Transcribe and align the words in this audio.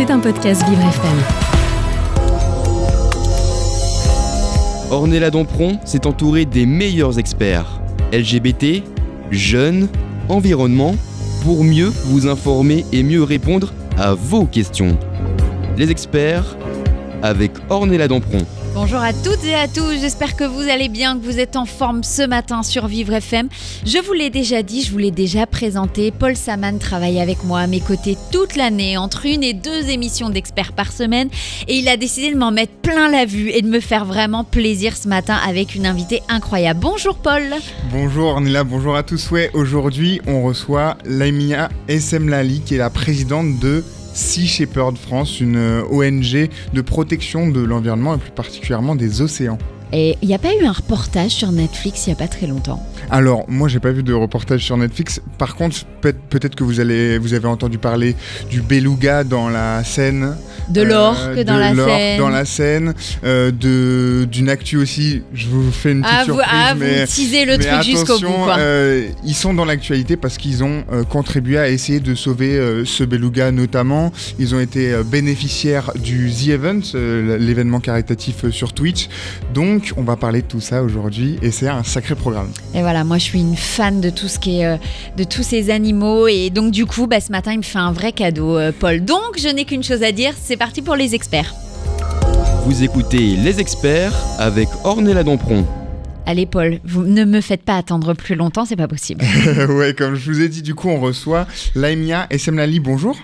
C'est 0.00 0.10
un 0.10 0.18
podcast 0.18 0.66
Vivre 0.66 0.80
FM. 0.80 1.18
Ornella 4.90 5.30
s'est 5.84 6.06
entourée 6.06 6.46
des 6.46 6.64
meilleurs 6.64 7.18
experts. 7.18 7.82
LGBT, 8.10 8.82
jeunes, 9.30 9.88
environnement, 10.30 10.94
pour 11.42 11.64
mieux 11.64 11.92
vous 12.06 12.26
informer 12.26 12.86
et 12.92 13.02
mieux 13.02 13.22
répondre 13.22 13.74
à 13.98 14.14
vos 14.14 14.46
questions. 14.46 14.96
Les 15.76 15.90
experts 15.90 16.56
avec 17.22 17.52
Ornella 17.68 18.08
Dompron. 18.08 18.46
Bonjour 18.72 19.00
à 19.00 19.12
toutes 19.12 19.44
et 19.44 19.54
à 19.56 19.66
tous, 19.66 20.00
j'espère 20.00 20.36
que 20.36 20.44
vous 20.44 20.60
allez 20.60 20.88
bien, 20.88 21.18
que 21.18 21.24
vous 21.24 21.40
êtes 21.40 21.56
en 21.56 21.64
forme 21.64 22.04
ce 22.04 22.22
matin 22.22 22.62
sur 22.62 22.86
Vivre 22.86 23.14
FM. 23.14 23.48
Je 23.84 23.98
vous 23.98 24.12
l'ai 24.12 24.30
déjà 24.30 24.62
dit, 24.62 24.82
je 24.82 24.92
vous 24.92 24.98
l'ai 24.98 25.10
déjà 25.10 25.44
présenté, 25.44 26.12
Paul 26.12 26.36
Saman 26.36 26.78
travaille 26.78 27.20
avec 27.20 27.42
moi 27.42 27.60
à 27.60 27.66
mes 27.66 27.80
côtés 27.80 28.16
toute 28.30 28.54
l'année, 28.54 28.96
entre 28.96 29.26
une 29.26 29.42
et 29.42 29.54
deux 29.54 29.90
émissions 29.90 30.30
d'experts 30.30 30.72
par 30.72 30.92
semaine, 30.92 31.28
et 31.66 31.78
il 31.78 31.88
a 31.88 31.96
décidé 31.96 32.32
de 32.32 32.38
m'en 32.38 32.52
mettre 32.52 32.72
plein 32.74 33.10
la 33.10 33.24
vue 33.24 33.50
et 33.50 33.60
de 33.60 33.68
me 33.68 33.80
faire 33.80 34.04
vraiment 34.04 34.44
plaisir 34.44 34.96
ce 34.96 35.08
matin 35.08 35.36
avec 35.44 35.74
une 35.74 35.84
invitée 35.84 36.22
incroyable. 36.28 36.78
Bonjour 36.80 37.16
Paul 37.16 37.42
Bonjour 37.92 38.28
Ornella, 38.28 38.62
bonjour 38.62 38.94
à 38.94 39.02
tous. 39.02 39.32
Ouais, 39.32 39.50
aujourd'hui 39.52 40.20
on 40.28 40.44
reçoit 40.44 40.96
Laimia 41.04 41.70
Essemlali 41.88 42.60
qui 42.60 42.76
est 42.76 42.78
la 42.78 42.90
présidente 42.90 43.58
de 43.58 43.84
Sea 44.12 44.46
Shepherd 44.46 44.96
France, 44.96 45.40
une 45.40 45.56
euh, 45.56 45.82
ONG 45.90 46.48
de 46.72 46.80
protection 46.80 47.48
de 47.48 47.60
l'environnement 47.60 48.14
et 48.14 48.18
plus 48.18 48.30
particulièrement 48.30 48.94
des 48.94 49.22
océans. 49.22 49.58
Et 49.92 50.16
il 50.22 50.28
n'y 50.28 50.34
a 50.34 50.38
pas 50.38 50.54
eu 50.54 50.64
un 50.64 50.72
reportage 50.72 51.32
sur 51.32 51.50
Netflix 51.50 52.06
il 52.06 52.10
n'y 52.10 52.14
a 52.14 52.16
pas 52.16 52.28
très 52.28 52.46
longtemps 52.46 52.84
Alors, 53.10 53.44
moi, 53.48 53.68
j'ai 53.68 53.80
pas 53.80 53.90
vu 53.90 54.02
de 54.02 54.12
reportage 54.12 54.64
sur 54.64 54.76
Netflix. 54.76 55.20
Par 55.38 55.56
contre, 55.56 55.84
peut-être 56.00 56.54
que 56.54 56.64
vous, 56.64 56.80
allez, 56.80 57.18
vous 57.18 57.34
avez 57.34 57.48
entendu 57.48 57.78
parler 57.78 58.14
du 58.50 58.60
beluga 58.62 59.24
dans 59.24 59.48
la 59.48 59.82
Seine. 59.84 60.36
De 60.68 60.82
l'orque 60.82 61.38
euh, 61.38 61.44
dans, 61.44 61.56
la 61.56 61.74
Seine. 61.74 62.18
dans 62.18 62.28
la 62.28 62.44
Seine. 62.44 62.94
Euh, 63.24 63.50
d'une 64.26 64.48
actu 64.48 64.76
aussi. 64.76 65.22
Je 65.34 65.48
vous 65.48 65.70
fais 65.72 65.92
une 65.92 66.02
petite 66.02 66.16
ah, 66.20 66.24
surprise. 66.24 66.46
Vous, 66.46 66.52
ah, 66.52 66.74
mais, 66.74 67.04
vous 67.04 67.06
teasez 67.06 67.44
le 67.44 67.58
truc 67.58 67.82
jusqu'au 67.82 68.18
bout. 68.20 68.44
Quoi. 68.44 68.58
Euh, 68.58 69.08
ils 69.24 69.34
sont 69.34 69.54
dans 69.54 69.64
l'actualité 69.64 70.16
parce 70.16 70.38
qu'ils 70.38 70.62
ont 70.62 70.84
euh, 70.92 71.04
contribué 71.04 71.58
à 71.58 71.68
essayer 71.68 72.00
de 72.00 72.14
sauver 72.14 72.56
euh, 72.56 72.84
ce 72.84 73.04
beluga 73.04 73.50
notamment. 73.50 74.12
Ils 74.38 74.54
ont 74.54 74.60
été 74.60 74.92
euh, 74.92 75.02
bénéficiaires 75.02 75.92
du 75.96 76.30
The 76.30 76.48
Event, 76.48 76.80
l'événement 76.94 77.80
caritatif 77.80 78.50
sur 78.50 78.72
Twitch. 78.72 79.08
Donc, 79.54 79.92
on 79.96 80.02
va 80.02 80.16
parler 80.16 80.42
de 80.42 80.46
tout 80.46 80.60
ça 80.60 80.82
aujourd'hui 80.82 81.38
et 81.42 81.50
c'est 81.50 81.68
un 81.68 81.84
sacré 81.84 82.14
programme. 82.14 82.48
Et 82.74 82.80
voilà, 82.80 82.99
moi 83.04 83.18
je 83.18 83.24
suis 83.24 83.40
une 83.40 83.56
fan 83.56 84.00
de 84.00 84.10
tout 84.10 84.28
ce 84.28 84.38
qui 84.38 84.60
est 84.60 84.66
euh, 84.66 84.76
de 85.16 85.24
tous 85.24 85.42
ces 85.42 85.70
animaux 85.70 86.26
et 86.28 86.50
donc 86.50 86.72
du 86.72 86.86
coup, 86.86 87.06
bah, 87.06 87.20
ce 87.20 87.32
matin 87.32 87.52
il 87.52 87.58
me 87.58 87.62
fait 87.62 87.78
un 87.78 87.92
vrai 87.92 88.12
cadeau, 88.12 88.56
euh, 88.56 88.72
Paul. 88.78 89.04
Donc 89.04 89.38
je 89.38 89.48
n'ai 89.48 89.64
qu'une 89.64 89.82
chose 89.82 90.02
à 90.02 90.12
dire, 90.12 90.34
c'est 90.40 90.56
parti 90.56 90.82
pour 90.82 90.96
les 90.96 91.14
experts. 91.14 91.54
Vous 92.66 92.82
écoutez 92.82 93.36
Les 93.36 93.58
Experts 93.58 94.12
avec 94.38 94.68
Ornella 94.84 95.24
Dompron. 95.24 95.66
Allez 96.26 96.46
Paul, 96.46 96.78
vous 96.84 97.02
ne 97.02 97.24
me 97.24 97.40
faites 97.40 97.62
pas 97.62 97.76
attendre 97.76 98.14
plus 98.14 98.34
longtemps, 98.34 98.64
c'est 98.64 98.76
pas 98.76 98.88
possible. 98.88 99.24
ouais, 99.68 99.94
comme 99.94 100.14
je 100.14 100.30
vous 100.30 100.40
ai 100.42 100.48
dit, 100.48 100.62
du 100.62 100.74
coup 100.74 100.88
on 100.88 101.00
reçoit 101.00 101.46
Laimia 101.74 102.26
Essemlali, 102.30 102.78
bonjour. 102.78 103.16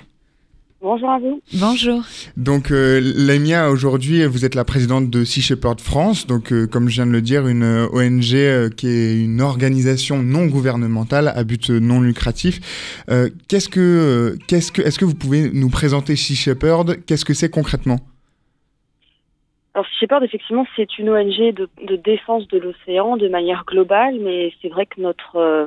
Bonjour 0.89 1.11
à 1.11 1.19
vous. 1.19 1.42
Bonjour. 1.55 2.03
Donc, 2.37 2.70
euh, 2.70 3.01
Lamia, 3.03 3.70
aujourd'hui, 3.70 4.25
vous 4.25 4.45
êtes 4.45 4.55
la 4.55 4.65
présidente 4.65 5.11
de 5.11 5.25
Sea 5.25 5.41
Shepherd 5.41 5.81
France, 5.81 6.29
donc, 6.29 6.53
euh, 6.53 6.69
comme 6.69 6.89
je 6.89 6.95
viens 6.95 7.09
de 7.09 7.11
le 7.11 7.23
dire, 7.23 7.48
une 7.48 7.65
euh, 7.65 7.89
ONG 7.89 8.34
euh, 8.34 8.70
qui 8.70 8.87
est 8.87 9.20
une 9.20 9.41
organisation 9.41 10.23
non 10.23 10.47
gouvernementale 10.47 11.27
à 11.27 11.42
but 11.42 11.70
non 11.70 12.01
lucratif. 12.01 13.03
Euh, 13.11 13.31
qu'est-ce 13.48 13.69
que, 13.69 14.39
qu'est-ce 14.47 14.70
que, 14.70 14.81
est-ce 14.81 15.01
que 15.01 15.05
vous 15.05 15.17
pouvez 15.17 15.51
nous 15.53 15.70
présenter 15.70 16.14
Sea 16.14 16.37
Shepherd? 16.37 17.05
Qu'est-ce 17.05 17.25
que 17.25 17.34
c'est 17.34 17.51
concrètement? 17.51 17.98
Alors, 19.75 19.87
Sea 19.89 19.97
Shepherd, 20.03 20.23
effectivement, 20.23 20.69
c'est 20.77 20.98
une 21.01 21.11
ONG 21.11 21.53
de, 21.53 21.69
de 21.84 21.97
défense 21.97 22.47
de 22.47 22.59
l'océan 22.59 23.17
de 23.17 23.27
manière 23.27 23.64
globale, 23.67 24.20
mais 24.20 24.53
c'est 24.63 24.68
vrai 24.68 24.86
que 24.86 25.01
notre 25.01 25.35
euh, 25.35 25.67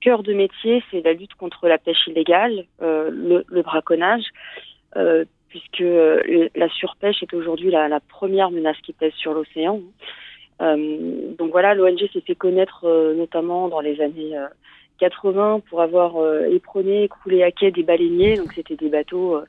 cœur 0.00 0.22
de 0.22 0.32
métier, 0.32 0.82
c'est 0.90 1.04
la 1.04 1.12
lutte 1.12 1.34
contre 1.34 1.68
la 1.68 1.78
pêche 1.78 2.06
illégale, 2.06 2.64
euh, 2.82 3.10
le, 3.10 3.62
braconnage, 3.62 4.24
euh, 4.96 5.24
puisque 5.48 5.80
euh, 5.80 6.48
la 6.54 6.68
surpêche 6.68 7.22
est 7.22 7.34
aujourd'hui 7.34 7.70
la, 7.70 8.00
première 8.00 8.50
menace 8.50 8.76
qui 8.82 8.92
pèse 8.92 9.12
sur 9.14 9.34
l'océan. 9.34 9.80
Donc 10.60 11.52
voilà, 11.52 11.74
l'ONG 11.74 12.08
s'est 12.12 12.20
fait 12.20 12.34
connaître 12.34 12.84
notamment 13.16 13.68
dans 13.68 13.78
les 13.78 14.00
années 14.00 14.34
80 14.98 15.60
pour 15.70 15.80
avoir 15.82 16.16
éprôné, 16.46 17.06
coulé 17.06 17.44
à 17.44 17.52
quai 17.52 17.70
des 17.70 17.84
baleiniers. 17.84 18.36
Donc 18.36 18.52
c'était 18.54 18.74
des 18.74 18.88
bateaux 18.88 19.40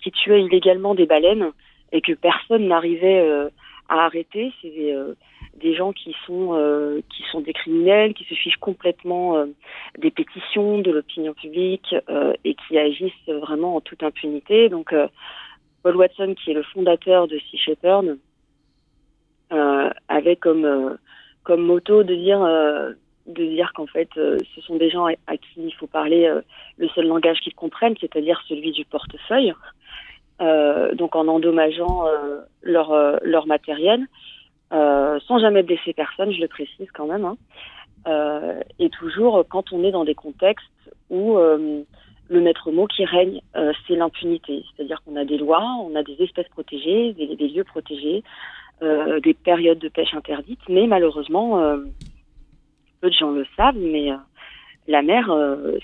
qui 0.00 0.10
tuaient 0.12 0.40
illégalement 0.40 0.94
des 0.94 1.04
baleines 1.04 1.50
et 1.92 2.00
que 2.00 2.14
personne 2.14 2.68
n'arrivait 2.68 3.20
à 3.90 4.06
arrêter. 4.06 4.50
Des, 5.60 5.74
gens 5.74 5.92
qui 5.92 6.14
sont 6.26 6.54
euh, 6.54 7.00
qui 7.10 7.22
sont 7.30 7.40
des 7.40 7.52
criminels, 7.52 8.14
qui 8.14 8.24
se 8.24 8.34
fichent 8.34 8.56
complètement 8.56 9.36
euh, 9.36 9.46
des 9.98 10.10
pétitions 10.10 10.78
de 10.78 10.90
l'opinion 10.90 11.34
publique 11.34 11.94
euh, 12.08 12.32
et 12.44 12.54
qui 12.54 12.78
agissent 12.78 13.12
vraiment 13.28 13.76
en 13.76 13.80
toute 13.80 14.02
impunité. 14.02 14.68
Donc 14.68 14.94
Paul 15.82 15.96
Watson, 15.96 16.34
qui 16.34 16.50
est 16.50 16.54
le 16.54 16.62
fondateur 16.62 17.28
de 17.28 17.38
Sea 17.38 17.58
Shepherd, 17.58 18.18
avait 20.08 20.36
comme 20.36 20.98
comme 21.44 21.62
moto 21.62 22.02
de 22.02 22.14
dire 22.14 22.40
de 23.26 23.44
dire 23.44 23.72
qu'en 23.74 23.86
fait 23.86 24.08
ce 24.14 24.60
sont 24.62 24.76
des 24.76 24.90
gens 24.90 25.06
à, 25.06 25.36
qui 25.36 25.48
il 25.58 25.74
faut 25.74 25.86
parler 25.86 26.32
le 26.76 26.88
seul 26.88 27.06
langage 27.06 27.40
qu'ils 27.40 27.54
comprennent, 27.54 27.96
c'est-à-dire 28.00 28.42
celui 28.48 28.72
du 28.72 28.84
portefeuille. 28.84 29.52
donc 30.40 31.14
en 31.14 31.28
endommageant 31.28 32.04
leur 32.62 33.20
leur 33.22 33.46
matériel 33.46 34.06
euh, 34.72 35.18
sans 35.26 35.38
jamais 35.38 35.62
blesser 35.62 35.92
personne, 35.92 36.32
je 36.32 36.40
le 36.40 36.48
précise 36.48 36.88
quand 36.92 37.06
même, 37.06 37.24
hein. 37.24 37.36
euh, 38.08 38.60
et 38.78 38.90
toujours 38.90 39.44
quand 39.48 39.72
on 39.72 39.84
est 39.84 39.92
dans 39.92 40.04
des 40.04 40.14
contextes 40.14 40.66
où 41.10 41.36
euh, 41.36 41.82
le 42.28 42.40
maître 42.40 42.70
mot 42.72 42.86
qui 42.86 43.04
règne, 43.04 43.40
euh, 43.56 43.72
c'est 43.86 43.94
l'impunité. 43.94 44.64
C'est-à-dire 44.74 45.02
qu'on 45.04 45.16
a 45.16 45.24
des 45.24 45.38
lois, 45.38 45.64
on 45.80 45.94
a 45.94 46.02
des 46.02 46.20
espèces 46.22 46.48
protégées, 46.48 47.12
des, 47.12 47.48
lieux 47.48 47.64
protégés, 47.64 48.24
euh, 48.82 49.20
des 49.20 49.34
périodes 49.34 49.78
de 49.78 49.88
pêche 49.88 50.14
interdites, 50.14 50.68
mais 50.68 50.86
malheureusement, 50.86 51.60
peu 53.00 53.10
de 53.10 53.14
gens 53.14 53.30
le 53.30 53.46
savent, 53.56 53.78
mais 53.78 54.10
la 54.88 55.02
mer, 55.02 55.32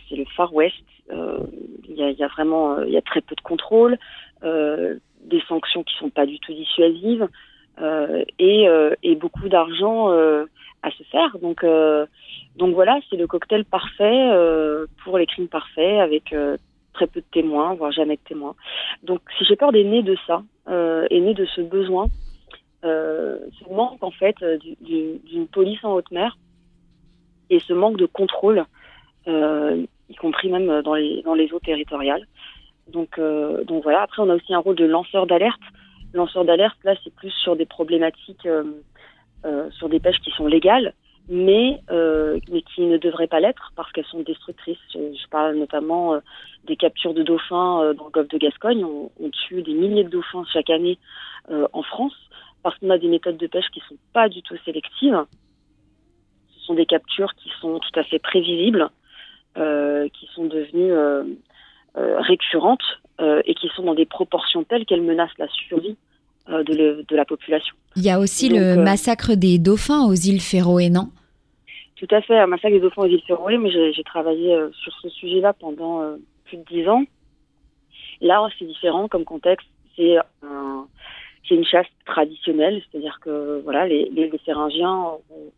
c'est 0.09 0.16
le 0.16 0.25
Far 0.37 0.53
West. 0.53 0.75
Il 1.10 1.97
y 1.97 2.03
a, 2.03 2.10
y, 2.10 2.25
a, 2.25 2.28
vraiment, 2.28 2.81
il 2.82 2.93
y 2.93 2.97
a 2.97 3.03
très 3.03 3.20
peu 3.20 3.37
de 3.37 3.41
contrôle, 3.41 3.99
des 4.43 5.41
sanctions 5.47 5.84
qui 5.84 5.94
sont 5.99 6.10
pas 6.10 6.26
du 6.26 6.41
tout 6.41 6.53
dissuasives. 6.53 7.28
Euh, 7.82 8.25
et, 8.38 8.69
euh, 8.69 8.94
et, 9.03 9.16
beaucoup 9.16 9.48
d'argent 9.48 10.12
euh, 10.12 10.44
à 10.82 10.91
se 10.93 11.03
faire. 11.04 11.37
Donc, 11.41 11.65
voilà, 12.75 13.00
c'est 13.10 13.16
le 13.16 13.26
cocktail 13.26 13.65
parfait 13.65 14.31
pour 15.04 15.19
les 15.19 15.26
crimes 15.26 15.48
parfaits 15.48 16.00
avec 16.00 16.34
très 16.93 17.06
peu 17.06 17.20
de 17.20 17.26
témoins, 17.32 17.75
voire 17.75 17.91
jamais 17.91 18.16
de 18.16 18.22
témoins. 18.28 18.54
Donc 19.03 19.20
si 19.38 19.44
j'ai 19.47 19.56
peur 19.56 19.72
des 19.72 19.84
nés 19.84 20.03
de 20.03 20.16
ça, 20.26 20.43
est 20.69 21.20
né 21.20 21.34
de 21.34 21.47
ce 21.47 21.60
besoin, 21.60 22.06
ce 22.82 23.72
manque 23.72 24.03
en 24.03 24.10
fait 24.10 24.37
d'une 24.81 25.49
police 25.50 25.82
en 25.84 25.94
haute 25.94 26.10
mer 26.10 26.37
et 27.50 27.60
ce 27.60 27.72
manque 27.72 27.97
de 27.97 28.06
contrôle, 28.06 28.64
y 29.26 30.14
compris 30.20 30.50
même 30.50 30.82
dans 30.82 30.94
les, 30.94 31.53
eaux 31.53 31.60
territoriales. 31.60 32.26
Donc 32.88 33.19
voilà, 33.19 34.03
après 34.03 34.22
on 34.22 34.31
a 34.31 34.34
aussi 34.34 34.53
un 34.53 34.59
rôle 34.59 34.76
de 34.76 34.84
lanceur 34.84 35.26
d'alerte 35.26 35.62
lanceur 36.15 36.45
d'alerte, 36.45 36.78
là, 36.84 36.95
c'est 37.03 37.15
plus 37.15 37.31
sur 37.31 37.56
des 37.56 37.67
problématiques, 37.67 38.47
euh, 38.47 38.65
euh, 39.45 39.71
sur 39.71 39.89
des 39.89 40.00
pêches 40.00 40.21
qui 40.21 40.31
sont 40.33 40.47
légales, 40.47 40.95
mais, 41.28 41.81
euh, 41.91 42.39
mais 42.50 42.62
qui 42.62 42.83
ne 42.83 42.97
devraient 42.99 43.27
pas 43.27 43.41
l'être 43.41 43.73
parce 43.77 43.91
qu'elles 43.93 44.06
sont 44.06 44.23
destructrices. 44.23 44.78
Je, 44.93 45.28
parle 45.31 45.56
notamment 45.56 46.21
des 46.65 46.77
captures 46.77 47.15
de 47.15 47.23
dauphins 47.23 47.95
dans 47.95 48.05
le 48.05 48.11
golfe 48.11 48.28
de 48.28 48.39
Gascogne. 48.39 48.84
On, 48.84 49.31
tue 49.31 49.62
des 49.62 49.73
milliers 49.73 50.05
de 50.05 50.11
dauphins 50.11 50.44
chaque 50.53 50.69
année 50.69 50.99
en 51.50 51.82
France 51.82 52.15
parce 52.62 52.76
qu'on 52.79 52.91
a 52.91 52.99
des 52.99 53.08
méthodes 53.08 53.38
de 53.38 53.47
pêche 53.47 53.65
qui 53.73 53.81
sont 53.88 53.97
pas 54.12 54.29
du 54.29 54.43
tout 54.43 54.56
sélectives. 54.65 55.25
Ce 56.55 56.67
sont 56.67 56.75
des 56.75 56.87
captures 56.87 57.32
qui 57.35 57.50
sont 57.61 57.79
tout 57.79 57.99
à 57.99 58.05
fait 58.05 58.19
prévisibles, 58.19 58.91
qui 59.55 60.29
sont 60.35 60.44
devenues 60.44 60.93
récurrentes 61.94 63.00
et 63.21 63.55
qui 63.55 63.69
sont 63.77 63.83
dans 63.83 63.94
des 63.94 64.06
proportions 64.06 64.65
telles 64.65 64.87
qu'elles 64.87 65.03
menacent 65.03 65.39
la 65.39 65.49
survie 65.49 65.97
euh, 66.49 66.65
de, 66.65 66.75
le, 66.75 67.05
de, 67.05 67.15
la 67.15 67.25
population. 67.25 67.77
Il 67.94 68.03
y 68.03 68.11
a 68.11 68.19
aussi 68.19 68.49
Donc, 68.49 68.59
le 68.59 68.65
euh, 68.65 68.83
massacre 68.83 69.35
des 69.35 69.61
dauphins 69.61 70.05
aux 70.05 70.15
îles 70.15 70.41
Féroé, 70.41 70.91
non? 70.91 71.09
Tout 71.94 72.09
à 72.11 72.21
fait, 72.21 72.37
un 72.37 72.49
massacre 72.49 72.75
des 72.75 72.81
dauphins 72.81 73.03
aux 73.03 73.06
îles 73.06 73.23
Féroé, 73.25 73.59
mais 73.59 73.71
j'ai 73.71 74.03
travaillé 74.03 74.53
euh, 74.53 74.69
sur 74.73 74.93
ce 75.03 75.09
sujet-là 75.09 75.53
pendant 75.53 76.03
plus 76.47 76.56
de 76.56 76.65
dix 76.65 76.89
ans. 76.89 77.05
Là, 78.21 78.44
c'est 78.59 78.65
différent 78.65 79.06
comme 79.06 79.25
contexte. 79.25 79.69
C'est 79.94 80.17
un, 80.43 80.89
c'est 81.49 81.55
une 81.55 81.65
chasse 81.65 81.87
traditionnelle, 82.06 82.83
c'est-à-dire 82.91 83.19
que 83.21 83.61
voilà, 83.65 83.87
les, 83.87 84.09
les, 84.11 84.31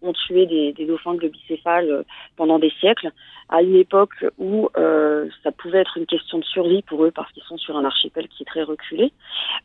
ont, 0.03 0.13
tué 0.27 0.47
des, 0.47 0.73
des 0.73 0.87
dauphins 0.87 1.15
globicéphales 1.15 2.05
pendant 2.37 2.59
des 2.59 2.71
siècles, 2.81 3.13
à 3.49 3.63
une 3.63 3.77
époque 3.77 4.25
où 4.39 4.69
euh, 4.77 5.29
ça 5.43 5.53
pouvait 5.53 5.79
être 5.79 5.99
une 5.99 6.07
question 6.07 6.39
de 6.39 6.45
survie 6.45 6.83
pour 6.83 7.05
eux 7.05 7.11
parce 7.11 7.31
qu'ils 7.33 7.43
sont 7.43 7.59
sur 7.59 7.77
un 7.77 7.85
archipel 7.85 8.29
qui 8.29 8.43
est 8.43 8.47
très 8.47 8.63
reculé. 8.63 9.13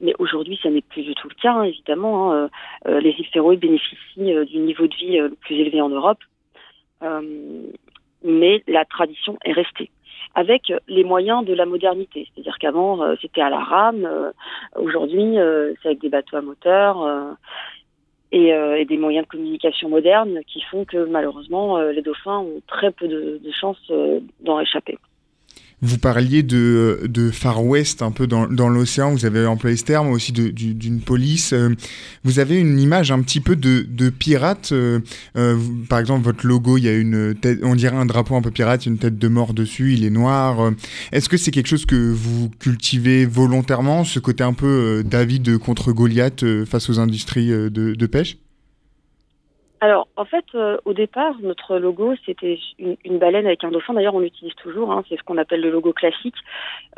Mais 0.01 0.13
aujourd'hui, 0.19 0.59
ça 0.61 0.69
n'est 0.69 0.81
plus 0.81 1.03
du 1.03 1.15
tout 1.15 1.29
le 1.29 1.35
cas, 1.35 1.53
hein, 1.53 1.63
évidemment. 1.63 2.33
Hein. 2.33 2.49
Euh, 2.87 2.99
les 2.99 3.11
îles 3.11 3.57
bénéficient 3.57 4.33
euh, 4.33 4.45
du 4.45 4.57
niveau 4.59 4.87
de 4.87 4.95
vie 4.95 5.17
le 5.17 5.35
plus 5.35 5.55
élevé 5.55 5.81
en 5.81 5.89
Europe, 5.89 6.19
mais 8.23 8.63
la 8.67 8.83
tradition 8.85 9.37
est 9.45 9.53
restée 9.53 9.89
avec 10.35 10.71
les 10.87 11.03
moyens 11.03 11.45
de 11.45 11.53
la 11.53 11.65
modernité. 11.65 12.27
C'est-à-dire 12.33 12.57
qu'avant, 12.59 13.15
c'était 13.21 13.41
à 13.41 13.49
la 13.49 13.59
rame, 13.59 14.07
aujourd'hui, 14.75 15.35
c'est 15.81 15.89
avec 15.89 16.01
des 16.01 16.09
bateaux 16.09 16.37
à 16.37 16.41
moteur. 16.41 17.35
Et, 18.31 18.49
et, 18.49 18.85
des 18.85 18.97
moyens 18.97 19.25
de 19.25 19.31
communication 19.31 19.89
modernes 19.89 20.41
qui 20.45 20.61
font 20.61 20.85
que 20.85 21.03
malheureusement 21.05 21.79
les 21.79 22.03
dauphins 22.03 22.37
ont 22.37 22.61
très 22.67 22.91
peu 22.91 23.07
de, 23.07 23.39
de 23.43 23.51
chances 23.51 23.91
d'en 24.41 24.59
échapper. 24.59 24.99
Vous 25.81 25.97
parliez 25.97 26.43
de, 26.43 27.01
de 27.07 27.31
Far 27.31 27.63
West 27.63 28.01
un 28.01 28.11
peu 28.11 28.27
dans, 28.27 28.47
dans 28.47 28.67
l'océan, 28.67 29.11
vous 29.11 29.25
avez 29.25 29.45
employé 29.45 29.77
ce 29.77 29.85
terme 29.85 30.09
aussi 30.09 30.33
d'une 30.33 30.99
police. 30.99 31.53
Euh, 31.53 31.69
vous 32.25 32.39
avez 32.39 32.59
une 32.59 32.79
image 32.79 33.11
un 33.11 33.21
petit 33.21 33.39
peu 33.39 33.55
de, 33.55 33.85
de 33.89 34.09
pirate. 34.09 34.71
Euh, 34.73 34.99
euh, 35.37 35.57
par 35.87 35.99
exemple, 35.99 36.25
votre 36.25 36.45
logo, 36.45 36.77
il 36.77 36.83
y 36.83 36.89
a 36.89 36.93
une 36.93 37.33
tête, 37.33 37.59
on 37.63 37.75
dirait 37.75 37.95
un 37.95 38.05
drapeau 38.05 38.35
un 38.35 38.41
peu 38.41 38.51
pirate, 38.51 38.85
une 38.85 38.97
tête 38.97 39.17
de 39.17 39.27
mort 39.29 39.53
dessus, 39.53 39.93
il 39.93 40.03
est 40.03 40.09
noir. 40.09 40.73
Est-ce 41.13 41.29
que 41.29 41.37
c'est 41.37 41.51
quelque 41.51 41.67
chose 41.67 41.85
que 41.85 42.11
vous 42.11 42.49
cultivez 42.59 43.25
volontairement, 43.25 44.03
ce 44.03 44.19
côté 44.19 44.43
un 44.43 44.53
peu 44.53 45.03
David 45.05 45.59
contre 45.59 45.93
Goliath 45.93 46.43
face 46.65 46.89
aux 46.89 46.99
industries 46.99 47.47
de, 47.47 47.69
de 47.69 48.05
pêche? 48.05 48.37
Alors, 49.81 50.09
en 50.17 50.25
fait, 50.25 50.43
euh, 50.55 50.77
au 50.83 50.91
départ, 50.91 51.35
notre 51.41 51.77
logo, 51.77 52.13
c'était 52.25 52.59
une, 52.79 53.17
baleine 53.17 53.45
avec 53.45 53.63
un 53.63 53.71
dauphin. 53.71 53.93
D'ailleurs, 53.93 54.15
on 54.15 54.19
l'utilise 54.19 54.53
toujours. 54.55 54.91
Hein, 54.91 55.03
c'est 55.07 55.17
ce 55.17 55.23
qu'on 55.23 55.37
appelle 55.37 55.61
le 55.61 55.71
logo 55.71 55.93
classique. 55.93 56.35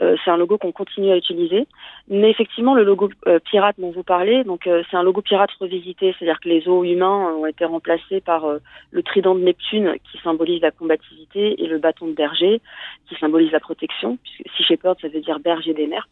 Euh, 0.01 0.17
c'est 0.23 0.31
un 0.31 0.37
logo 0.37 0.57
qu'on 0.57 0.71
continue 0.71 1.11
à 1.11 1.17
utiliser. 1.17 1.67
Mais 2.07 2.31
effectivement, 2.31 2.73
le 2.73 2.83
logo 2.83 3.09
euh, 3.27 3.39
pirate 3.39 3.75
dont 3.77 3.91
vous 3.91 4.01
parlez, 4.03 4.43
donc 4.43 4.63
c'est 4.63 4.97
un 4.97 5.03
logo 5.03 5.21
pirate 5.21 5.51
revisité. 5.59 6.15
C'est-à-dire 6.17 6.39
que 6.39 6.49
les 6.49 6.67
os 6.67 6.87
humains 6.87 7.35
ont 7.35 7.45
été 7.45 7.65
remplacés 7.65 8.19
par 8.19 8.47
le 8.89 9.03
trident 9.03 9.35
de 9.35 9.41
Neptune, 9.41 9.95
qui 10.11 10.17
symbolise 10.19 10.61
la 10.61 10.71
combativité, 10.71 11.63
et 11.63 11.67
le 11.67 11.77
bâton 11.77 12.07
de 12.07 12.13
berger, 12.13 12.61
qui 13.07 13.15
symbolise 13.15 13.51
la 13.51 13.59
protection. 13.59 14.17
Puisque 14.23 14.55
Sea 14.55 14.63
Shepherd, 14.63 14.97
ça 15.01 15.07
veut 15.07 15.21
dire 15.21 15.39
berger 15.39 15.73
des 15.75 15.85
mers. 15.85 16.07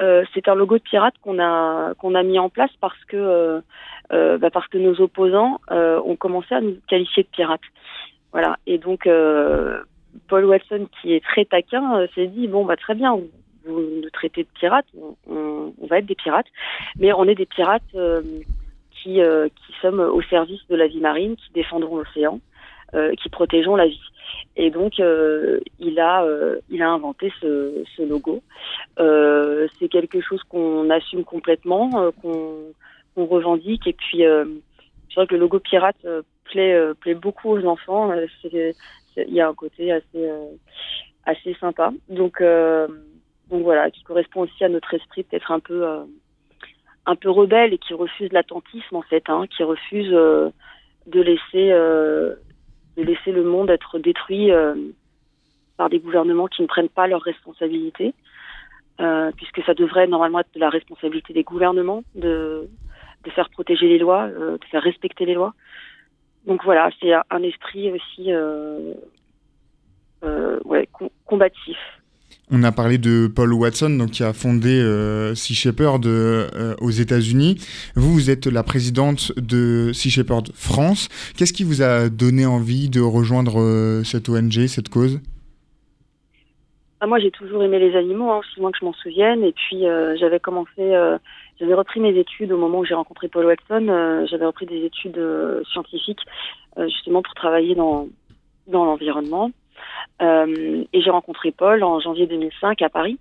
Euh, 0.00 0.24
c'est 0.34 0.48
un 0.48 0.54
logo 0.54 0.76
de 0.76 0.82
pirate 0.82 1.14
qu'on 1.22 1.38
a 1.38 1.94
qu'on 1.94 2.14
a 2.14 2.22
mis 2.22 2.38
en 2.38 2.48
place 2.48 2.70
parce 2.80 3.02
que 3.04 3.16
euh, 3.16 3.60
euh, 4.12 4.38
bah 4.38 4.50
parce 4.50 4.66
que 4.68 4.78
nos 4.78 5.00
opposants 5.00 5.60
ont 5.70 6.16
commencé 6.16 6.54
à 6.54 6.60
nous 6.60 6.76
qualifier 6.88 7.22
de 7.22 7.28
pirates. 7.28 7.60
Voilà. 8.32 8.58
Et 8.66 8.78
donc 8.78 9.08
Paul 10.28 10.44
Watson, 10.44 10.88
qui 11.00 11.14
est 11.14 11.24
très 11.24 11.44
taquin, 11.44 12.06
s'est 12.14 12.26
dit 12.26 12.48
bon 12.48 12.64
bah 12.64 12.76
très 12.76 12.94
bien, 12.94 13.16
vous, 13.64 13.80
nous 13.80 14.10
traitez 14.12 14.42
de 14.42 14.48
pirates, 14.58 14.86
on, 14.98 15.72
on, 15.80 15.86
va 15.86 15.98
être 15.98 16.06
des 16.06 16.14
pirates, 16.14 16.46
mais 16.98 17.12
on 17.12 17.24
est 17.24 17.34
des 17.34 17.46
pirates 17.46 17.82
qui 18.90 19.20
qui 19.20 19.72
sommes 19.80 20.00
au 20.00 20.22
service 20.22 20.66
de 20.68 20.76
la 20.76 20.88
vie 20.88 21.00
marine, 21.00 21.36
qui 21.36 21.52
défendront 21.52 21.98
l'océan, 21.98 22.40
qui 23.20 23.28
protégeons 23.28 23.76
la 23.76 23.86
vie. 23.86 24.00
Et 24.56 24.70
donc, 24.70 25.00
euh, 25.00 25.60
il 25.80 25.98
a, 25.98 26.22
euh, 26.24 26.60
il 26.70 26.82
a 26.82 26.90
inventé 26.90 27.32
ce, 27.40 28.02
logo. 28.02 28.42
Euh, 28.98 29.66
c'est 29.78 29.88
quelque 29.88 30.20
chose 30.20 30.42
qu'on 30.44 30.90
assume 30.90 31.24
complètement, 31.24 32.12
qu'on 32.22 33.26
revendique. 33.26 33.86
Et 33.86 33.92
puis, 33.92 34.18
c'est 34.18 35.14
vrai 35.16 35.26
que 35.26 35.34
le 35.34 35.40
logo 35.40 35.58
pirate 35.58 36.06
plaît, 36.44 36.78
plaît 37.00 37.14
beaucoup 37.14 37.50
aux 37.50 37.64
enfants. 37.66 38.12
il 38.44 38.74
y 39.34 39.40
a 39.40 39.48
un 39.48 39.54
côté 39.54 39.92
assez, 39.92 40.30
assez 41.24 41.54
sympa. 41.54 41.92
Donc, 42.08 42.40
donc 43.50 43.62
voilà, 43.62 43.90
qui 43.90 44.02
correspond 44.04 44.42
aussi 44.42 44.64
à 44.64 44.68
notre 44.68 44.94
esprit 44.94 45.24
peut-être 45.24 45.50
un 45.50 45.60
peu, 45.60 45.84
un 47.06 47.16
peu 47.16 47.30
rebelle 47.30 47.74
et 47.74 47.78
qui 47.78 47.94
refuse 47.94 48.32
l'attentisme 48.32 48.96
en 48.96 49.02
fait, 49.02 49.24
hein, 49.28 49.46
qui 49.48 49.64
refuse 49.64 50.10
de 50.10 51.20
laisser 51.20 51.72
de 52.96 53.02
laisser 53.02 53.32
le 53.32 53.44
monde 53.44 53.70
être 53.70 53.98
détruit 53.98 54.50
euh, 54.50 54.74
par 55.76 55.88
des 55.88 55.98
gouvernements 55.98 56.46
qui 56.46 56.62
ne 56.62 56.66
prennent 56.66 56.88
pas 56.88 57.06
leurs 57.06 57.22
responsabilités, 57.22 58.14
euh, 59.00 59.32
puisque 59.36 59.62
ça 59.64 59.74
devrait 59.74 60.06
normalement 60.06 60.40
être 60.40 60.54
de 60.54 60.60
la 60.60 60.70
responsabilité 60.70 61.32
des 61.32 61.42
gouvernements 61.42 62.04
de, 62.14 62.68
de 63.24 63.30
faire 63.30 63.50
protéger 63.50 63.88
les 63.88 63.98
lois, 63.98 64.24
euh, 64.24 64.58
de 64.58 64.64
faire 64.66 64.82
respecter 64.82 65.24
les 65.24 65.34
lois. 65.34 65.54
Donc 66.46 66.62
voilà, 66.64 66.90
c'est 67.00 67.12
un 67.12 67.42
esprit 67.42 67.90
aussi 67.90 68.30
ouais, 70.64 70.88
combatif. 71.24 71.78
On 72.50 72.62
a 72.62 72.72
parlé 72.72 72.98
de 72.98 73.26
Paul 73.26 73.54
Watson, 73.54 73.88
donc 73.88 74.10
qui 74.10 74.22
a 74.22 74.34
fondé 74.34 74.78
euh, 74.78 75.34
Sea 75.34 75.54
Shepherd 75.54 76.04
euh, 76.04 76.74
aux 76.78 76.90
États-Unis. 76.90 77.56
Vous, 77.96 78.12
vous 78.12 78.28
êtes 78.28 78.46
la 78.46 78.62
présidente 78.62 79.32
de 79.38 79.92
Sea 79.94 80.10
Shepherd 80.10 80.52
France. 80.52 81.08
Qu'est-ce 81.38 81.54
qui 81.54 81.64
vous 81.64 81.80
a 81.80 82.10
donné 82.10 82.44
envie 82.44 82.90
de 82.90 83.00
rejoindre 83.00 83.60
euh, 83.60 84.04
cette 84.04 84.28
ONG, 84.28 84.66
cette 84.66 84.90
cause? 84.90 85.20
Ah, 87.00 87.06
Moi, 87.06 87.18
j'ai 87.18 87.30
toujours 87.30 87.62
aimé 87.62 87.78
les 87.78 87.96
animaux, 87.96 88.30
hein, 88.30 88.40
aussi 88.40 88.60
loin 88.60 88.70
que 88.72 88.78
je 88.78 88.84
m'en 88.84 88.92
souvienne. 88.92 89.42
Et 89.42 89.52
puis, 89.52 89.84
j'avais 90.20 90.38
commencé, 90.38 90.92
j'avais 91.58 91.74
repris 91.74 92.00
mes 92.00 92.16
études 92.18 92.52
au 92.52 92.58
moment 92.58 92.80
où 92.80 92.84
j'ai 92.84 92.94
rencontré 92.94 93.28
Paul 93.28 93.46
Watson. 93.46 94.26
j'avais 94.30 94.46
repris 94.46 94.66
des 94.66 94.84
études 94.84 95.20
scientifiques, 95.72 96.20
justement 96.78 97.22
pour 97.22 97.34
travailler 97.34 97.74
dans 97.74 98.08
l'environnement. 98.68 99.50
Euh, 100.22 100.84
et 100.92 101.00
j'ai 101.00 101.10
rencontré 101.10 101.50
Paul 101.50 101.82
en 101.82 102.00
janvier 102.00 102.26
2005 102.26 102.82
à 102.82 102.88
Paris. 102.88 103.18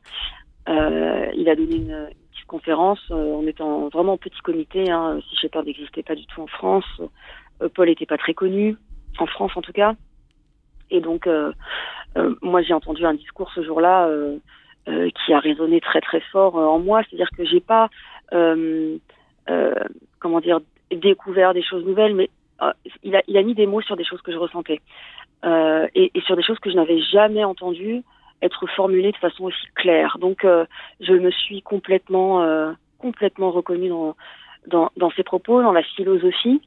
Euh, 0.70 1.28
il 1.36 1.50
a 1.50 1.56
donné 1.56 1.76
une, 1.76 2.10
petite 2.32 2.48
conférence. 2.48 3.00
Euh, 3.12 3.16
on 3.16 3.48
était 3.48 3.64
en, 3.64 3.90
vraiment 3.90 4.14
en 4.14 4.18
petit 4.18 4.40
comité. 4.42 4.90
Hein, 4.90 5.20
si 5.30 5.36
Shepard 5.38 5.64
n'existait 5.64 6.04
pas 6.04 6.16
du 6.16 6.26
tout 6.26 6.42
en 6.42 6.48
France, 6.48 6.86
Paul 7.74 7.88
n'était 7.88 8.06
pas 8.06 8.18
très 8.18 8.34
connu 8.34 8.78
en 9.20 9.26
France 9.26 9.52
en 9.56 9.62
tout 9.62 9.74
cas. 9.74 9.94
Et 10.90 11.02
donc, 11.02 11.28
moi, 12.42 12.62
j'ai 12.62 12.74
entendu 12.74 13.06
un 13.06 13.14
discours 13.14 13.52
ce 13.56 13.64
jour-là 13.64 14.10
qui 14.86 15.34
a 15.34 15.40
résonné 15.40 15.82
très 15.82 16.02
très 16.02 16.20
fort 16.32 16.56
en 16.56 16.78
moi. 16.78 17.02
C'est-à-dire 17.04 17.30
que 17.36 17.46
j'ai 17.46 17.62
pas, 17.62 17.90
comment 18.30 19.00
dire, 20.42 20.60
découvert 20.92 21.54
des 21.54 21.64
choses 21.64 21.86
nouvelles, 21.86 22.16
mais 22.16 22.30
il 23.02 23.16
a 23.16 23.44
mis 23.44 23.56
des 23.56 23.66
mots 23.66 23.82
sur 23.82 23.96
des 23.96 24.04
choses 24.04 24.22
que 24.22 24.32
je 24.32 24.38
ressentais. 24.38 24.82
Euh, 25.44 25.88
et, 25.94 26.12
et, 26.16 26.22
sur 26.22 26.36
des 26.36 26.44
choses 26.44 26.60
que 26.60 26.70
je 26.70 26.76
n'avais 26.76 27.02
jamais 27.02 27.44
entendues 27.44 28.04
être 28.42 28.68
formulées 28.68 29.12
de 29.12 29.18
façon 29.18 29.46
aussi 29.46 29.68
claire. 29.76 30.18
Donc, 30.20 30.46
euh, 30.46 30.66
je 31.00 31.14
me 31.14 31.32
suis 31.32 31.62
complètement, 31.62 32.44
euh, 32.44 32.72
complètement 33.00 33.52
reconnue 33.52 33.90
dans, 33.90 34.16
dans, 34.68 34.92
dans, 34.98 35.12
ses 35.12 35.24
propos, 35.24 35.62
dans 35.62 35.72
la 35.72 35.84
philosophie, 35.84 36.62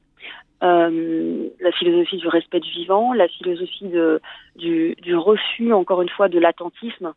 euh, 0.62 1.49
la 1.61 1.73
philosophie 1.73 2.16
du 2.16 2.28
respect 2.28 2.61
du 2.61 2.71
vivant, 2.71 3.12
la 3.12 3.28
philosophie 3.28 3.88
de, 3.88 4.21
du, 4.56 4.95
du 5.02 5.14
refus, 5.16 5.73
encore 5.73 6.02
une 6.02 6.09
fois, 6.09 6.28
de 6.28 6.38
l'attentisme. 6.38 7.12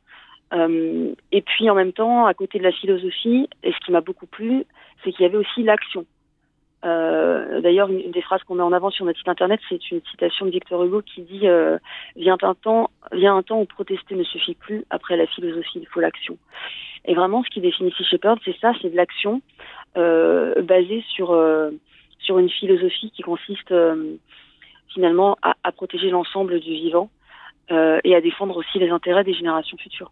et 0.52 1.42
puis, 1.42 1.70
en 1.70 1.76
même 1.76 1.94
temps, 1.94 2.26
à 2.26 2.34
côté 2.34 2.58
de 2.60 2.64
la 2.64 2.72
philosophie, 2.72 3.48
et 3.64 3.72
ce 3.72 3.86
qui 3.86 3.92
m'a 3.92 4.02
beaucoup 4.02 4.28
plu, 4.28 4.66
c'est 5.04 5.12
qu'il 5.12 5.22
y 5.22 5.26
avait 5.26 5.38
aussi 5.38 5.64
l'action. 5.64 6.06
Euh, 6.86 7.62
D'ailleurs, 7.62 7.90
une 7.90 8.12
des 8.12 8.22
phrases 8.22 8.42
qu'on 8.44 8.56
met 8.56 8.64
en 8.64 8.72
avant 8.72 8.90
sur 8.90 9.06
notre 9.06 9.20
site 9.20 9.28
internet, 9.28 9.60
c'est 9.68 9.92
une 9.92 10.02
citation 10.12 10.46
de 10.46 10.52
Victor 10.52 10.84
Hugo 10.84 11.02
qui 11.02 11.22
dit 11.22 11.48
euh, 11.48 11.78
"Vient 12.16 12.38
un 12.42 12.56
temps, 12.56 12.90
vient 13.12 13.36
un 13.36 13.44
temps 13.44 13.60
où 13.60 13.66
protester 13.66 14.16
ne 14.16 14.24
suffit 14.24 14.56
plus. 14.56 14.86
Après 14.90 15.18
la 15.18 15.28
philosophie, 15.28 15.80
il 15.80 15.88
faut 15.88 16.00
l'action." 16.00 16.38
Et 17.06 17.16
vraiment, 17.16 17.44
ce 17.44 17.50
qui 17.50 17.60
définit 17.62 17.92
Sea 17.92 18.04
Shepherd, 18.06 18.40
c'est 18.46 18.58
ça, 18.60 18.72
c'est 18.82 18.90
de 18.90 18.96
l'action 18.96 19.42
euh, 19.98 20.62
basée 20.62 21.04
sur 21.16 21.32
euh, 21.32 21.72
sur 22.20 22.40
une 22.40 22.50
philosophie 22.50 23.12
qui 23.12 23.24
consiste 23.24 23.72
euh, 23.72 24.16
finalement 24.94 25.38
à, 25.42 25.56
à 25.64 25.72
protéger 25.72 26.10
l'ensemble 26.10 26.60
du 26.60 26.72
vivant 26.72 27.10
et 28.04 28.16
à 28.16 28.22
défendre 28.22 28.58
aussi 28.58 28.80
les 28.80 28.90
intérêts 28.90 29.24
des 29.24 29.36
générations 29.36 29.78
futures. 29.78 30.12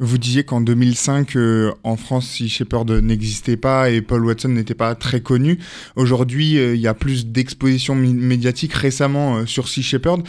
Vous 0.00 0.18
disiez 0.18 0.42
qu'en 0.44 0.60
2005, 0.60 1.36
euh, 1.36 1.72
en 1.84 1.96
France, 1.96 2.26
Sea 2.26 2.48
Shepherd 2.48 2.90
n'existait 2.90 3.56
pas 3.56 3.90
et 3.90 4.02
Paul 4.02 4.24
Watson 4.26 4.48
n'était 4.48 4.74
pas 4.74 4.96
très 4.96 5.20
connu. 5.20 5.60
Aujourd'hui, 5.94 6.58
euh, 6.58 6.74
il 6.74 6.80
y 6.80 6.88
a 6.88 6.94
plus 6.94 7.26
d'expositions 7.26 7.94
médiatiques 7.94 8.72
récemment 8.72 9.36
euh, 9.36 9.46
sur 9.46 9.68
Sea 9.68 9.82
Shepherd. 9.82 10.22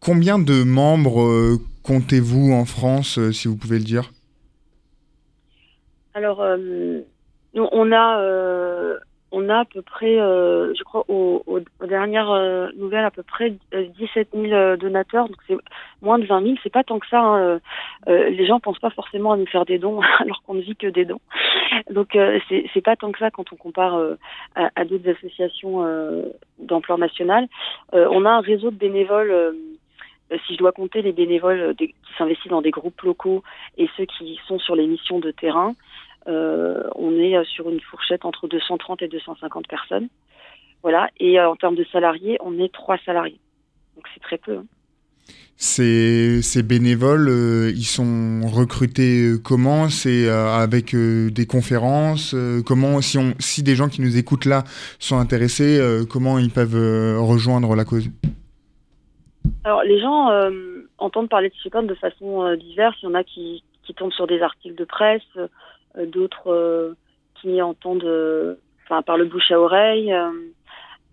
combien 0.00 0.38
de 0.38 0.62
membres 0.62 1.58
comptez-vous 1.82 2.52
en 2.52 2.64
France, 2.64 3.18
si 3.32 3.48
vous 3.48 3.56
pouvez 3.56 3.78
le 3.78 3.84
dire? 3.84 4.12
Alors, 6.14 6.42
on 7.54 7.92
a 7.92 8.98
on 9.30 9.48
a 9.48 9.60
à 9.60 9.64
peu 9.64 9.82
près, 9.82 10.18
euh, 10.18 10.72
je 10.74 10.82
crois, 10.84 11.04
aux, 11.08 11.60
dernières 11.86 12.30
euh, 12.30 12.68
nouvelles, 12.76 13.04
à 13.04 13.10
peu 13.10 13.22
près 13.22 13.54
17 13.72 14.28
euh, 14.34 14.48
000 14.48 14.76
donateurs. 14.76 15.28
Donc 15.28 15.36
c'est 15.46 15.56
moins 16.00 16.18
de 16.18 16.24
20 16.24 16.42
000. 16.42 16.54
C'est 16.62 16.72
pas 16.72 16.84
tant 16.84 16.98
que 16.98 17.06
ça. 17.08 17.20
Hein. 17.20 17.60
les 18.06 18.46
gens 18.46 18.60
pensent 18.60 18.78
pas 18.78 18.90
forcément 18.90 19.32
à 19.32 19.36
nous 19.36 19.46
faire 19.46 19.64
des 19.64 19.78
dons, 19.78 20.00
alors 20.18 20.42
qu'on 20.46 20.54
ne 20.54 20.60
vit 20.60 20.76
que 20.76 20.86
des 20.86 21.04
dons. 21.04 21.20
Donc 21.90 22.16
c'est 22.48 22.80
pas 22.82 22.96
tant 22.96 23.12
que 23.12 23.18
ça 23.18 23.30
quand 23.30 23.52
on 23.52 23.56
compare 23.56 23.96
euh, 23.96 24.14
à, 24.54 24.84
d'autres 24.84 25.10
associations 25.10 25.84
d'ampleur 26.58 26.98
nationale. 26.98 27.48
on 27.92 28.24
a 28.24 28.30
un 28.30 28.40
réseau 28.40 28.70
de 28.70 28.76
bénévoles. 28.76 29.54
si 30.46 30.54
je 30.54 30.58
dois 30.58 30.72
compter 30.72 31.02
les 31.02 31.12
bénévoles 31.12 31.74
qui 31.76 31.94
s'investissent 32.16 32.50
dans 32.50 32.62
des 32.62 32.70
groupes 32.70 33.00
locaux 33.02 33.42
et 33.76 33.88
ceux 33.96 34.06
qui 34.06 34.40
sont 34.46 34.58
sur 34.58 34.74
les 34.74 34.86
missions 34.86 35.18
de 35.18 35.30
terrain, 35.30 35.74
on 36.28 37.12
est 37.18 37.44
sur 37.44 37.68
une 37.70 37.80
fourchette 37.80 38.24
entre 38.24 38.48
230 38.48 39.02
et 39.02 39.08
250 39.08 39.66
personnes. 39.66 40.08
Voilà. 40.82 41.08
Et 41.18 41.40
en 41.40 41.56
termes 41.56 41.74
de 41.74 41.84
salariés, 41.92 42.38
on 42.40 42.58
est 42.58 42.72
trois 42.72 42.98
salariés. 43.04 43.40
Donc 43.96 44.06
c'est 44.14 44.20
très 44.20 44.38
peu. 44.38 44.58
Hein. 44.58 44.66
Ces, 45.60 46.40
ces, 46.40 46.62
bénévoles, 46.62 47.28
euh, 47.28 47.72
ils 47.74 47.82
sont 47.82 48.42
recrutés 48.46 49.24
euh, 49.24 49.38
comment? 49.42 49.88
C'est 49.88 50.28
euh, 50.28 50.54
avec 50.54 50.94
des 50.94 51.46
conférences 51.46 52.36
Comment, 52.64 53.00
si, 53.00 53.18
on, 53.18 53.34
si 53.40 53.64
des 53.64 53.74
gens 53.74 53.88
qui 53.88 54.00
nous 54.00 54.16
écoutent 54.16 54.44
là 54.44 54.62
sont 55.00 55.18
intéressés, 55.18 55.80
comment 56.08 56.38
ils 56.38 56.50
peuvent 56.50 57.18
rejoindre 57.20 57.74
la 57.74 57.84
cause? 57.84 58.08
Alors, 59.64 59.82
les 59.82 60.00
gens 60.00 60.30
entendent 60.98 61.28
parler 61.28 61.48
de 61.48 61.54
Chicago 61.60 61.88
de 61.88 61.94
façon 61.94 62.54
diverse. 62.54 62.96
Il 63.02 63.06
y 63.06 63.08
en 63.08 63.14
a 63.14 63.24
qui, 63.24 63.64
qui, 63.84 63.94
tombent 63.94 64.12
sur 64.12 64.28
des 64.28 64.40
articles 64.40 64.76
de 64.76 64.84
presse, 64.84 65.22
d'autres 66.06 66.94
qui 67.40 67.60
entendent 67.62 68.56
enfin, 68.84 69.02
par 69.02 69.16
le 69.16 69.24
bouche 69.24 69.50
à 69.50 69.60
oreille. 69.60 70.14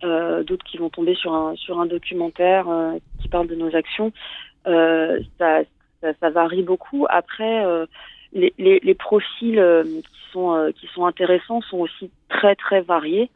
Euh, 0.04 0.44
d'autres 0.44 0.66
qui 0.66 0.78
vont 0.78 0.90
tomber 0.90 1.16
sur 1.16 1.34
un 1.34 1.56
sur 1.56 1.80
un 1.80 1.86
documentaire 1.86 2.68
euh, 2.70 2.98
qui 3.22 3.30
parle 3.30 3.48
de 3.48 3.56
nos 3.56 3.74
actions. 3.76 4.12
Euh, 4.68 5.20
ça, 5.40 6.30
varie 6.30 6.64
beaucoup. 6.64 7.06
Après, 7.10 7.64
les, 8.34 8.96
profils 8.96 9.64
qui 9.86 10.32
sont 10.32 10.72
qui 10.76 10.88
sont 10.88 11.06
intéressants 11.06 11.62
sont 11.62 11.80
aussi 11.80 12.12
très 12.30 12.56
très 12.56 12.82
variés. 12.82 13.30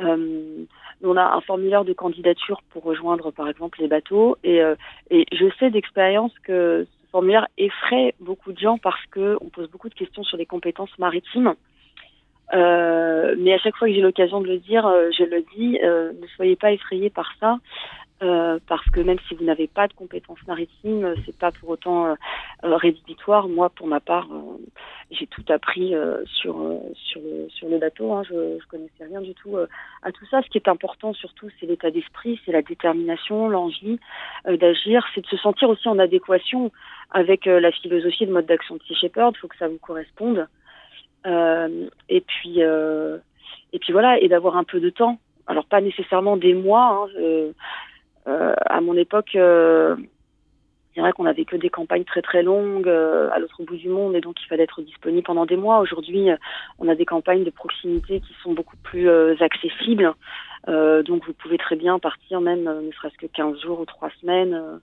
on 0.00 1.16
a 1.16 1.34
un 1.36 1.40
formulaire 1.42 1.84
de 1.84 1.92
candidature 1.92 2.62
pour 2.70 2.82
rejoindre 2.82 3.30
par 3.30 3.48
exemple 3.48 3.80
les 3.80 3.88
bateaux 3.88 4.36
et, 4.42 4.60
et 5.10 5.26
je 5.32 5.46
sais 5.58 5.70
d'expérience 5.70 6.32
que 6.42 6.86
ce 7.12 7.18
formulaire 7.18 7.46
effraie 7.58 8.14
beaucoup 8.20 8.52
de 8.52 8.58
gens 8.58 8.78
parce 8.78 9.04
que 9.10 9.36
on 9.42 9.48
pose 9.48 9.70
beaucoup 9.70 9.90
de 9.90 9.94
questions 9.94 10.24
sur 10.24 10.38
les 10.38 10.46
compétences 10.46 10.98
maritimes. 10.98 11.54
Euh, 12.54 13.34
mais 13.38 13.52
à 13.54 13.58
chaque 13.58 13.76
fois 13.76 13.88
que 13.88 13.94
j'ai 13.94 14.00
l'occasion 14.00 14.40
de 14.40 14.48
le 14.48 14.58
dire, 14.58 14.86
euh, 14.86 15.10
je 15.16 15.24
le 15.24 15.44
dis, 15.54 15.78
euh, 15.82 16.12
ne 16.20 16.26
soyez 16.36 16.56
pas 16.56 16.72
effrayés 16.72 17.10
par 17.10 17.32
ça, 17.38 17.58
parce 18.66 18.88
que 18.90 19.00
même 19.00 19.18
si 19.28 19.34
vous 19.34 19.44
n'avez 19.44 19.66
pas 19.66 19.88
de 19.88 19.92
compétences 19.94 20.38
maritimes, 20.46 21.14
c'est 21.24 21.36
pas 21.36 21.50
pour 21.50 21.70
autant 21.70 22.16
rédhibitoire. 22.62 23.48
Moi, 23.48 23.70
pour 23.70 23.86
ma 23.86 24.00
part, 24.00 24.28
j'ai 25.10 25.26
tout 25.26 25.44
appris 25.48 25.94
sur 26.26 26.80
sur 26.94 27.20
le, 27.20 27.48
sur 27.48 27.68
le 27.68 27.78
bateau. 27.78 28.12
Hein. 28.12 28.22
Je, 28.28 28.58
je 28.60 28.66
connaissais 28.68 29.04
rien 29.04 29.20
du 29.20 29.34
tout 29.34 29.56
à 29.56 30.12
tout 30.12 30.24
ça. 30.30 30.42
Ce 30.42 30.48
qui 30.48 30.58
est 30.58 30.68
important 30.68 31.12
surtout, 31.12 31.48
c'est 31.58 31.66
l'état 31.66 31.90
d'esprit, 31.90 32.40
c'est 32.44 32.52
la 32.52 32.62
détermination, 32.62 33.48
l'envie 33.48 33.98
d'agir, 34.46 35.04
c'est 35.14 35.22
de 35.22 35.26
se 35.26 35.36
sentir 35.36 35.68
aussi 35.68 35.88
en 35.88 35.98
adéquation 35.98 36.70
avec 37.10 37.46
la 37.46 37.72
philosophie 37.72 38.26
le 38.26 38.32
mode 38.32 38.46
d'action 38.46 38.76
de 38.76 38.82
Sea 38.82 38.94
Shepherd. 38.94 39.34
Il 39.36 39.38
faut 39.40 39.48
que 39.48 39.56
ça 39.56 39.68
vous 39.68 39.78
corresponde. 39.78 40.46
Euh, 41.26 41.88
et 42.08 42.20
puis 42.20 42.62
euh, 42.62 43.18
et 43.72 43.78
puis 43.78 43.92
voilà, 43.92 44.18
et 44.18 44.28
d'avoir 44.28 44.56
un 44.56 44.64
peu 44.64 44.80
de 44.80 44.90
temps. 44.90 45.18
Alors 45.46 45.64
pas 45.66 45.80
nécessairement 45.80 46.36
des 46.36 46.54
mois. 46.54 47.08
Hein, 47.08 47.20
euh, 47.20 47.52
à 48.26 48.80
mon 48.80 48.96
époque, 48.96 49.30
c'est 49.34 51.00
vrai 51.00 51.12
qu'on 51.12 51.24
n'avait 51.24 51.44
que 51.44 51.56
des 51.56 51.70
campagnes 51.70 52.04
très 52.04 52.22
très 52.22 52.42
longues 52.42 52.88
à 52.88 53.38
l'autre 53.38 53.62
bout 53.62 53.76
du 53.76 53.88
monde 53.88 54.14
et 54.14 54.20
donc 54.20 54.36
il 54.42 54.46
fallait 54.46 54.64
être 54.64 54.82
disponible 54.82 55.22
pendant 55.22 55.46
des 55.46 55.56
mois. 55.56 55.80
Aujourd'hui, 55.80 56.28
on 56.78 56.88
a 56.88 56.94
des 56.94 57.06
campagnes 57.06 57.44
de 57.44 57.50
proximité 57.50 58.20
qui 58.20 58.34
sont 58.42 58.52
beaucoup 58.52 58.76
plus 58.82 59.08
accessibles. 59.40 60.12
donc 60.66 61.26
vous 61.26 61.32
pouvez 61.32 61.58
très 61.58 61.76
bien 61.76 61.98
partir 61.98 62.40
même 62.40 62.64
ne 62.64 62.92
serait-ce 62.92 63.16
que 63.18 63.26
15 63.26 63.60
jours 63.60 63.80
ou 63.80 63.84
3 63.86 64.10
semaines. 64.20 64.80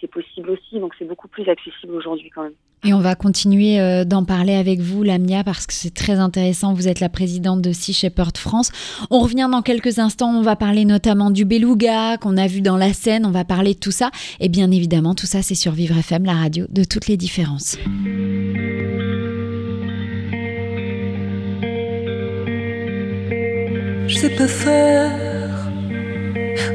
C'est 0.00 0.10
possible 0.10 0.50
aussi, 0.50 0.78
donc 0.78 0.92
c'est 0.98 1.04
beaucoup 1.04 1.28
plus 1.28 1.48
accessible 1.48 1.94
aujourd'hui 1.94 2.30
quand 2.30 2.44
même. 2.44 2.54
Et 2.86 2.92
on 2.92 3.00
va 3.00 3.14
continuer 3.14 3.80
euh, 3.80 4.04
d'en 4.04 4.24
parler 4.24 4.54
avec 4.54 4.80
vous, 4.80 5.02
Lamia, 5.02 5.42
parce 5.42 5.66
que 5.66 5.72
c'est 5.72 5.94
très 5.94 6.18
intéressant. 6.18 6.74
Vous 6.74 6.86
êtes 6.86 7.00
la 7.00 7.08
présidente 7.08 7.62
de 7.62 7.72
Sea 7.72 7.94
Shepherd 7.94 8.36
France. 8.36 8.70
On 9.10 9.20
revient 9.20 9.48
dans 9.50 9.62
quelques 9.62 9.98
instants. 9.98 10.30
On 10.36 10.42
va 10.42 10.54
parler 10.54 10.84
notamment 10.84 11.30
du 11.30 11.46
beluga 11.46 12.18
qu'on 12.18 12.36
a 12.36 12.46
vu 12.46 12.60
dans 12.60 12.76
la 12.76 12.92
scène. 12.92 13.24
On 13.24 13.30
va 13.30 13.44
parler 13.44 13.72
de 13.72 13.78
tout 13.78 13.90
ça. 13.90 14.10
Et 14.38 14.50
bien 14.50 14.70
évidemment, 14.70 15.14
tout 15.14 15.26
ça, 15.26 15.40
c'est 15.40 15.54
sur 15.54 15.72
Vivre 15.72 15.96
FM, 15.96 16.24
la 16.24 16.34
radio 16.34 16.66
de 16.68 16.84
toutes 16.84 17.06
les 17.06 17.16
différences. 17.16 17.78
Je 24.06 24.14
sais 24.14 24.36
pas 24.36 24.46
faire 24.46 25.33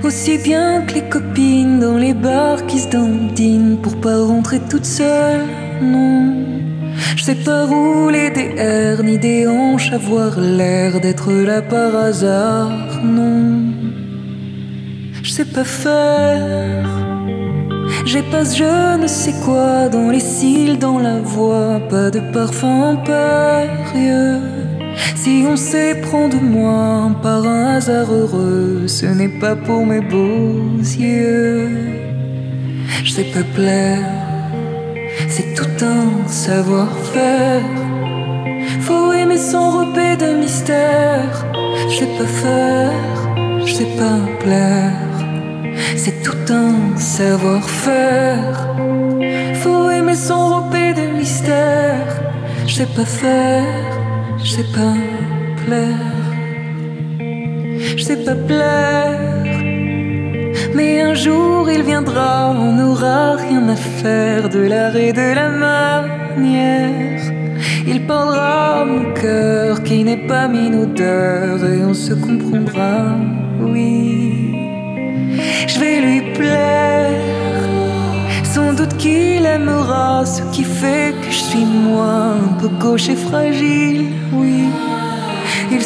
aussi 0.03 0.37
bien 0.37 0.81
que 0.81 0.93
les 0.95 1.09
copines 1.09 1.79
dans 1.79 1.97
les 1.97 2.13
bars 2.13 2.65
qui 2.67 2.79
se 2.79 2.89
dandinent 2.89 3.77
pour 3.81 3.99
pas 3.99 4.17
rentrer 4.23 4.59
toute 4.69 4.85
seule 4.85 5.45
non. 5.81 6.35
Je 7.15 7.23
sais 7.23 7.35
pas 7.35 7.65
rouler 7.65 8.29
des 8.31 8.53
airs 8.57 9.03
ni 9.03 9.17
des 9.17 9.47
hanches, 9.47 9.91
avoir 9.91 10.39
l'air 10.39 10.99
d'être 10.99 11.31
là 11.31 11.61
par 11.61 11.95
hasard, 11.95 12.71
non. 13.03 13.73
Je 15.23 15.31
sais 15.31 15.45
pas 15.45 15.63
faire. 15.63 16.87
J'ai 18.05 18.23
pas 18.23 18.43
je 18.43 18.97
ne 18.97 19.07
sais 19.07 19.35
quoi 19.45 19.89
dans 19.89 20.09
les 20.09 20.19
cils, 20.19 20.79
dans 20.79 20.99
la 20.99 21.19
voix, 21.19 21.79
pas 21.89 22.09
de 22.09 22.19
parfum 22.33 22.91
impérieux. 22.95 24.58
Si 25.15 25.43
on 25.47 25.55
s'éprend 25.55 26.27
de 26.29 26.37
moi 26.37 27.11
par 27.21 27.45
un 27.45 27.75
hasard 27.75 28.11
heureux, 28.11 28.87
ce 28.87 29.05
n'est 29.05 29.39
pas 29.39 29.55
pour 29.55 29.85
mes 29.85 30.01
beaux 30.01 30.79
yeux. 30.79 31.69
Je 33.03 33.11
sais 33.11 33.23
pas 33.33 33.43
plaire 33.55 34.19
c'est 35.27 35.53
tout 35.53 35.85
un 35.85 36.27
savoir-faire. 36.27 37.61
Faut 38.81 39.13
aimer 39.13 39.37
s'enrober 39.37 40.15
de 40.17 40.37
mystère. 40.37 41.45
Je 41.89 41.95
sais 41.99 42.11
pas 42.17 42.25
faire, 42.25 42.91
je 43.65 43.73
sais 43.73 43.91
pas 43.97 44.19
plaire. 44.43 44.93
C'est 45.95 46.23
tout 46.23 46.53
un 46.53 46.97
savoir-faire. 46.97 48.67
Faut 49.61 49.89
aimer 49.89 50.15
s'enrober 50.15 50.93
de 50.93 51.17
mystère. 51.17 52.07
Je 52.67 52.73
sais 52.75 52.91
pas 52.97 53.05
faire, 53.05 53.88
je 54.43 54.49
sais 54.49 54.69
pas 54.75 54.95
plaire. 55.65 56.19
Je 57.97 58.03
sais 58.03 58.17
pas 58.17 58.35
plaire. 58.35 59.19
Mais 60.75 61.01
un 61.01 61.13
jour 61.13 61.69
il 61.69 61.83
viendra, 61.83 62.51
on 62.51 62.71
n'aura 62.73 63.35
rien 63.35 63.67
à 63.69 63.75
faire 63.75 64.49
de 64.49 64.59
l'art 64.59 64.95
et 64.95 65.13
de 65.13 65.33
la 65.33 65.49
manière. 65.49 67.21
Il 67.87 68.05
peindra 68.05 68.85
mon 68.85 69.13
cœur 69.13 69.83
qui 69.83 70.03
n'est 70.03 70.27
pas 70.27 70.47
mine 70.47 70.75
odeur 70.83 71.63
et 71.63 71.83
on 71.83 71.93
se 71.93 72.13
comprendra, 72.13 73.15
oui. 73.59 74.53
Je 75.67 75.79
vais 75.79 76.01
lui 76.01 76.21
plaire, 76.33 77.09
sans 78.43 78.73
doute 78.73 78.95
qu'il 78.97 79.45
aimera 79.45 80.25
ce 80.25 80.41
qui 80.53 80.63
fait 80.63 81.13
que 81.21 81.31
je 81.31 81.41
suis 81.49 81.65
moi, 81.65 82.35
un 82.47 82.53
peu 82.59 82.69
gauche 82.79 83.09
et 83.09 83.15
fragile, 83.15 84.05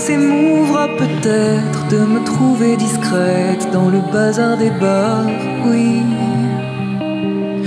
s'émouvra 0.06 0.90
peut-être 0.98 1.88
de 1.90 2.00
me 2.00 2.20
trouver 2.26 2.76
discrète 2.76 3.72
dans 3.72 3.88
le 3.88 4.02
bazar 4.12 4.58
des 4.58 4.70
bars, 4.70 5.32
oui. 5.66 6.04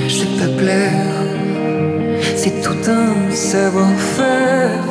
Je 0.07 0.25
pas 0.39 0.53
plaire, 0.63 1.25
c'est 2.37 2.61
tout 2.61 2.83
un 2.91 3.35
savoir-faire. 3.35 4.85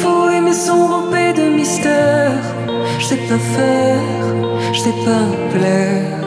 Faut 0.00 0.28
aimer 0.36 0.52
s'enrober 0.52 1.32
de 1.32 1.46
mystère. 1.60 2.42
Je 2.98 3.04
sais 3.06 3.22
pas 3.28 3.42
faire, 3.56 4.24
je 4.74 4.80
sais 4.80 4.98
pas 5.08 5.26
plaire. 5.54 6.20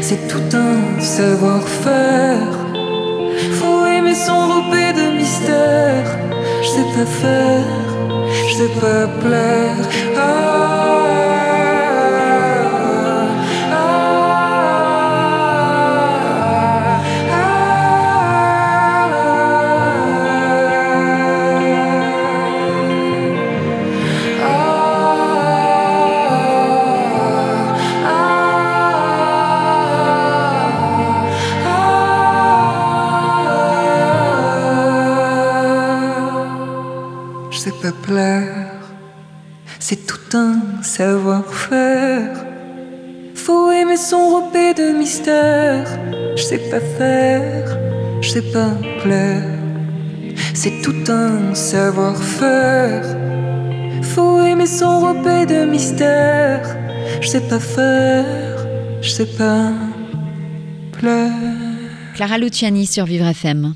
C'est 0.00 0.22
tout 0.26 0.48
un 0.68 1.00
savoir-faire. 1.00 2.52
Faut 3.58 3.86
aimer 3.86 4.18
s'enrober 4.26 4.88
de 5.00 5.06
mystère. 5.18 6.06
Je 6.62 6.68
sais 6.68 6.88
pas 6.96 7.06
faire 7.22 7.85
sais 8.54 8.68
pas 8.80 9.06
plaire. 9.20 9.76
sais 10.16 10.55
de 44.76 44.96
mystère, 44.96 45.86
je 46.36 46.42
sais 46.42 46.58
pas 46.58 46.80
faire, 46.80 47.78
je 48.20 48.28
sais 48.28 48.42
pas 48.52 48.70
plaire. 49.02 49.42
C'est 50.54 50.82
tout 50.82 51.10
un 51.10 51.54
savoir-faire. 51.54 53.04
Faut 54.02 54.42
aimer 54.42 54.66
s'enrober 54.66 55.46
de 55.46 55.64
mystère, 55.64 56.62
je 57.20 57.28
sais 57.28 57.40
pas 57.40 57.58
faire, 57.58 58.66
je 59.00 59.08
sais 59.08 59.26
pas 59.26 59.72
plaire. 60.92 61.32
Clara 62.14 62.38
Luciani 62.38 62.86
sur 62.86 63.06
Vivre 63.06 63.26
FM. 63.26 63.74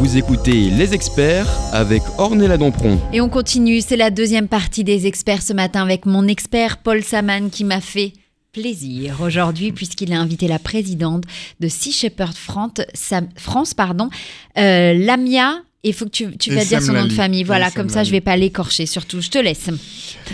Vous 0.00 0.16
écoutez 0.16 0.70
Les 0.70 0.94
Experts 0.94 1.48
avec 1.72 2.02
Ornella 2.18 2.56
Dampron. 2.56 2.98
Et 3.12 3.20
on 3.20 3.28
continue, 3.28 3.80
c'est 3.80 3.96
la 3.96 4.10
deuxième 4.10 4.48
partie 4.48 4.84
des 4.84 5.06
experts 5.06 5.42
ce 5.42 5.52
matin 5.52 5.82
avec 5.82 6.06
mon 6.06 6.28
expert 6.28 6.78
Paul 6.78 7.02
Saman 7.02 7.50
qui 7.50 7.64
m'a 7.64 7.80
fait 7.80 8.12
plaisir 8.58 9.20
aujourd'hui 9.20 9.72
puisqu'il 9.72 10.12
a 10.12 10.20
invité 10.20 10.48
la 10.48 10.58
présidente 10.58 11.24
de 11.60 11.68
Sea 11.68 11.92
Shepherd 11.92 12.34
France, 12.34 13.74
pardon, 13.74 14.10
euh, 14.56 14.94
Lamia 14.94 15.62
il 15.84 15.94
faut 15.94 16.06
que 16.06 16.10
tu, 16.10 16.36
tu 16.36 16.52
vas 16.52 16.64
dire 16.64 16.82
son 16.82 16.92
nom 16.92 17.04
de 17.06 17.12
famille. 17.12 17.44
Voilà, 17.44 17.70
comme 17.70 17.88
ça, 17.88 18.02
je 18.02 18.10
vais 18.10 18.20
pas 18.20 18.36
l'écorcher. 18.36 18.84
Surtout, 18.84 19.20
je 19.20 19.30
te 19.30 19.38
laisse. 19.38 19.70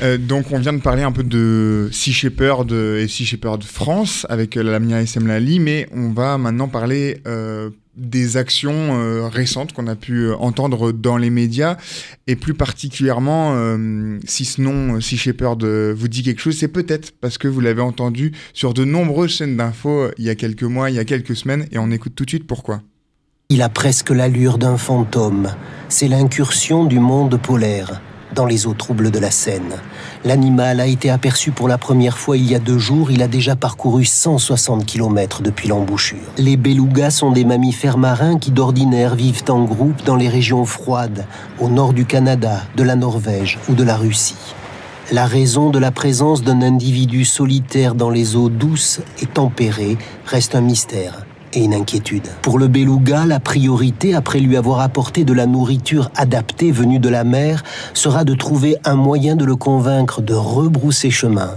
Euh, 0.02 0.16
donc, 0.16 0.50
on 0.50 0.58
vient 0.58 0.72
de 0.72 0.80
parler 0.80 1.02
un 1.02 1.12
peu 1.12 1.22
de 1.22 1.90
Sea 1.92 2.12
Shepherd 2.12 2.72
et 2.72 3.06
Sea 3.08 3.26
Shepherd 3.26 3.62
France 3.62 4.26
avec 4.30 4.54
Lamia 4.54 5.02
et 5.02 5.06
Semlali, 5.06 5.60
mais 5.60 5.86
on 5.92 6.12
va 6.12 6.38
maintenant 6.38 6.68
parler 6.68 7.20
euh, 7.26 7.68
des 7.96 8.36
actions 8.36 8.98
euh, 8.98 9.28
récentes 9.28 9.72
qu'on 9.72 9.86
a 9.86 9.96
pu 9.96 10.26
euh, 10.26 10.36
entendre 10.36 10.92
dans 10.92 11.16
les 11.16 11.30
médias. 11.30 11.76
Et 12.26 12.36
plus 12.36 12.54
particulièrement 12.54 13.52
euh, 13.54 14.18
si 14.26 14.44
ce 14.44 14.60
nom 14.60 15.00
si 15.00 15.16
Shepherd 15.16 15.64
vous 15.64 16.08
dit 16.08 16.22
quelque 16.22 16.40
chose 16.40 16.56
c'est 16.58 16.68
peut-être 16.68 17.12
parce 17.20 17.38
que 17.38 17.48
vous 17.48 17.60
l'avez 17.60 17.82
entendu 17.82 18.32
sur 18.52 18.74
de 18.74 18.84
nombreuses 18.84 19.32
chaînes 19.36 19.56
d'infos 19.56 20.08
il 20.18 20.24
y 20.24 20.30
a 20.30 20.34
quelques 20.34 20.62
mois 20.62 20.90
il 20.90 20.96
y 20.96 20.98
a 20.98 21.04
quelques 21.04 21.36
semaines 21.36 21.66
et 21.70 21.78
on 21.78 21.90
écoute 21.90 22.14
tout 22.14 22.24
de 22.24 22.30
suite 22.30 22.46
pourquoi. 22.46 22.82
Il 23.50 23.60
a 23.60 23.68
presque 23.68 24.10
l'allure 24.10 24.56
d'un 24.56 24.78
fantôme. 24.78 25.54
C'est 25.88 26.08
l'incursion 26.08 26.86
du 26.86 26.98
monde 26.98 27.38
polaire 27.40 28.00
dans 28.34 28.46
les 28.46 28.66
eaux 28.66 28.74
troubles 28.74 29.10
de 29.10 29.18
la 29.18 29.30
Seine. 29.30 29.76
L'animal 30.24 30.80
a 30.80 30.86
été 30.86 31.10
aperçu 31.10 31.52
pour 31.52 31.68
la 31.68 31.78
première 31.78 32.18
fois 32.18 32.36
il 32.36 32.50
y 32.50 32.54
a 32.54 32.58
deux 32.58 32.78
jours. 32.78 33.10
Il 33.10 33.22
a 33.22 33.28
déjà 33.28 33.56
parcouru 33.56 34.04
160 34.04 34.84
km 34.84 35.42
depuis 35.42 35.68
l'embouchure. 35.68 36.18
Les 36.38 36.56
belugas 36.56 37.10
sont 37.10 37.30
des 37.30 37.44
mammifères 37.44 37.98
marins 37.98 38.38
qui 38.38 38.50
d'ordinaire 38.50 39.14
vivent 39.14 39.44
en 39.48 39.64
groupe 39.64 40.04
dans 40.04 40.16
les 40.16 40.28
régions 40.28 40.64
froides, 40.64 41.26
au 41.60 41.68
nord 41.68 41.92
du 41.92 42.04
Canada, 42.04 42.62
de 42.76 42.82
la 42.82 42.96
Norvège 42.96 43.58
ou 43.68 43.74
de 43.74 43.84
la 43.84 43.96
Russie. 43.96 44.36
La 45.12 45.26
raison 45.26 45.70
de 45.70 45.78
la 45.78 45.90
présence 45.90 46.42
d'un 46.42 46.62
individu 46.62 47.24
solitaire 47.24 47.94
dans 47.94 48.10
les 48.10 48.36
eaux 48.36 48.48
douces 48.48 49.00
et 49.20 49.26
tempérées 49.26 49.98
reste 50.26 50.54
un 50.54 50.62
mystère 50.62 51.26
une 51.60 51.74
inquiétude. 51.74 52.28
Pour 52.42 52.58
le 52.58 52.68
beluga, 52.68 53.26
la 53.26 53.40
priorité, 53.40 54.14
après 54.14 54.40
lui 54.40 54.56
avoir 54.56 54.80
apporté 54.80 55.24
de 55.24 55.32
la 55.32 55.46
nourriture 55.46 56.10
adaptée 56.16 56.72
venue 56.72 56.98
de 56.98 57.08
la 57.08 57.24
mer, 57.24 57.62
sera 57.94 58.24
de 58.24 58.34
trouver 58.34 58.76
un 58.84 58.94
moyen 58.94 59.36
de 59.36 59.44
le 59.44 59.56
convaincre 59.56 60.22
de 60.22 60.34
rebrousser 60.34 61.10
chemin 61.10 61.50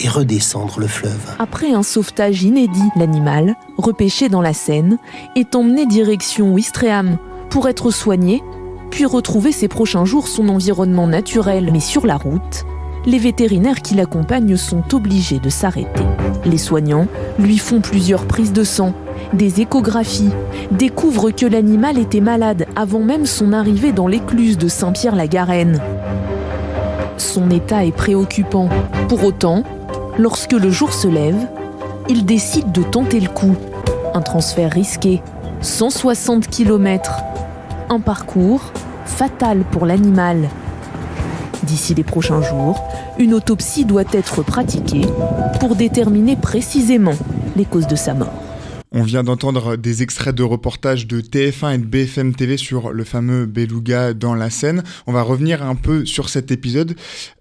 et 0.00 0.08
redescendre 0.08 0.78
le 0.78 0.86
fleuve. 0.86 1.36
Après 1.38 1.72
un 1.72 1.82
sauvetage 1.82 2.42
inédit, 2.42 2.88
l'animal, 2.96 3.54
repêché 3.78 4.28
dans 4.28 4.42
la 4.42 4.52
Seine, 4.52 4.98
est 5.36 5.54
emmené 5.54 5.86
direction 5.86 6.52
Ouistreham 6.52 7.18
pour 7.50 7.68
être 7.68 7.90
soigné, 7.90 8.42
puis 8.90 9.04
retrouver 9.04 9.52
ces 9.52 9.68
prochains 9.68 10.04
jours 10.04 10.28
son 10.28 10.48
environnement 10.48 11.06
naturel. 11.06 11.70
Mais 11.72 11.80
sur 11.80 12.06
la 12.06 12.16
route, 12.16 12.64
les 13.06 13.18
vétérinaires 13.18 13.82
qui 13.82 13.94
l'accompagnent 13.94 14.56
sont 14.56 14.94
obligés 14.94 15.38
de 15.38 15.48
s'arrêter. 15.48 16.04
Les 16.44 16.58
soignants 16.58 17.06
lui 17.38 17.58
font 17.58 17.80
plusieurs 17.80 18.26
prises 18.26 18.52
de 18.52 18.64
sang 18.64 18.92
des 19.32 19.60
échographies, 19.60 20.30
découvrent 20.70 21.30
que 21.30 21.46
l'animal 21.46 21.98
était 21.98 22.20
malade 22.20 22.66
avant 22.76 23.00
même 23.00 23.26
son 23.26 23.52
arrivée 23.52 23.92
dans 23.92 24.06
l'écluse 24.06 24.58
de 24.58 24.68
Saint-Pierre-la-Garenne. 24.68 25.80
Son 27.16 27.50
état 27.50 27.84
est 27.84 27.96
préoccupant. 27.96 28.68
Pour 29.08 29.24
autant, 29.24 29.62
lorsque 30.18 30.52
le 30.52 30.70
jour 30.70 30.92
se 30.92 31.08
lève, 31.08 31.48
il 32.08 32.24
décide 32.24 32.72
de 32.72 32.82
tenter 32.82 33.20
le 33.20 33.28
coup. 33.28 33.56
Un 34.14 34.22
transfert 34.22 34.70
risqué, 34.70 35.22
160 35.60 36.48
km, 36.48 37.20
un 37.88 38.00
parcours 38.00 38.72
fatal 39.04 39.60
pour 39.70 39.86
l'animal. 39.86 40.48
D'ici 41.62 41.94
les 41.94 42.04
prochains 42.04 42.42
jours, 42.42 42.82
une 43.18 43.34
autopsie 43.34 43.84
doit 43.84 44.04
être 44.12 44.42
pratiquée 44.42 45.06
pour 45.58 45.74
déterminer 45.74 46.36
précisément 46.36 47.14
les 47.56 47.64
causes 47.64 47.86
de 47.86 47.96
sa 47.96 48.14
mort. 48.14 48.45
On 48.92 49.02
vient 49.02 49.24
d'entendre 49.24 49.76
des 49.76 50.02
extraits 50.02 50.34
de 50.34 50.44
reportages 50.44 51.08
de 51.08 51.20
TF1 51.20 51.74
et 51.74 51.78
de 51.78 51.84
BFM 51.84 52.34
TV 52.34 52.56
sur 52.56 52.92
le 52.92 53.02
fameux 53.02 53.44
Beluga 53.44 54.14
dans 54.14 54.34
la 54.34 54.48
Seine. 54.48 54.84
On 55.08 55.12
va 55.12 55.22
revenir 55.22 55.62
un 55.64 55.74
peu 55.74 56.06
sur 56.06 56.28
cet 56.28 56.52
épisode. 56.52 56.94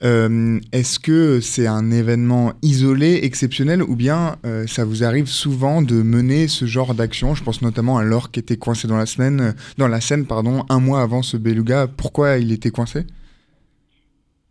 Euh, 0.04 0.60
est-ce 0.72 1.00
que 1.00 1.40
c'est 1.42 1.68
un 1.68 1.92
événement 1.92 2.54
isolé, 2.64 3.20
exceptionnel, 3.22 3.84
ou 3.84 3.96
bien 3.96 4.38
euh, 4.46 4.66
ça 4.66 4.86
vous 4.86 5.04
arrive 5.04 5.28
souvent 5.28 5.84
de 5.84 6.02
mener 6.02 6.48
ce 6.48 6.66
genre 6.66 6.96
d'action? 6.96 7.36
Je 7.36 7.44
pense 7.44 7.62
notamment 7.62 8.00
à 8.00 8.04
l'or 8.04 8.32
qui 8.32 8.40
était 8.40 8.58
coincé 8.58 8.88
dans 8.88 8.98
la, 8.98 9.06
semaine, 9.06 9.54
dans 9.78 9.88
la 9.88 10.02
Seine 10.02 10.26
un 10.70 10.80
mois 10.80 11.02
avant 11.02 11.22
ce 11.22 11.38
Beluga. 11.38 11.88
Pourquoi 11.88 12.38
il 12.38 12.52
était 12.52 12.72
coincé? 12.72 13.06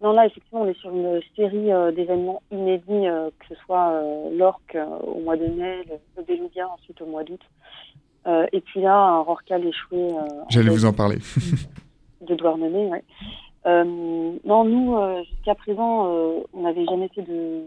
Non, 0.04 0.12
là, 0.12 0.26
effectivement, 0.26 0.60
on 0.60 0.68
est 0.68 0.78
sur 0.80 0.90
une 0.90 1.18
série 1.34 1.72
euh, 1.72 1.90
d'événements 1.90 2.42
inédits, 2.50 3.06
euh, 3.06 3.30
que 3.38 3.54
ce 3.54 3.60
soit 3.62 3.88
euh, 3.88 4.36
l'orque 4.36 4.76
au 5.02 5.20
mois 5.20 5.38
de 5.38 5.46
mai, 5.46 5.82
le, 5.88 6.22
Beluga 6.22 6.68
ensuite 6.68 7.00
au 7.00 7.06
mois 7.06 7.24
d'août. 7.24 7.40
et 8.52 8.60
puis 8.60 8.82
là, 8.82 8.94
un 8.94 9.20
rorcal 9.22 9.66
échoué. 9.66 10.10
J'allais 10.50 10.68
vous 10.68 10.84
en 10.84 10.92
parler. 10.92 11.16
de 12.20 12.34
Douarnenez, 12.34 12.90
oui. 12.90 12.98
non, 14.44 14.64
nous, 14.64 15.24
jusqu'à 15.24 15.54
présent, 15.54 16.06
on 16.52 16.62
n'avait 16.62 16.84
jamais 16.84 17.08
fait 17.08 17.22
de, 17.22 17.62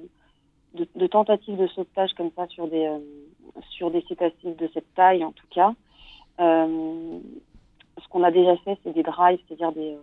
de, 0.76 0.88
de, 0.96 1.08
tentatives 1.08 1.58
de 1.58 1.68
sauvetage 1.68 2.14
comme 2.14 2.30
ça 2.36 2.46
sur 2.50 2.68
des, 2.68 2.88
sur 3.70 3.90
des 3.90 4.04
cétacés 4.08 4.54
de 4.58 4.70
cette 4.76 4.94
taille, 4.94 5.24
en 5.24 5.32
tout 5.32 5.48
cas. 5.50 5.74
ce 6.38 8.08
qu'on 8.12 8.24
a 8.24 8.32
déjà 8.32 8.56
fait, 8.58 8.78
c'est 8.84 8.94
des 8.94 9.04
drives, 9.04 9.40
c'est-à-dire 9.48 9.72
des 9.72 9.94
euh, 9.94 9.98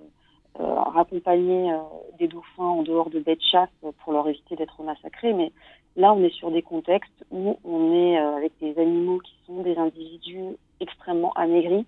raccompagner 0.63 1.73
euh, 1.73 1.79
des 2.19 2.29
dauphins 2.29 2.63
en 2.63 2.83
dehors 2.83 3.11
de 3.11 3.21
baies 3.21 3.37
de 3.37 3.43
chasse 3.43 3.69
pour 4.03 4.13
leur 4.13 4.29
éviter 4.29 4.57
d'être 4.57 4.83
massacrés. 4.83 5.33
Mais 5.33 5.53
là, 5.97 6.15
on 6.15 6.23
est 6.23 6.35
sur 6.35 6.51
des 6.51 6.63
contextes 6.63 7.25
où 7.31 7.59
on 7.65 7.93
est 7.93 8.19
euh, 8.19 8.37
avec 8.37 8.53
des 8.61 8.79
animaux 8.79 9.19
qui 9.19 9.35
sont 9.47 9.63
des 9.63 9.77
individus 9.77 10.57
extrêmement 10.81 11.33
amaigris, 11.33 11.87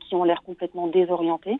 qui 0.00 0.14
ont 0.14 0.24
l'air 0.24 0.42
complètement 0.42 0.86
désorientés 0.86 1.58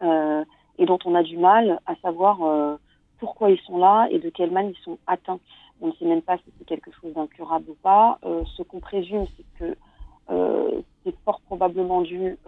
et 0.00 0.86
dont 0.86 0.98
on 1.04 1.14
a 1.16 1.24
du 1.24 1.38
mal 1.38 1.80
à 1.86 1.96
savoir 1.96 2.78
pourquoi 3.18 3.50
ils 3.50 3.60
sont 3.62 3.78
là 3.78 4.06
et 4.10 4.20
de 4.20 4.30
quelle 4.30 4.52
manière 4.52 4.72
ils 4.78 4.84
sont 4.84 4.98
atteints. 5.08 5.40
On 5.80 5.88
ne 5.88 5.92
sait 5.92 6.04
même 6.04 6.22
pas 6.22 6.36
si 6.36 6.44
c'est 6.56 6.64
quelque 6.64 6.92
chose 6.92 7.12
d'incurable 7.14 7.70
ou 7.70 7.76
pas. 7.82 8.20
ce 8.56 8.62
qu'on 8.62 8.78
présume, 8.78 9.26
c'est 9.36 9.44
que 9.58 9.76
c'est 10.28 11.14
fort 11.24 11.40
probablement 11.46 12.02
dû 12.02 12.38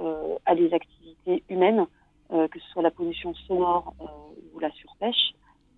à 0.47 0.55
des 0.55 0.73
activités 0.73 1.43
humaines 1.49 1.87
euh, 2.33 2.49
que 2.49 2.59
ce 2.59 2.67
soit 2.71 2.83
la 2.83 2.91
pollution 2.91 3.35
sonore 3.47 3.93
euh, 4.01 4.05
ou 4.55 4.59
la 4.59 4.71
surpêche. 4.71 5.35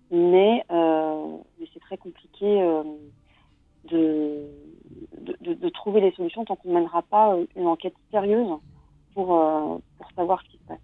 Mais, 0.09 0.63
euh, 0.71 1.37
mais 1.59 1.67
c'est 1.73 1.81
très 1.81 1.97
compliqué 1.97 2.45
de, 3.91 4.47
de, 5.41 5.53
de, 5.53 5.69
trouver 5.69 5.99
des 5.99 6.11
solutions 6.11 6.45
tant 6.45 6.55
qu'on 6.55 6.69
ne 6.69 6.75
mènera 6.75 7.01
pas 7.01 7.35
une 7.55 7.67
enquête 7.67 7.95
sérieuse 8.11 8.47
pour, 9.13 9.27
pour 9.97 10.11
savoir 10.15 10.41
ce 10.43 10.51
qui 10.51 10.57
se 10.57 10.67
passe. 10.67 10.79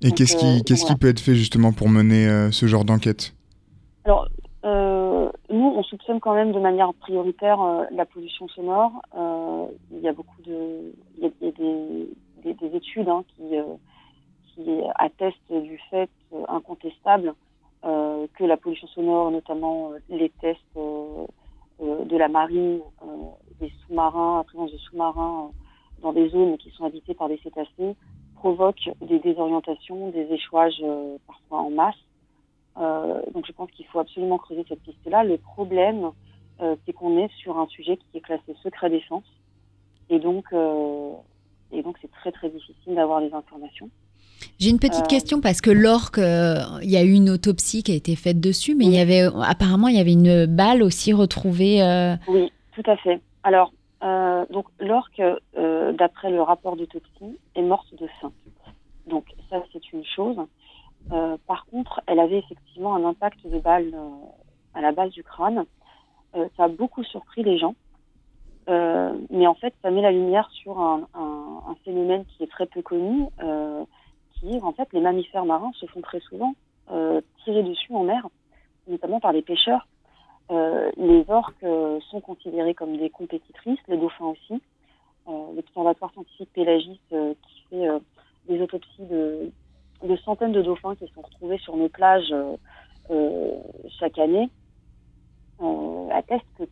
Et 0.00 0.12
qu'est-ce 0.12 0.36
qui, 0.36 0.62
qu'est-ce 0.62 0.86
qui 0.86 0.94
peut 0.94 1.08
être 1.08 1.20
fait 1.20 1.34
justement 1.34 1.72
pour 1.72 1.88
mener 1.88 2.50
ce 2.52 2.66
genre 2.66 2.84
d'enquête? 2.84 3.34
Alors, 4.04 4.28
nous, 4.64 5.74
on 5.76 5.82
soupçonne 5.82 6.20
quand 6.20 6.34
même 6.34 6.52
de 6.52 6.60
manière 6.60 6.94
prioritaire 6.94 7.58
la 7.90 8.06
pollution 8.06 8.46
sonore. 8.48 8.92
il 9.90 10.00
y 10.00 10.08
a 10.08 10.12
beaucoup 10.12 10.40
de, 10.42 10.94
il 11.18 11.24
y 11.24 11.26
a, 11.26 11.50
des, 11.50 12.54
des, 12.54 12.76
études 12.76 13.08
hein, 13.08 13.24
qui, 13.34 13.42
qui 14.54 14.80
atteste 14.96 15.52
du 15.52 15.78
fait 15.90 16.10
euh, 16.32 16.44
incontestable 16.48 17.34
euh, 17.84 18.26
que 18.38 18.44
la 18.44 18.56
pollution 18.56 18.86
sonore, 18.88 19.30
notamment 19.30 19.92
euh, 19.92 19.98
les 20.08 20.30
tests 20.40 20.60
de 21.80 22.16
la 22.16 22.28
marine, 22.28 22.80
des 23.58 23.72
sous-marins, 23.84 24.36
la 24.38 24.44
présence 24.44 24.70
de 24.70 24.78
sous-marins 24.78 25.50
dans 26.00 26.12
des 26.12 26.28
zones 26.28 26.56
qui 26.58 26.70
sont 26.70 26.84
habitées 26.84 27.14
par 27.14 27.28
des 27.28 27.38
cétacés, 27.38 27.96
provoque 28.36 28.88
des 29.00 29.18
désorientations, 29.18 30.10
des 30.10 30.32
échouages 30.32 30.80
parfois 31.26 31.58
en 31.58 31.70
masse. 31.70 31.96
donc 33.34 33.46
je 33.46 33.52
pense 33.52 33.68
qu'il 33.72 33.86
faut 33.86 33.98
absolument 33.98 34.38
creuser 34.38 34.64
cette 34.68 34.82
piste-là. 34.82 35.24
Le 35.24 35.38
problème, 35.38 36.12
c'est 36.60 36.92
qu'on 36.92 37.18
est 37.18 37.32
sur 37.38 37.58
un 37.58 37.66
sujet 37.66 37.96
qui 37.96 38.18
est 38.18 38.20
classé 38.20 38.54
secret 38.62 38.88
défense. 38.88 39.24
Et 40.08 40.20
donc, 40.20 40.52
et 41.72 41.82
donc 41.82 41.96
c'est 42.00 42.12
très 42.12 42.30
très 42.30 42.48
difficile 42.48 42.94
d'avoir 42.94 43.20
les 43.20 43.32
informations. 43.34 43.90
J'ai 44.58 44.70
une 44.70 44.78
petite 44.78 45.06
question 45.06 45.40
parce 45.40 45.60
que 45.60 45.70
l'orque, 45.70 46.18
il 46.18 46.90
y 46.90 46.96
a 46.96 47.02
eu 47.02 47.12
une 47.12 47.30
autopsie 47.30 47.82
qui 47.82 47.92
a 47.92 47.94
été 47.94 48.16
faite 48.16 48.40
dessus, 48.40 48.74
mais 48.74 48.84
il 48.84 48.94
y 48.94 48.98
avait 48.98 49.22
apparemment 49.42 49.88
il 49.88 49.96
y 49.96 50.00
avait 50.00 50.12
une 50.12 50.46
balle 50.46 50.82
aussi 50.82 51.12
retrouvée. 51.12 51.80
Oui, 52.28 52.52
tout 52.74 52.90
à 52.90 52.96
fait. 52.96 53.20
Alors 53.42 53.72
donc 54.02 54.66
l'orque, 54.80 55.22
d'après 55.98 56.30
le 56.30 56.42
rapport 56.42 56.76
d'autopsie, 56.76 57.38
est 57.54 57.62
morte 57.62 57.94
de 58.00 58.06
faim. 58.20 58.32
Donc 59.06 59.24
ça 59.50 59.62
c'est 59.72 59.92
une 59.92 60.04
chose. 60.04 60.36
par 61.46 61.66
contre, 61.66 62.00
elle 62.06 62.20
avait 62.20 62.38
effectivement 62.38 62.94
un 62.94 63.04
impact 63.04 63.46
de 63.46 63.58
balle 63.58 63.94
à 64.74 64.80
la 64.80 64.92
base 64.92 65.10
du 65.10 65.22
crâne. 65.22 65.64
ça 66.34 66.64
a 66.64 66.68
beaucoup 66.68 67.04
surpris 67.04 67.42
les 67.42 67.58
gens 67.58 67.74
euh, 68.68 69.12
mais 69.30 69.46
en 69.46 69.54
fait, 69.54 69.74
ça 69.82 69.90
met 69.90 70.02
la 70.02 70.12
lumière 70.12 70.48
sur 70.52 70.78
un, 70.78 71.08
un, 71.14 71.62
un 71.68 71.74
phénomène 71.84 72.24
qui 72.26 72.44
est 72.44 72.50
très 72.50 72.66
peu 72.66 72.82
connu, 72.82 73.26
euh, 73.42 73.84
en 74.62 74.72
fait 74.72 74.92
les 74.92 75.00
mammifères 75.00 75.44
marins 75.44 75.72
se 75.74 75.86
font 75.86 76.00
très 76.00 76.20
souvent 76.20 76.54
euh, 76.90 77.20
tirer 77.44 77.62
dessus 77.62 77.94
en 77.94 78.04
mer, 78.04 78.28
notamment 78.88 79.20
par 79.20 79.32
les 79.32 79.42
pêcheurs. 79.42 79.86
Euh, 80.50 80.90
les 80.96 81.24
orques 81.28 81.62
euh, 81.62 82.00
sont 82.10 82.20
considérées 82.20 82.74
comme 82.74 82.96
des 82.96 83.08
compétitrices, 83.08 83.78
les 83.88 83.96
dauphins 83.96 84.26
aussi. 84.26 84.60
L'Observatoire 85.26 86.12
scientifique 86.12 86.50
Pélagis 86.52 87.00
qui 87.08 87.62
fait 87.70 87.86
des 88.48 88.60
autopsies 88.60 89.06
de, 89.06 89.52
centaines 90.24 90.50
de 90.50 90.62
dauphins 90.62 90.96
qui 90.96 91.06
sont 91.14 91.20
retrouvés 91.20 91.58
sur 91.58 91.76
nos 91.76 91.88
plages 91.88 92.34
chaque 94.00 94.18
année 94.18 94.50
atteste 96.10 96.44
que 96.58 96.64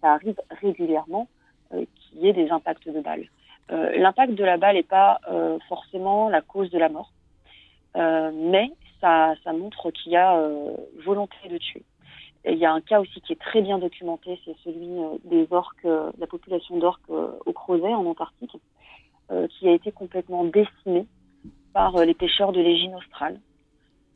ça 0.00 0.12
arrive 0.12 0.40
régulièrement 0.62 1.26
qu'il 1.70 2.20
y 2.20 2.28
ait 2.28 2.32
des 2.32 2.50
impacts 2.50 2.88
de 2.88 3.00
balles. 3.00 3.26
Euh, 3.72 3.96
l'impact 3.96 4.34
de 4.34 4.44
la 4.44 4.56
balle 4.56 4.76
n'est 4.76 4.82
pas 4.82 5.20
euh, 5.30 5.58
forcément 5.68 6.28
la 6.28 6.42
cause 6.42 6.70
de 6.70 6.78
la 6.78 6.88
mort, 6.88 7.12
mais 7.94 8.70
ça, 9.00 9.34
ça 9.44 9.52
montre 9.52 9.90
qu'il 9.90 10.12
y 10.12 10.16
a 10.16 10.36
volonté 11.04 11.36
de 11.48 11.58
tuer. 11.58 11.84
Et 12.44 12.52
il 12.52 12.58
y 12.58 12.66
a 12.66 12.72
un 12.72 12.80
cas 12.80 13.00
aussi 13.00 13.20
qui 13.20 13.32
est 13.32 13.40
très 13.40 13.62
bien 13.62 13.78
documenté, 13.78 14.38
c'est 14.44 14.56
celui 14.64 14.88
des 15.24 15.46
orques, 15.50 15.86
la 16.18 16.26
population 16.26 16.76
d'orques 16.76 17.08
au 17.08 17.52
Crozet 17.52 17.94
en 17.94 18.04
Antarctique, 18.04 18.56
qui 19.50 19.68
a 19.68 19.72
été 19.72 19.92
complètement 19.92 20.44
décimée 20.44 21.06
par 21.72 21.96
les 22.04 22.14
pêcheurs 22.14 22.52
de 22.52 22.60
l'égine 22.60 22.94
australe, 22.96 23.38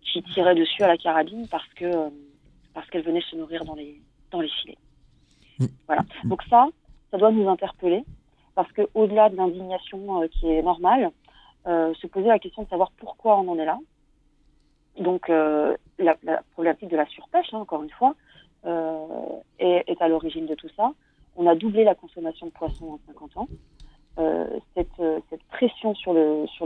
qui 0.03 0.23
tiraient 0.23 0.57
dessus 0.57 0.83
à 0.83 0.89
la 0.89 0.97
carabine 0.97 1.47
parce 1.49 1.73
que 1.75 2.11
parce 2.75 2.89
qu'elles 2.91 3.05
venaient 3.05 3.25
se 3.31 3.37
nourrir 3.37 3.65
dans 3.65 3.75
les 3.75 4.01
dans 4.31 4.41
les 4.41 4.49
filets. 4.49 4.79
Voilà. 5.87 6.03
Donc 6.25 6.43
ça, 6.51 6.67
ça 7.11 7.19
doit 7.19 7.31
nous 7.31 7.49
interpeller 7.49 8.05
parce 8.59 8.73
que 8.73 8.83
au-delà 8.95 9.29
de 9.29 9.37
l'indignation 9.37 10.21
euh, 10.21 10.27
qui 10.27 10.51
est 10.51 10.63
normale, 10.63 11.13
euh, 11.69 11.95
se 11.95 12.09
poser 12.09 12.27
la 12.27 12.41
question 12.41 12.65
de 12.65 12.69
savoir 12.69 12.91
pourquoi 12.97 13.39
on 13.39 13.47
en 13.47 13.57
est 13.57 13.65
là. 13.65 13.79
Donc 14.99 15.31
euh, 15.31 15.77
la, 16.01 16.17
problématique 16.55 16.89
de 16.89 16.97
la 16.97 17.07
surpêche, 17.07 17.47
hein, 17.55 17.59
encore 17.59 17.85
une 17.85 17.91
fois, 17.91 18.17
est, 19.61 20.03
à 20.03 20.09
l'origine 20.09 20.47
de 20.47 20.57
tout 20.57 20.69
ça. 20.77 20.91
On 21.37 21.47
a 21.47 21.55
doublé 21.55 21.85
la 21.85 21.95
consommation 21.95 22.47
de 22.47 22.51
poissons 22.51 22.95
en 22.95 23.01
50 23.07 23.37
ans. 23.37 23.49
Cette, 24.75 25.45
pression 25.53 25.95
sur 25.95 26.13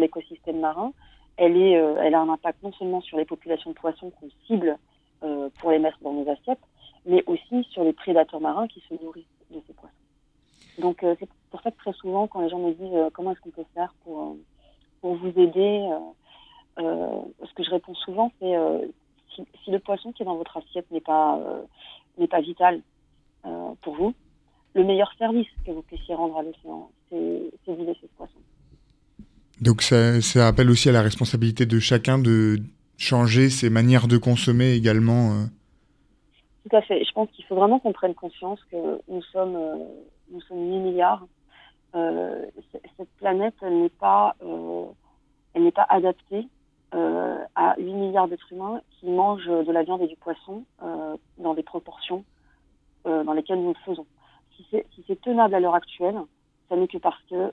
l'écosystème 0.01 0.61
marin, 0.61 0.95
elle 1.37 2.15
a 2.15 2.21
un 2.21 2.31
impact 2.31 2.63
non 2.63 2.73
seulement 2.73 3.03
sur 3.03 3.19
les 3.19 3.27
populations 3.27 3.69
de 3.69 3.77
poissons 3.77 4.11
qu'on 4.19 4.31
cible 4.47 4.79
pour 5.59 5.71
les 5.71 5.79
mettre 5.79 5.99
dans 6.01 6.15
nos 6.15 6.27
assiettes, 6.31 6.65
mais 7.05 7.23
aussi 7.27 7.65
sur 7.65 7.85
les 7.85 7.93
prédateurs 7.93 8.41
marins 8.41 8.67
qui 8.67 8.81
se 8.89 8.95
nourrissent 8.95 9.27
de 9.51 9.61
ces 9.67 9.75
poissons. 9.75 10.02
Donc 10.79 11.03
euh, 11.03 11.15
c'est 11.19 11.29
pour 11.51 11.61
ça 11.63 11.71
que 11.71 11.77
très 11.77 11.93
souvent, 11.93 12.27
quand 12.27 12.41
les 12.41 12.49
gens 12.49 12.59
me 12.59 12.73
disent 12.73 12.95
euh, 12.95 13.11
comment 13.13 13.33
est-ce 13.33 13.41
qu'on 13.41 13.51
peut 13.51 13.65
faire 13.75 13.93
pour, 14.05 14.21
euh, 14.21 14.35
pour 15.01 15.17
vous 15.17 15.33
aider, 15.39 15.89
ce 16.79 17.55
que 17.55 17.63
je 17.63 17.71
réponds 17.71 17.95
souvent, 17.95 18.33
c'est 18.41 18.55
si, 19.35 19.45
si, 19.63 19.71
le 19.71 19.79
poisson 19.79 20.13
qui 20.13 20.23
est 20.23 20.27
dans 20.27 20.37
votre 20.37 20.57
assiette 20.57 20.91
n'est 20.91 21.01
pas, 21.01 21.39
n'est 22.19 22.29
pas 22.29 22.41
vital 22.41 22.81
pour 23.83 23.95
vous, 23.95 24.15
le 24.75 24.85
meilleur 24.85 25.13
service 25.19 25.49
que 25.67 25.71
vous 25.71 25.83
puissiez 25.83 26.15
rendre 26.15 26.39
à 26.39 26.43
l'océan, 26.43 26.91
c'est 27.11 27.17
de 27.17 27.85
laisser 27.85 28.01
ce 28.03 28.17
poisson. 28.17 28.39
Donc 29.61 29.83
ça, 29.83 30.21
ça 30.23 30.49
appelle 30.49 30.71
aussi 30.71 30.89
à 30.89 30.93
la 30.93 31.03
responsabilité 31.03 31.67
de 31.67 31.79
chacun 31.79 32.19
de 32.19 32.61
changer 32.97 33.51
ses 33.51 33.69
manières 33.69 34.09
de 34.09 34.17
consommer 34.17 34.73
également. 34.73 35.47
Tout 36.69 36.77
à 36.77 36.81
fait. 36.81 37.05
Je 37.05 37.13
pense 37.13 37.29
qu'il 37.33 37.45
faut 37.45 37.57
vraiment 37.57 37.81
qu'on 37.81 37.93
prenne 37.93 38.15
conscience 38.15 38.61
que 38.71 38.77
nous 39.09 39.23
sommes, 39.25 39.59
nous 40.33 40.41
sommes 40.43 40.69
8 40.69 40.79
milliards. 40.79 41.27
Euh, 41.95 42.47
cette 42.97 43.11
planète, 43.19 43.55
elle 43.63 43.83
n'est 43.83 43.89
pas, 43.89 44.35
euh, 44.43 44.87
elle 45.55 45.65
n'est 45.65 45.73
pas 45.73 45.87
adaptée 45.89 46.49
euh, 46.95 47.39
à 47.55 47.75
8 47.79 47.93
milliards 47.93 48.29
d'êtres 48.29 48.51
humains 48.53 48.81
qui 48.91 49.11
mangent 49.11 49.47
de 49.47 49.73
la 49.73 49.83
viande 49.83 50.03
et 50.03 50.09
du 50.09 50.17
poisson 50.17 50.65
dans 51.39 51.55
des 51.55 51.63
proportions 51.63 52.25
dans 53.05 53.33
lesquelles 53.33 53.61
nous 53.61 53.71
le 53.71 53.85
faisons. 53.85 54.07
Si 54.57 54.67
c'est 54.71 54.87
si 54.95 55.17
tenable 55.17 55.55
à 55.55 55.61
l'heure 55.61 55.75
actuelle, 55.75 56.21
ça 56.69 56.77
n'est 56.77 56.87
que 56.87 56.99
parce 56.99 57.21
que 57.29 57.53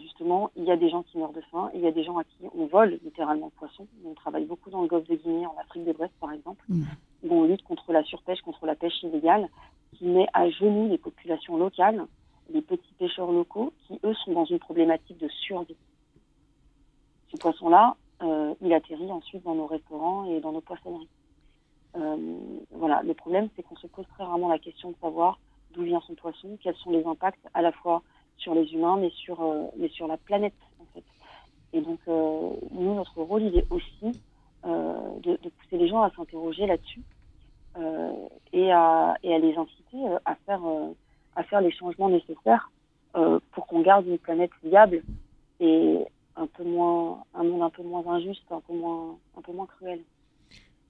justement, 0.00 0.50
il 0.56 0.64
y 0.64 0.70
a 0.70 0.76
des 0.76 0.90
gens 0.90 1.02
qui 1.02 1.18
meurent 1.18 1.32
de 1.32 1.40
faim, 1.50 1.70
il 1.74 1.80
y 1.80 1.86
a 1.86 1.92
des 1.92 2.04
gens 2.04 2.18
à 2.18 2.24
qui 2.24 2.36
on 2.54 2.66
vole 2.66 2.98
littéralement 3.02 3.46
le 3.46 3.58
poisson. 3.58 3.86
On 4.04 4.14
travaille 4.14 4.44
beaucoup 4.44 4.70
dans 4.70 4.82
le 4.82 4.88
golfe 4.88 5.08
de 5.08 5.14
Guinée, 5.14 5.46
en 5.46 5.56
Afrique 5.58 5.84
de 5.84 5.92
l'Ouest 5.92 6.12
par 6.20 6.32
exemple. 6.32 6.62
Mmh 6.68 6.84
où 7.24 7.34
on 7.34 7.44
lutte 7.44 7.62
contre 7.62 7.92
la 7.92 8.02
surpêche, 8.04 8.40
contre 8.42 8.66
la 8.66 8.74
pêche 8.74 9.02
illégale, 9.02 9.48
qui 9.94 10.06
met 10.06 10.26
à 10.32 10.48
genoux 10.50 10.88
les 10.88 10.98
populations 10.98 11.56
locales, 11.56 12.06
les 12.52 12.62
petits 12.62 12.94
pêcheurs 12.98 13.32
locaux, 13.32 13.72
qui 13.86 13.98
eux 14.04 14.14
sont 14.14 14.32
dans 14.32 14.44
une 14.44 14.58
problématique 14.58 15.18
de 15.18 15.28
survie. 15.28 15.76
Ce 17.32 17.36
poisson-là, 17.36 17.96
euh, 18.22 18.54
il 18.60 18.72
atterrit 18.72 19.10
ensuite 19.10 19.42
dans 19.44 19.54
nos 19.54 19.66
restaurants 19.66 20.24
et 20.26 20.40
dans 20.40 20.52
nos 20.52 20.60
poissonneries. 20.60 21.08
Euh, 21.96 22.38
voilà, 22.70 23.02
le 23.02 23.14
problème, 23.14 23.48
c'est 23.54 23.62
qu'on 23.62 23.76
se 23.76 23.86
pose 23.86 24.06
très 24.14 24.24
rarement 24.24 24.48
la 24.48 24.58
question 24.58 24.90
de 24.90 24.96
savoir 25.00 25.38
d'où 25.72 25.82
vient 25.82 26.00
son 26.06 26.14
poisson, 26.14 26.56
quels 26.62 26.76
sont 26.76 26.90
les 26.90 27.04
impacts 27.04 27.46
à 27.54 27.62
la 27.62 27.72
fois 27.72 28.02
sur 28.36 28.54
les 28.54 28.72
humains, 28.72 28.96
mais 28.96 29.10
sur, 29.10 29.42
euh, 29.42 29.66
mais 29.76 29.88
sur 29.88 30.06
la 30.06 30.16
planète, 30.16 30.54
en 30.80 30.84
fait. 30.94 31.04
Et 31.72 31.80
donc, 31.80 31.98
nous, 32.06 32.94
notre 32.94 33.20
rôle, 33.20 33.42
il 33.42 33.58
est 33.58 33.66
aussi 33.70 34.20
de, 34.64 35.36
pousser 35.48 35.76
les 35.76 35.88
gens 35.88 36.02
à 36.02 36.10
s'interroger 36.10 36.66
là-dessus 36.66 37.02
et, 38.52 38.72
à, 38.72 39.16
et 39.22 39.34
à 39.34 39.38
les 39.38 39.56
inciter 39.56 39.96
euh, 39.96 40.18
à 40.24 40.34
faire, 40.46 40.60
à 41.36 41.42
faire 41.44 41.60
les 41.60 41.72
changements 41.72 42.08
nécessaires 42.08 42.70
pour 43.52 43.66
qu'on 43.68 43.82
garde 43.82 44.06
une 44.06 44.18
planète 44.18 44.50
viable 44.64 45.02
et 45.60 46.04
un 46.36 46.46
peu 46.48 46.64
moins 46.64 47.22
un 47.34 47.44
monde 47.44 47.62
un 47.62 47.70
peu 47.70 47.82
moins 47.82 48.04
injuste, 48.14 48.42
un 48.50 48.60
peu 48.60 48.74
moins 48.74 49.16
un 49.38 49.40
peu 49.40 49.52
moins 49.52 49.66
cruel 49.66 50.00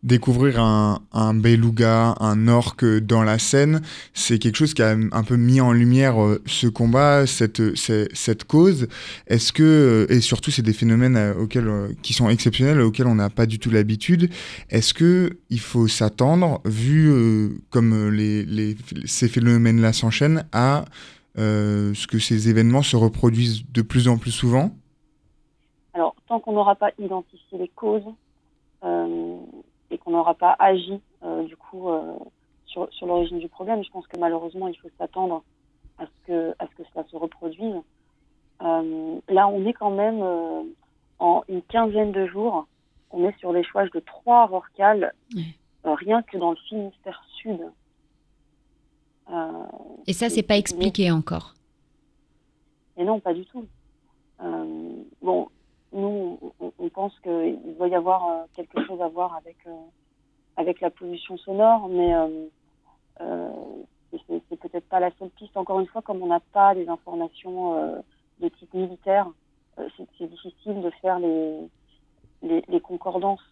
découvrir 0.04 0.60
un, 0.60 1.00
un 1.12 1.34
beluga, 1.34 2.14
un 2.20 2.46
orque 2.46 2.84
dans 2.84 3.22
la 3.22 3.38
scène, 3.38 3.80
c'est 4.12 4.38
quelque 4.38 4.56
chose 4.56 4.74
qui 4.74 4.82
a 4.82 4.90
un 4.90 5.22
peu 5.24 5.36
mis 5.36 5.60
en 5.62 5.72
lumière 5.72 6.22
euh, 6.22 6.42
ce 6.46 6.66
combat, 6.66 7.26
cette, 7.26 7.74
cette, 7.74 8.44
cause. 8.44 8.86
Est-ce 9.26 9.52
que, 9.52 9.62
euh, 10.10 10.14
et 10.14 10.20
surtout 10.20 10.50
c'est 10.50 10.62
des 10.62 10.74
phénomènes 10.74 11.16
euh, 11.16 11.34
auxquels, 11.34 11.96
qui 12.02 12.12
sont 12.12 12.28
exceptionnels, 12.28 12.80
auxquels 12.82 13.06
on 13.06 13.14
n'a 13.14 13.30
pas 13.30 13.46
du 13.46 13.58
tout 13.58 13.70
l'habitude, 13.70 14.30
est-ce 14.68 14.92
que 14.92 15.38
il 15.48 15.60
faut 15.60 15.88
s'attendre, 15.88 16.60
vu 16.66 17.10
comme 17.70 18.10
les, 18.10 18.44
les, 18.44 18.76
ces 19.06 19.28
phénomènes-là 19.28 19.92
s'enchaînent, 19.92 20.44
à 20.52 20.84
ce 21.36 22.06
que 22.06 22.18
ces 22.18 22.48
événements 22.48 22.82
se 22.82 22.96
reproduisent 22.96 23.64
de 23.72 23.82
plus 23.82 24.08
en 24.08 24.18
plus 24.18 24.30
souvent? 24.30 24.70
Alors, 25.94 26.14
tant 26.28 26.40
qu'on 26.40 26.52
n'aura 26.52 26.74
pas 26.74 26.90
identifié 26.98 27.58
les 27.58 27.70
causes, 27.74 28.04
et 29.94 29.98
qu'on 29.98 30.10
n'aura 30.10 30.34
pas 30.34 30.56
agi 30.58 31.00
euh, 31.22 31.44
du 31.44 31.56
coup 31.56 31.88
euh, 31.88 32.16
sur, 32.66 32.92
sur 32.92 33.06
l'origine 33.06 33.38
du 33.38 33.48
problème. 33.48 33.82
Je 33.84 33.90
pense 33.90 34.06
que 34.08 34.18
malheureusement, 34.18 34.66
il 34.66 34.76
faut 34.76 34.88
s'attendre 34.98 35.44
à 35.98 36.06
ce 36.06 36.26
que 36.26 36.54
à 36.58 36.66
ce 36.66 36.74
que 36.74 36.88
cela 36.92 37.04
se 37.08 37.16
reproduise. 37.16 37.76
Euh, 38.62 39.20
là, 39.28 39.48
on 39.48 39.64
est 39.64 39.72
quand 39.72 39.92
même 39.92 40.22
en 41.20 41.44
une 41.48 41.62
quinzaine 41.62 42.10
de 42.12 42.26
jours. 42.26 42.66
On 43.10 43.26
est 43.28 43.38
sur 43.38 43.52
l'échouage 43.52 43.90
de 43.92 44.00
trois 44.00 44.50
oui. 45.36 45.56
rien 45.84 46.22
que 46.22 46.36
dans 46.36 46.50
le 46.50 46.56
Finistère 46.68 47.22
Sud. 47.36 47.60
et 50.06 50.12
ça, 50.12 50.28
c'est 50.28 50.42
pas 50.42 50.56
expliqué 50.56 51.04
mais... 51.04 51.10
encore. 51.12 51.54
Et 52.96 53.04
non, 53.04 53.20
pas 53.20 53.34
du 53.34 53.46
tout. 53.46 53.66
bon, 55.22 55.48
nous, 55.94 56.38
on, 56.60 56.88
pense 56.88 57.18
qu'il 57.20 57.74
va 57.78 57.88
y 57.88 57.94
avoir 57.94 58.28
euh, 58.28 58.44
quelque 58.54 58.84
chose 58.84 59.00
à 59.00 59.08
voir 59.08 59.34
avec, 59.34 59.56
euh, 59.66 59.70
avec 60.56 60.80
la 60.80 60.90
pollution 60.90 61.36
sonore, 61.36 61.88
mais 61.88 62.14
euh, 63.20 63.48
c'est 64.26 64.58
peut-être 64.58 64.88
pas 64.88 65.00
la 65.00 65.10
seule 65.18 65.30
piste. 65.30 65.56
Encore 65.56 65.80
une 65.80 65.86
fois, 65.86 66.02
comme 66.02 66.22
on 66.22 66.26
n'a 66.26 66.40
pas 66.40 66.74
des 66.74 66.88
informations 66.88 68.02
de 68.40 68.48
type 68.48 68.74
militaire, 68.74 69.28
c'est 69.96 70.26
difficile 70.28 70.82
de 70.82 70.90
faire 71.02 71.18
les, 71.18 71.68
les, 72.42 72.80
concordances. 72.80 73.44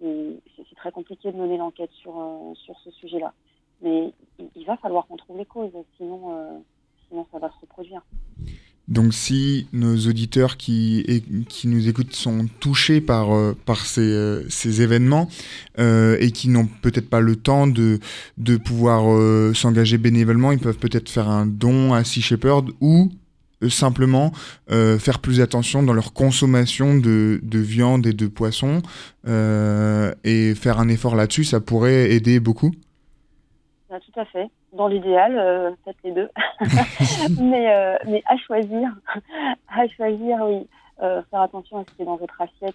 c'est 0.00 0.76
très 0.76 0.92
compliqué 0.92 1.32
de 1.32 1.36
mener 1.36 1.56
l'enquête 1.56 1.90
sur, 1.92 2.14
sur 2.54 2.78
ce 2.80 2.90
sujet-là. 2.92 3.32
Mais 3.80 4.12
il, 4.38 4.48
il, 4.54 4.64
va 4.64 4.76
falloir 4.76 5.06
qu'on 5.06 5.16
trouve 5.16 5.38
les 5.38 5.44
causes, 5.44 5.72
sinon, 5.96 6.62
sinon 7.08 7.26
ça 7.32 7.38
va 7.38 7.50
se 7.50 7.60
reproduire. 7.60 8.02
Donc 8.86 9.14
si 9.14 9.66
nos 9.72 9.96
auditeurs 9.96 10.58
qui, 10.58 11.24
qui 11.48 11.68
nous 11.68 11.88
écoutent 11.88 12.14
sont 12.14 12.46
touchés 12.60 13.00
par, 13.00 13.34
euh, 13.34 13.56
par 13.64 13.86
ces, 13.86 14.02
euh, 14.02 14.44
ces, 14.50 14.82
événements 14.82 15.28
euh, 15.78 16.18
et 16.20 16.30
qui 16.32 16.50
n'ont 16.50 16.66
peut-être 16.66 17.08
pas 17.08 17.20
le 17.20 17.36
temps 17.36 17.66
de, 17.66 17.98
de 18.36 18.56
pouvoir 18.58 19.04
s'engager 19.54 19.96
bénévolement, 19.96 20.52
ils 20.52 20.58
peuvent 20.58 20.78
peut-être 20.78 21.08
faire 21.08 21.28
un 21.30 21.46
don 21.46 21.94
à 21.94 22.04
Sea 22.04 22.20
Shepherd 22.20 22.70
ou 22.80 23.10
simplement 23.70 24.32
faire 24.68 25.20
plus 25.20 25.40
attention 25.40 25.82
dans 25.82 25.94
leur 25.94 26.12
consommation 26.12 26.98
de, 26.98 27.40
de 27.42 27.58
viande 27.58 28.06
et 28.06 28.12
de 28.12 28.26
poisson 28.26 28.82
et 29.26 30.54
faire 30.54 30.78
un 30.78 30.88
effort 30.88 31.16
là-dessus, 31.16 31.44
ça 31.44 31.60
pourrait 31.60 32.10
aider 32.10 32.40
beaucoup. 32.40 32.72
tout 33.88 34.20
à 34.20 34.24
fait 34.26 34.50
dans 34.74 34.88
l'idéal, 34.88 35.38
euh, 35.38 35.70
peut-être 35.84 36.02
les 36.04 36.12
deux. 36.12 36.30
mais, 37.40 37.72
euh, 37.72 37.96
mais 38.06 38.22
à 38.26 38.36
choisir, 38.36 38.90
à 39.68 39.88
choisir, 39.88 40.38
oui, 40.42 40.66
euh, 41.02 41.22
faire 41.30 41.42
attention 41.42 41.78
à 41.78 41.84
ce 41.84 41.94
qui 41.94 42.02
est 42.02 42.04
dans 42.04 42.16
votre 42.16 42.40
assiette 42.40 42.74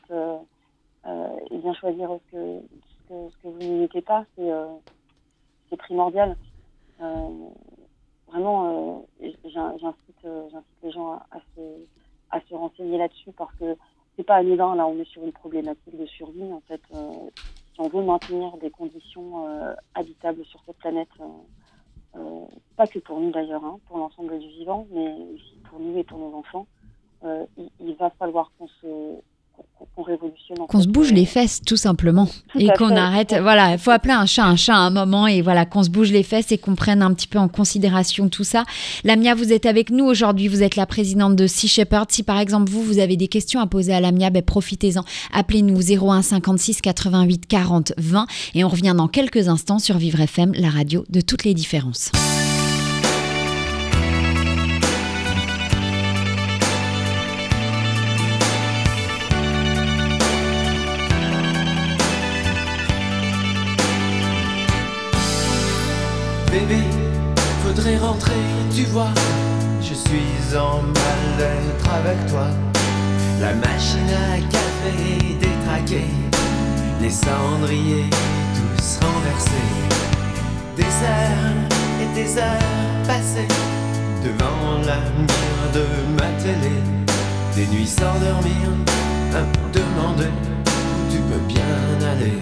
et 1.52 1.58
bien 1.58 1.74
choisir 1.74 2.10
ce 2.10 2.32
que, 2.32 2.62
ce 3.10 3.38
que, 3.42 3.48
vous 3.48 3.58
n'y 3.58 3.80
mettez 3.80 4.02
pas, 4.02 4.26
c'est 4.36 5.78
primordial. 5.78 6.36
vraiment, 8.28 9.06
j'incite 9.46 10.28
les 10.84 10.92
gens 10.92 11.14
à, 11.14 11.40
se, 11.56 11.62
à 12.30 12.40
se 12.42 12.54
renseigner 12.54 12.98
là-dessus 12.98 13.32
parce 13.32 13.54
que 13.56 13.76
c'est 14.16 14.24
pas 14.24 14.36
anodin. 14.36 14.76
Là, 14.76 14.86
on 14.86 15.00
est 15.00 15.10
sur 15.10 15.24
une 15.24 15.32
problématique 15.32 15.98
de 15.98 16.06
survie. 16.06 16.54
En 16.54 16.62
fait, 16.68 16.82
si 16.92 17.80
on 17.80 17.88
veut 17.88 18.04
maintenir 18.04 18.56
des 18.58 18.70
conditions 18.70 19.48
habitables 19.96 20.46
sur 20.46 20.62
cette 20.66 20.78
planète, 20.78 21.10
euh, 21.22 21.26
pas 22.76 22.88
que 22.88 23.00
pour 23.00 23.20
nous 23.20 23.32
d'ailleurs, 23.32 23.64
hein, 23.66 23.80
pour 23.88 23.98
l'ensemble 23.98 24.40
du 24.40 24.48
vivant, 24.48 24.88
mais 24.92 25.14
pour 25.70 25.80
nous 25.80 25.98
et 25.98 26.04
pour 26.04 26.18
nos 26.18 26.34
enfants. 26.38 26.66
Euh, 27.26 27.46
il, 27.82 27.94
va 27.96 28.10
falloir 28.12 28.50
qu'on 28.58 28.68
se 28.68 29.20
qu'on 29.96 30.04
révolutionne. 30.04 30.58
Qu'on 30.68 30.82
se 30.82 30.88
bouge 30.88 31.12
les 31.12 31.26
fesses, 31.26 31.62
tout 31.66 31.78
simplement. 31.78 32.28
et 32.58 32.70
qu'on 32.78 32.96
arrête. 32.96 33.36
Voilà, 33.42 33.74
il 33.74 33.78
faut 33.78 33.92
appeler 33.92 34.14
un 34.14 34.26
chat 34.26 34.46
un 34.46 34.56
chat 34.56 34.76
à 34.76 34.80
un 34.80 34.90
moment 34.90 35.28
et 35.28 35.42
voilà, 35.42 35.66
qu'on 35.66 35.84
se 35.84 35.90
bouge 35.90 36.12
les 36.12 36.24
fesses 36.24 36.52
et 36.52 36.58
qu'on 36.58 36.76
prenne 36.76 37.02
un 37.02 37.14
petit 37.14 37.28
peu 37.28 37.40
en 37.40 37.48
considération 37.48 38.30
tout 38.30 38.44
ça. 38.44 38.66
Lamia, 39.04 39.36
vous 39.36 39.52
êtes 39.54 39.66
avec 39.66 39.90
nous 39.90 40.06
aujourd'hui. 40.06 40.48
Vous 40.48 40.64
êtes 40.64 40.76
la 40.76 40.86
présidente 40.86 41.36
de 41.36 41.48
Sea 41.48 41.68
Shepherd. 41.68 42.12
Si 42.12 42.24
par 42.24 42.40
exemple, 42.40 42.72
vous, 42.72 42.84
vous 42.84 43.00
avez 43.00 43.18
des 43.18 43.28
questions 43.28 43.60
à 43.60 43.68
poser 43.68 43.94
à 43.94 44.00
Lamia, 44.00 44.30
ben, 44.30 44.42
profitez-en. 44.42 45.04
Appelez-nous 45.34 46.10
01 46.10 46.22
56 46.22 46.82
88 46.82 47.46
40 47.48 47.94
20 47.98 48.28
et 48.56 48.64
on 48.64 48.70
revient 48.70 48.94
dans 48.96 49.08
quelques 49.08 49.48
instants 49.48 49.80
sur 49.80 49.98
Vivre 49.98 50.22
FM, 50.22 50.54
la 50.56 50.70
radio 50.70 51.04
de 51.10 51.22
toutes 51.22 51.44
les 51.44 51.54
différences. 51.54 52.12
Tu 68.74 68.84
vois. 68.86 69.14
Je 69.82 69.94
suis 69.94 70.58
en 70.58 70.82
mal-être 70.82 71.94
avec 71.94 72.26
toi. 72.28 72.48
La 73.40 73.54
machine 73.54 74.10
à 74.10 74.38
café 74.52 75.36
détraquée, 75.40 76.10
les 77.02 77.10
cendriers 77.10 78.10
tous 78.56 79.00
renversés. 79.06 79.72
Des 80.76 80.84
heures 80.84 81.60
et 82.02 82.16
des 82.16 82.38
heures 82.38 83.08
passées 83.08 83.48
devant 84.24 84.80
la 84.86 85.00
mire 85.18 85.68
de 85.74 85.86
ma 86.18 86.30
télé. 86.42 86.76
Des 87.56 87.68
nuits 87.68 87.88
sans 87.88 88.20
dormir, 88.20 88.70
à 89.34 89.42
me 89.42 89.74
demander 89.74 90.28
où 90.28 91.12
tu 91.12 91.18
peux 91.20 91.54
bien 91.54 92.10
aller. 92.12 92.42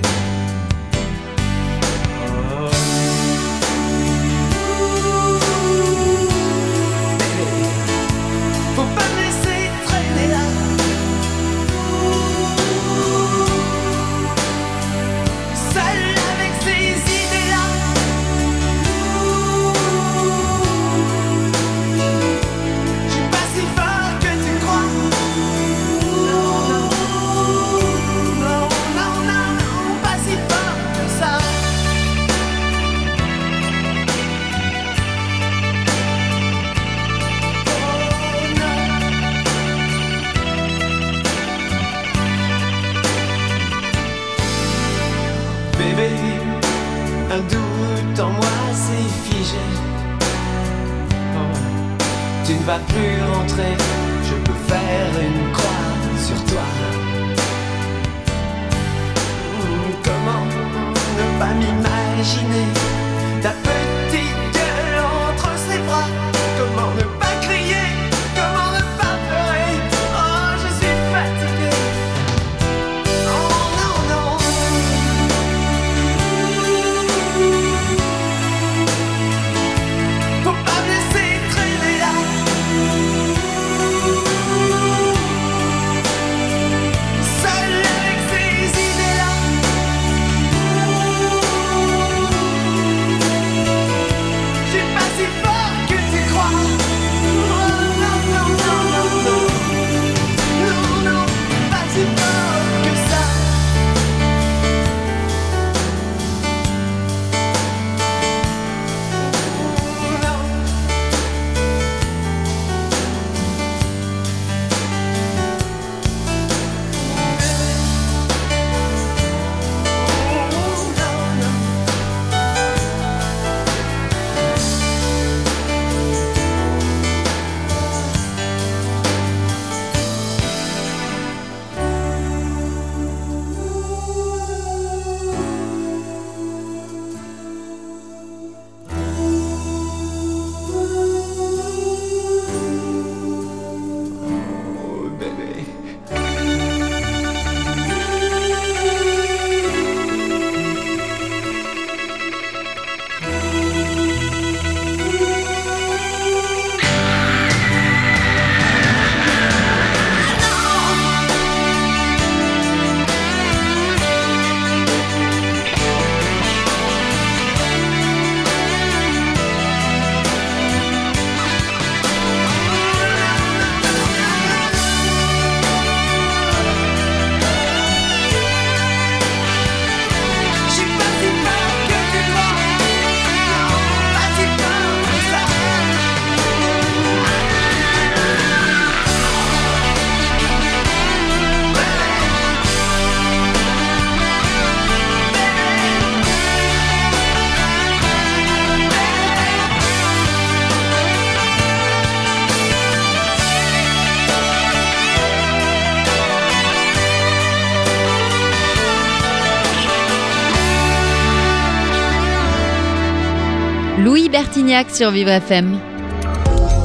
Sur 214.92 215.12
Vivre 215.12 215.30
FM. 215.30 215.80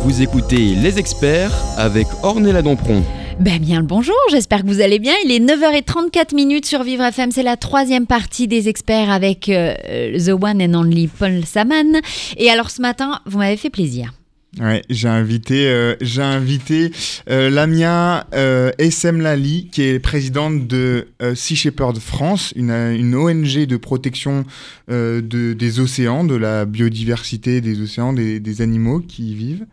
Vous 0.05 0.21
écoutez 0.21 0.75
Les 0.75 0.99
Experts 0.99 1.55
avec 1.79 2.07
Ornella 2.23 2.61
Dampron. 2.61 3.03
Ben 3.41 3.59
bien 3.59 3.81
le 3.81 3.87
bonjour, 3.87 4.15
j'espère 4.31 4.61
que 4.61 4.67
vous 4.67 4.83
allez 4.83 4.99
bien. 4.99 5.15
Il 5.25 5.33
est 5.33 5.39
9h34 5.39 6.35
minutes 6.35 6.67
sur 6.67 6.83
Vivre 6.83 7.05
FM, 7.05 7.31
c'est 7.31 7.43
la 7.43 7.57
troisième 7.57 8.07
partie 8.07 8.47
des 8.47 8.69
experts 8.69 9.11
avec 9.11 9.49
euh, 9.49 9.75
The 10.19 10.33
One 10.33 10.61
and 10.61 10.75
Only 10.75 11.09
Paul 11.09 11.47
Saman. 11.47 12.03
Et 12.37 12.51
alors 12.51 12.69
ce 12.69 12.83
matin, 12.83 13.21
vous 13.25 13.39
m'avez 13.39 13.57
fait 13.57 13.71
plaisir. 13.71 14.13
Ouais, 14.61 14.83
j'ai 14.91 15.09
invité, 15.09 15.67
euh, 15.69 15.97
invité 16.19 16.93
euh, 17.31 17.49
Lamia 17.49 18.27
euh, 18.35 18.71
SM 18.77 19.23
Lali, 19.23 19.69
qui 19.73 19.81
est 19.81 19.99
présidente 19.99 20.67
de 20.67 21.09
euh, 21.23 21.35
Sea 21.35 21.57
Shepherd 21.57 21.99
France, 21.99 22.53
une, 22.55 22.71
une 22.71 23.15
ONG 23.15 23.65
de 23.65 23.77
protection 23.79 24.45
euh, 24.91 25.23
de, 25.23 25.55
des 25.55 25.81
océans, 25.81 26.25
de 26.25 26.35
la 26.35 26.67
biodiversité 26.67 27.62
des 27.62 27.81
océans, 27.81 28.12
des, 28.12 28.41
des 28.41 28.61
animaux 28.61 29.01
qui 29.01 29.31
y 29.31 29.35
vivent. 29.35 29.65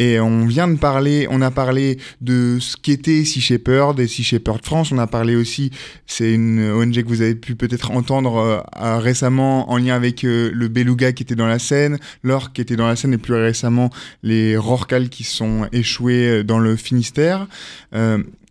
Et 0.00 0.18
on 0.18 0.46
vient 0.46 0.66
de 0.66 0.78
parler, 0.78 1.26
on 1.30 1.42
a 1.42 1.50
parlé 1.50 1.98
de 2.22 2.56
ce 2.58 2.74
qu'était 2.78 3.22
Sea 3.22 3.42
Shepherd 3.42 4.00
et 4.00 4.06
Sea 4.08 4.22
Shepherd 4.22 4.64
France. 4.64 4.92
On 4.92 4.98
a 4.98 5.06
parlé 5.06 5.36
aussi, 5.36 5.72
c'est 6.06 6.32
une 6.32 6.72
ONG 6.72 7.02
que 7.02 7.06
vous 7.06 7.20
avez 7.20 7.34
pu 7.34 7.54
peut-être 7.54 7.90
entendre 7.90 8.64
euh, 8.80 8.98
récemment 8.98 9.70
en 9.70 9.76
lien 9.76 9.94
avec 9.94 10.24
euh, 10.24 10.50
le 10.54 10.68
beluga 10.68 11.12
qui 11.12 11.22
était 11.22 11.34
dans 11.34 11.46
la 11.46 11.58
Seine, 11.58 11.98
l'orque 12.22 12.54
qui 12.54 12.62
était 12.62 12.76
dans 12.76 12.86
la 12.86 12.96
Seine 12.96 13.12
et 13.12 13.18
plus 13.18 13.34
récemment 13.34 13.90
les 14.22 14.56
rorquals 14.56 15.10
qui 15.10 15.22
sont 15.22 15.68
échoués 15.70 16.28
euh, 16.28 16.44
dans 16.44 16.60
le 16.60 16.76
Finistère. 16.76 17.46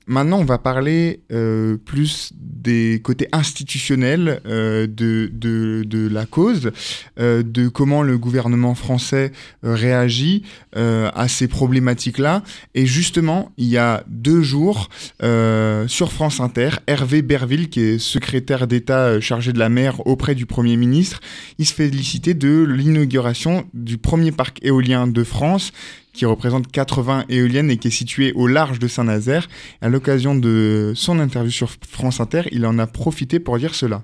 Maintenant, 0.10 0.40
on 0.40 0.44
va 0.44 0.58
parler 0.58 1.22
euh, 1.32 1.78
plus 1.78 2.34
des 2.36 3.00
côtés 3.04 3.28
institutionnels 3.32 4.42
euh, 4.48 4.88
de, 4.88 6.10
la 6.12 6.26
cause, 6.26 6.72
euh, 7.20 7.44
de 7.44 7.68
comment 7.68 8.02
le 8.02 8.18
gouvernement 8.18 8.74
français 8.74 9.32
réagit 9.62 10.42
à 10.74 11.28
ces 11.28 11.48
problématiques-là. 11.48 12.42
Et 12.74 12.88
justement, 12.88 13.52
il 13.58 13.68
y 13.68 13.78
a 13.78 14.04
deux 14.08 14.42
jours, 14.42 14.90
sur 15.20 16.12
France 16.12 16.40
Inter, 16.40 16.70
Hervé 16.88 17.22
Berville, 17.22 17.70
qui 17.70 17.82
est 17.82 18.00
secrétaire 18.00 18.66
d'État 18.66 19.20
chargé 19.20 19.54
de 19.54 19.60
la 19.60 19.70
mer 19.70 20.06
auprès 20.08 20.34
du 20.34 20.48
Premier 20.48 20.76
ministre, 20.76 21.20
il 21.60 21.66
se 21.66 21.74
féliciter 21.74 22.34
de 22.34 22.64
l'inauguration 22.64 23.68
du 23.74 23.98
premier 23.98 24.32
parc 24.32 24.60
éolien 24.64 25.06
de 25.06 25.24
France 25.24 25.72
qui 26.20 26.26
représente 26.26 26.70
80 26.70 27.24
éoliennes 27.30 27.72
et 27.72 27.78
qui 27.78 27.88
est 27.88 27.92
situé 27.92 28.34
au 28.34 28.46
large 28.46 28.78
de 28.78 28.90
Saint-Nazaire. 28.90 29.48
À 29.80 29.88
l'occasion 29.88 30.36
de 30.36 30.92
son 30.94 31.18
interview 31.18 31.50
sur 31.50 31.70
France 31.88 32.20
Inter, 32.20 32.42
il 32.52 32.66
en 32.66 32.78
a 32.78 32.88
profité 32.88 33.40
pour 33.40 33.58
dire 33.58 33.74
cela. 33.74 34.04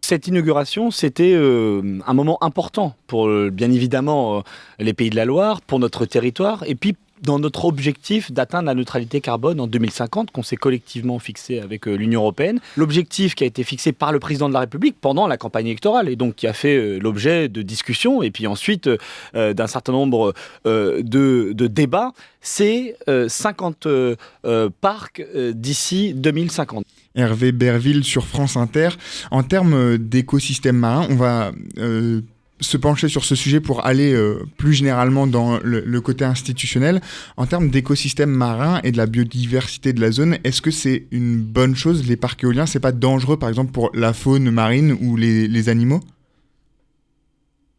Cette 0.00 0.26
inauguration, 0.26 0.90
c'était 0.90 1.34
euh, 1.34 2.00
un 2.04 2.14
moment 2.14 2.42
important 2.42 2.96
pour, 3.06 3.28
euh, 3.28 3.50
bien 3.52 3.70
évidemment, 3.70 4.38
euh, 4.38 4.40
les 4.80 4.92
pays 4.92 5.08
de 5.08 5.14
la 5.14 5.24
Loire, 5.24 5.60
pour 5.60 5.78
notre 5.78 6.04
territoire, 6.04 6.64
et 6.66 6.74
puis 6.74 6.96
dans 7.22 7.38
notre 7.38 7.64
objectif 7.64 8.32
d'atteindre 8.32 8.66
la 8.66 8.74
neutralité 8.74 9.20
carbone 9.20 9.60
en 9.60 9.66
2050 9.66 10.30
qu'on 10.30 10.42
s'est 10.42 10.56
collectivement 10.56 11.18
fixé 11.18 11.60
avec 11.60 11.86
euh, 11.86 11.94
l'Union 11.94 12.20
européenne. 12.20 12.60
L'objectif 12.76 13.34
qui 13.34 13.44
a 13.44 13.46
été 13.46 13.64
fixé 13.64 13.92
par 13.92 14.12
le 14.12 14.18
président 14.18 14.48
de 14.48 14.54
la 14.54 14.60
République 14.60 14.96
pendant 15.00 15.26
la 15.26 15.36
campagne 15.36 15.66
électorale 15.66 16.08
et 16.08 16.16
donc 16.16 16.36
qui 16.36 16.46
a 16.46 16.52
fait 16.52 16.76
euh, 16.76 16.98
l'objet 16.98 17.48
de 17.48 17.62
discussions 17.62 18.22
et 18.22 18.30
puis 18.30 18.46
ensuite 18.46 18.88
euh, 19.34 19.54
d'un 19.54 19.66
certain 19.66 19.92
nombre 19.92 20.34
de, 20.64 21.66
débats, 21.66 22.12
c'est 22.40 22.96
50 23.28 23.86
euh, 23.86 24.16
parcs 24.80 25.22
d'ici 25.52 26.14
2050. 26.14 26.84
Hervé 27.14 27.52
Berville 27.52 28.04
sur 28.04 28.26
France 28.26 28.56
Inter. 28.56 28.90
En 29.30 29.42
termes 29.42 29.98
d'écosystème 29.98 30.76
marin, 30.76 31.06
on 31.10 31.16
va 31.16 31.52
se 32.62 32.76
pencher 32.76 33.08
sur 33.08 33.24
ce 33.24 33.34
sujet 33.34 33.60
pour 33.60 33.84
aller 33.84 34.14
euh, 34.14 34.44
plus 34.56 34.72
généralement 34.72 35.26
dans 35.26 35.58
le, 35.62 36.00
côté 36.00 36.24
institutionnel. 36.24 37.00
En 37.36 37.46
termes 37.46 37.68
d'écosystème 37.68 38.30
marin 38.30 38.80
et 38.82 38.92
de 38.92 38.96
la 38.96 39.06
biodiversité 39.06 39.92
de 39.92 40.00
la 40.00 40.10
zone, 40.10 40.38
est-ce 40.44 40.62
que 40.62 40.70
c'est 40.70 41.06
une 41.12 41.36
bonne 41.42 41.74
chose? 41.74 42.08
Les 42.08 42.16
parcs 42.16 42.42
éoliens, 42.42 42.66
c'est 42.66 42.80
pas 42.80 42.92
dangereux 42.92 43.38
par 43.38 43.48
exemple 43.48 43.72
pour 43.72 43.90
la 43.94 44.12
faune 44.12 44.50
marine 44.50 44.96
ou 45.02 45.16
les, 45.16 45.68
animaux? 45.68 46.00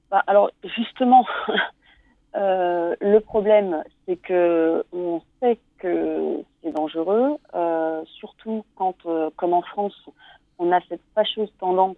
Bah, 0.09 0.23
Alors 0.27 0.51
justement, 0.63 1.25
euh, 2.35 2.95
le 3.01 3.19
problème, 3.19 3.83
c'est 4.05 4.17
que 4.17 4.83
on 4.93 5.21
sait 5.41 5.59
que 5.79 6.37
c'est 6.61 6.71
dangereux, 6.71 7.37
euh, 7.55 8.01
surtout 8.19 8.63
quand, 8.75 8.95
comme 9.35 9.53
en 9.53 9.61
France, 9.63 9.95
on 10.59 10.71
a 10.71 10.79
cette 10.87 11.01
fâcheuse 11.13 11.51
tendance 11.59 11.97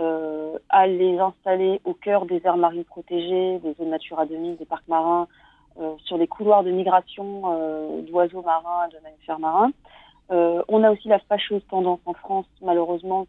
euh, 0.00 0.58
à 0.70 0.86
les 0.86 1.18
installer 1.18 1.80
au 1.84 1.92
cœur 1.92 2.24
des 2.24 2.40
aires 2.44 2.56
marines 2.56 2.84
protégées, 2.84 3.58
des 3.58 3.74
zones 3.74 3.90
Natura 3.90 4.24
2000, 4.24 4.56
des 4.56 4.64
parcs 4.64 4.88
marins, 4.88 5.28
euh, 5.78 5.94
sur 6.04 6.16
les 6.16 6.26
couloirs 6.26 6.64
de 6.64 6.70
migration 6.70 7.42
euh, 7.46 8.00
d'oiseaux 8.02 8.40
marins, 8.40 8.88
de 8.88 8.96
mammifères 9.02 9.38
marins. 9.38 9.72
On 10.30 10.84
a 10.84 10.92
aussi 10.92 11.08
la 11.08 11.18
fâcheuse 11.18 11.62
tendance 11.68 11.98
en 12.06 12.14
France, 12.14 12.46
malheureusement, 12.62 13.26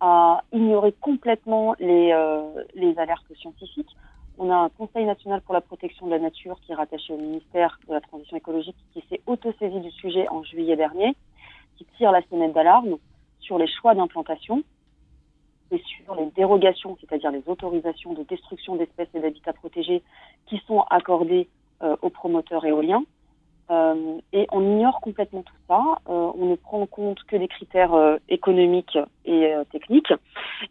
à 0.00 0.42
ignorer 0.50 0.92
complètement 0.92 1.74
les, 1.78 2.14
les 2.74 2.98
alertes 2.98 3.30
scientifiques. 3.38 3.94
On 4.38 4.50
a 4.50 4.56
un 4.56 4.70
Conseil 4.70 5.04
national 5.04 5.42
pour 5.42 5.52
la 5.52 5.60
protection 5.60 6.06
de 6.06 6.12
la 6.12 6.18
nature 6.18 6.58
qui 6.62 6.72
est 6.72 6.74
rattaché 6.74 7.12
au 7.12 7.18
ministère 7.18 7.78
de 7.86 7.92
la 7.92 8.00
Transition 8.00 8.34
écologique 8.38 8.76
qui 8.94 9.04
s'est 9.10 9.20
auto-saisi 9.26 9.78
du 9.80 9.90
sujet 9.90 10.26
en 10.30 10.42
juillet 10.42 10.74
dernier, 10.74 11.14
qui 11.76 11.84
tire 11.98 12.12
la 12.12 12.22
sonnette 12.30 12.54
d'alarme 12.54 12.96
sur 13.40 13.58
les 13.58 13.68
choix 13.68 13.94
d'implantation 13.94 14.62
et 15.70 15.82
sur 15.84 16.14
les 16.14 16.26
dérogations, 16.36 16.96
c'est-à-dire 17.00 17.30
les 17.30 17.42
autorisations 17.46 18.14
de 18.14 18.22
destruction 18.22 18.76
d'espèces 18.76 19.08
et 19.14 19.20
d'habitats 19.20 19.52
protégés 19.52 20.02
qui 20.46 20.60
sont 20.66 20.82
accordées 20.90 21.48
euh, 21.82 21.96
aux 22.02 22.10
promoteurs 22.10 22.64
éoliens. 22.64 23.04
Euh, 23.70 24.18
et 24.32 24.46
on 24.50 24.62
ignore 24.62 25.00
complètement 25.00 25.42
tout 25.42 25.54
ça. 25.68 25.80
Euh, 26.08 26.32
on 26.34 26.46
ne 26.46 26.56
prend 26.56 26.80
en 26.80 26.86
compte 26.86 27.22
que 27.24 27.36
des 27.36 27.48
critères 27.48 28.18
économiques 28.28 28.98
et 29.26 29.52
techniques. 29.70 30.12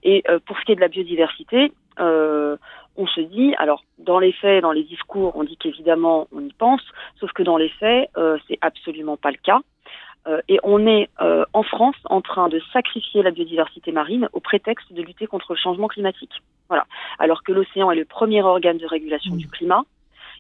Et 0.04 0.24
pour 0.46 0.58
ce 0.58 0.66
qui 0.66 0.72
est 0.72 0.76
de 0.76 0.82
la 0.82 0.88
biodiversité, 0.88 1.72
on 2.00 3.08
se 3.08 3.22
dit, 3.22 3.54
alors 3.58 3.84
dans 4.00 4.20
les 4.20 4.34
faits, 4.34 4.64
dans 4.64 4.72
les 4.72 4.84
discours, 4.84 5.34
on 5.36 5.44
dit 5.44 5.58
qu'évidemment 5.58 6.28
on 6.34 6.42
y 6.42 6.54
pense, 6.54 6.82
sauf 7.20 7.32
que 7.34 7.44
dans 7.44 7.58
les 7.58 7.70
faits, 7.70 8.10
c'est 8.48 8.58
absolument 8.62 9.16
pas 9.18 9.32
le 9.32 9.38
cas. 9.38 9.60
Euh, 10.28 10.42
et 10.50 10.60
on 10.64 10.86
est 10.86 11.10
euh, 11.22 11.46
en 11.54 11.64
France 11.64 11.96
en 12.06 12.22
train 12.22 12.50
de 12.50 12.62
sacrifier 12.74 13.24
la 13.24 13.32
biodiversité 13.32 13.92
marine 13.92 14.28
au 14.34 14.40
prétexte 14.40 14.92
de 14.92 15.02
lutter 15.02 15.28
contre 15.28 15.54
le 15.54 15.58
changement 15.58 15.88
climatique. 15.88 16.42
Voilà. 16.68 16.86
Alors 17.20 17.44
que 17.44 17.52
l'océan 17.52 17.92
est 17.92 17.96
le 17.96 18.06
premier 18.06 18.42
organe 18.42 18.78
de 18.78 18.86
régulation 18.86 19.36
mmh. 19.36 19.38
du 19.38 19.48
climat 19.48 19.84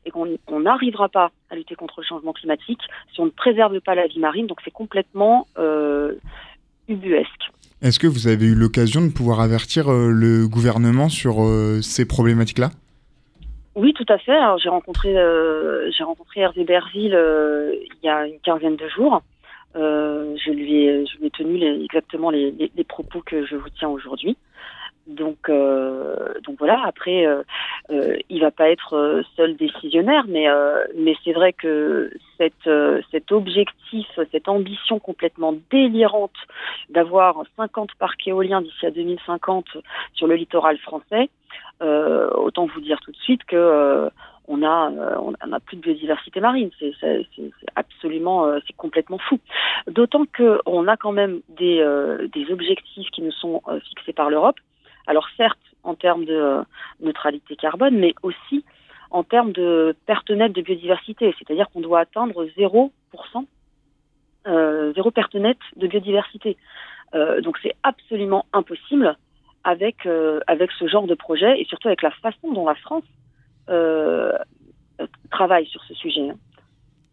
et 0.05 0.11
qu'on 0.11 0.59
n'arrivera 0.59 1.09
pas 1.09 1.31
à 1.49 1.55
lutter 1.55 1.75
contre 1.75 2.01
le 2.01 2.05
changement 2.05 2.33
climatique 2.33 2.81
si 3.13 3.19
on 3.19 3.25
ne 3.25 3.29
préserve 3.29 3.79
pas 3.81 3.95
la 3.95 4.07
vie 4.07 4.19
marine. 4.19 4.47
Donc 4.47 4.59
c'est 4.63 4.71
complètement 4.71 5.47
euh, 5.57 6.15
ubuesque. 6.87 7.51
Est-ce 7.81 7.99
que 7.99 8.07
vous 8.07 8.27
avez 8.27 8.45
eu 8.45 8.55
l'occasion 8.55 9.01
de 9.01 9.11
pouvoir 9.11 9.39
avertir 9.39 9.87
le 9.89 10.47
gouvernement 10.47 11.09
sur 11.09 11.35
ces 11.83 12.07
problématiques-là? 12.07 12.71
Oui, 13.77 13.93
tout 13.93 14.05
à 14.09 14.17
fait. 14.17 14.35
J'ai 14.57 14.69
rencontré, 14.69 15.15
euh, 15.15 15.91
j'ai 15.95 16.03
rencontré 16.03 16.41
Hervé 16.41 16.63
Berville 16.63 17.13
euh, 17.13 17.75
il 17.75 18.05
y 18.07 18.09
a 18.09 18.25
une 18.25 18.39
quinzaine 18.39 18.75
de 18.75 18.89
jours. 18.89 19.21
Euh, 19.77 20.35
je 20.43 20.51
lui 20.51 20.85
ai, 20.85 21.05
tenu 21.31 21.63
exactement 21.83 22.31
les, 22.31 22.71
propos 22.87 23.21
que 23.21 23.45
je 23.45 23.55
vous 23.55 23.69
tiens 23.69 23.89
aujourd'hui. 23.89 24.37
Donc, 25.05 25.49
euh, 25.49 26.33
donc 26.43 26.57
voilà. 26.59 26.81
Après, 26.85 27.25
euh, 27.25 27.43
euh, 27.91 28.17
il 28.29 28.41
va 28.41 28.51
pas 28.51 28.69
être 28.69 29.23
seul 29.35 29.55
décisionnaire, 29.55 30.25
mais 30.27 30.49
euh, 30.49 30.83
c'est 31.23 31.31
vrai 31.31 31.53
que 31.53 32.11
euh, 32.67 33.01
cet 33.11 33.31
objectif, 33.31 34.07
cette 34.31 34.49
ambition 34.49 34.99
complètement 34.99 35.53
délirante 35.71 36.35
d'avoir 36.89 37.43
50 37.55 37.91
parcs 37.99 38.27
éoliens 38.27 38.61
d'ici 38.61 38.85
à 38.85 38.91
2050 38.91 39.65
sur 40.13 40.27
le 40.27 40.35
littoral 40.35 40.77
français, 40.79 41.29
euh, 41.81 42.29
autant 42.31 42.65
vous 42.65 42.81
dire 42.81 42.99
tout 42.99 43.11
de 43.11 43.17
suite 43.17 43.43
que 43.45 44.09
on 44.47 44.63
a 44.63 44.89
on 45.19 45.47
n'a 45.47 45.59
plus 45.59 45.77
de 45.77 45.81
biodiversité 45.81 46.39
marine. 46.39 46.69
C'est 46.79 47.21
absolument 47.75 48.51
c'est 48.65 48.75
complètement 48.75 49.17
fou. 49.17 49.39
D'autant 49.87 50.25
que 50.25 50.59
on 50.65 50.87
a 50.87 50.97
quand 50.97 51.11
même 51.11 51.41
des 51.49 51.85
des 52.33 52.51
objectifs 52.51 53.09
qui 53.11 53.21
nous 53.21 53.31
sont 53.31 53.61
fixés 53.83 54.13
par 54.13 54.29
l'Europe 54.29 54.57
alors 55.07 55.27
certes 55.37 55.57
en 55.83 55.95
termes 55.95 56.25
de 56.25 56.33
euh, 56.33 56.63
neutralité 56.99 57.55
carbone, 57.55 57.97
mais 57.97 58.13
aussi 58.21 58.63
en 59.09 59.23
termes 59.23 59.53
de 59.53 59.95
perte 60.05 60.29
nette 60.29 60.51
de 60.51 60.61
biodiversité, 60.61 61.33
c'est-à-dire 61.39 61.69
qu'on 61.69 61.79
doit 61.79 62.01
atteindre 62.01 62.45
0%, 62.57 62.91
euh, 64.47 64.93
0 64.93 65.11
perte 65.11 65.35
nette 65.35 65.57
de 65.77 65.87
biodiversité. 65.87 66.57
Euh, 67.15 67.39
donc 67.39 67.57
c'est 67.63 67.73
absolument 67.83 68.45
impossible 68.51 69.15
avec, 69.63 70.05
euh, 70.05 70.41
ce 70.77 70.87
genre 70.87 71.07
de 71.07 71.15
projet 71.15 71.59
et 71.59 71.65
surtout 71.65 71.87
avec 71.87 72.01
la 72.01 72.11
façon 72.11 72.51
dont 72.51 72.65
la 72.65 72.75
France 72.75 73.05
euh, 73.05 73.26
travaille 75.29 75.65
sur 75.67 75.83
ce 75.83 75.93
sujet. 75.93 76.29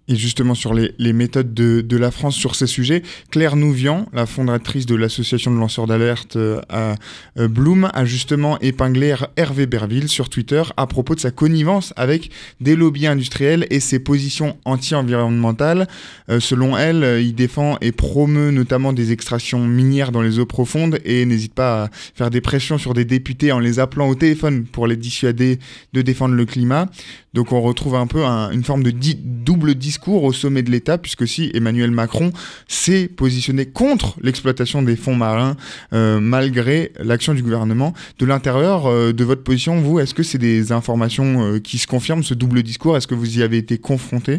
Et 0.06 0.16
justement 0.16 0.54
sur 0.54 0.74
les, 0.74 1.12
méthodes 1.12 1.54
de, 1.54 1.96
la 1.96 2.10
France 2.10 2.34
sur 2.34 2.54
ces 2.54 2.66
sujets, 2.66 3.02
Claire 3.30 3.56
Nouvian, 3.56 4.06
la 4.12 4.26
fondatrice 4.26 4.84
de 4.84 4.94
l'association 4.94 5.50
de 5.50 5.58
lanceurs 5.58 5.86
d'alerte 5.86 6.36
euh, 6.36 6.60
à 6.68 6.96
euh, 7.38 7.48
Bloom, 7.48 7.88
a 7.94 8.04
justement 8.04 8.58
épinglé 8.60 9.14
Hervé 9.36 9.66
Berville 9.66 10.08
sur 10.08 10.28
Twitter 10.28 10.62
à 10.76 10.86
propos 10.86 11.14
de 11.14 11.20
sa 11.20 11.30
connivence 11.30 11.94
avec 11.96 12.30
des 12.60 12.76
lobbies 12.76 13.06
industriels 13.06 13.66
et 13.70 13.80
ses 13.80 13.98
positions 13.98 14.58
anti-environnementales. 14.66 15.88
Euh, 16.28 16.38
selon 16.38 16.76
elle, 16.76 17.22
il 17.22 17.34
défend 17.34 17.78
et 17.80 17.92
promeut 17.92 18.50
notamment 18.50 18.92
des 18.92 19.12
extractions 19.12 19.66
minières 19.66 20.12
dans 20.12 20.22
les 20.22 20.38
eaux 20.38 20.46
profondes 20.46 20.98
et 21.06 21.24
n'hésite 21.24 21.54
pas 21.54 21.84
à 21.84 21.90
faire 22.14 22.28
des 22.28 22.42
pressions 22.42 22.76
sur 22.76 22.92
des 22.92 23.06
députés 23.06 23.52
en 23.52 23.58
les 23.58 23.78
appelant 23.78 24.08
au 24.08 24.14
téléphone 24.14 24.64
pour 24.64 24.86
les 24.86 24.96
dissuader 24.96 25.58
de 25.94 26.02
défendre 26.02 26.34
le 26.34 26.44
climat. 26.44 26.90
Donc 27.34 27.50
on 27.50 27.60
retrouve 27.60 27.96
un 27.96 28.06
peu 28.06 28.24
une 28.24 28.62
forme 28.62 28.84
de 28.84 28.92
double 28.92 29.74
discours 29.74 30.22
au 30.22 30.32
sommet 30.32 30.62
de 30.62 30.70
l'État, 30.70 30.98
puisque 30.98 31.26
si 31.26 31.50
Emmanuel 31.52 31.90
Macron 31.90 32.30
s'est 32.68 33.08
positionné 33.08 33.66
contre 33.66 34.14
l'exploitation 34.22 34.82
des 34.82 34.94
fonds 34.94 35.16
marins, 35.16 35.56
euh, 35.92 36.20
malgré 36.20 36.92
l'action 37.00 37.34
du 37.34 37.42
gouvernement, 37.42 37.92
de 38.20 38.26
l'intérieur 38.26 38.86
euh, 38.86 39.12
de 39.12 39.24
votre 39.24 39.42
position, 39.42 39.80
vous, 39.80 39.98
est-ce 39.98 40.14
que 40.14 40.22
c'est 40.22 40.38
des 40.38 40.70
informations 40.70 41.42
euh, 41.42 41.58
qui 41.58 41.78
se 41.78 41.88
confirment, 41.88 42.22
ce 42.22 42.34
double 42.34 42.62
discours? 42.62 42.96
Est-ce 42.96 43.08
que 43.08 43.16
vous 43.16 43.40
y 43.40 43.42
avez 43.42 43.58
été 43.58 43.78
confronté? 43.78 44.38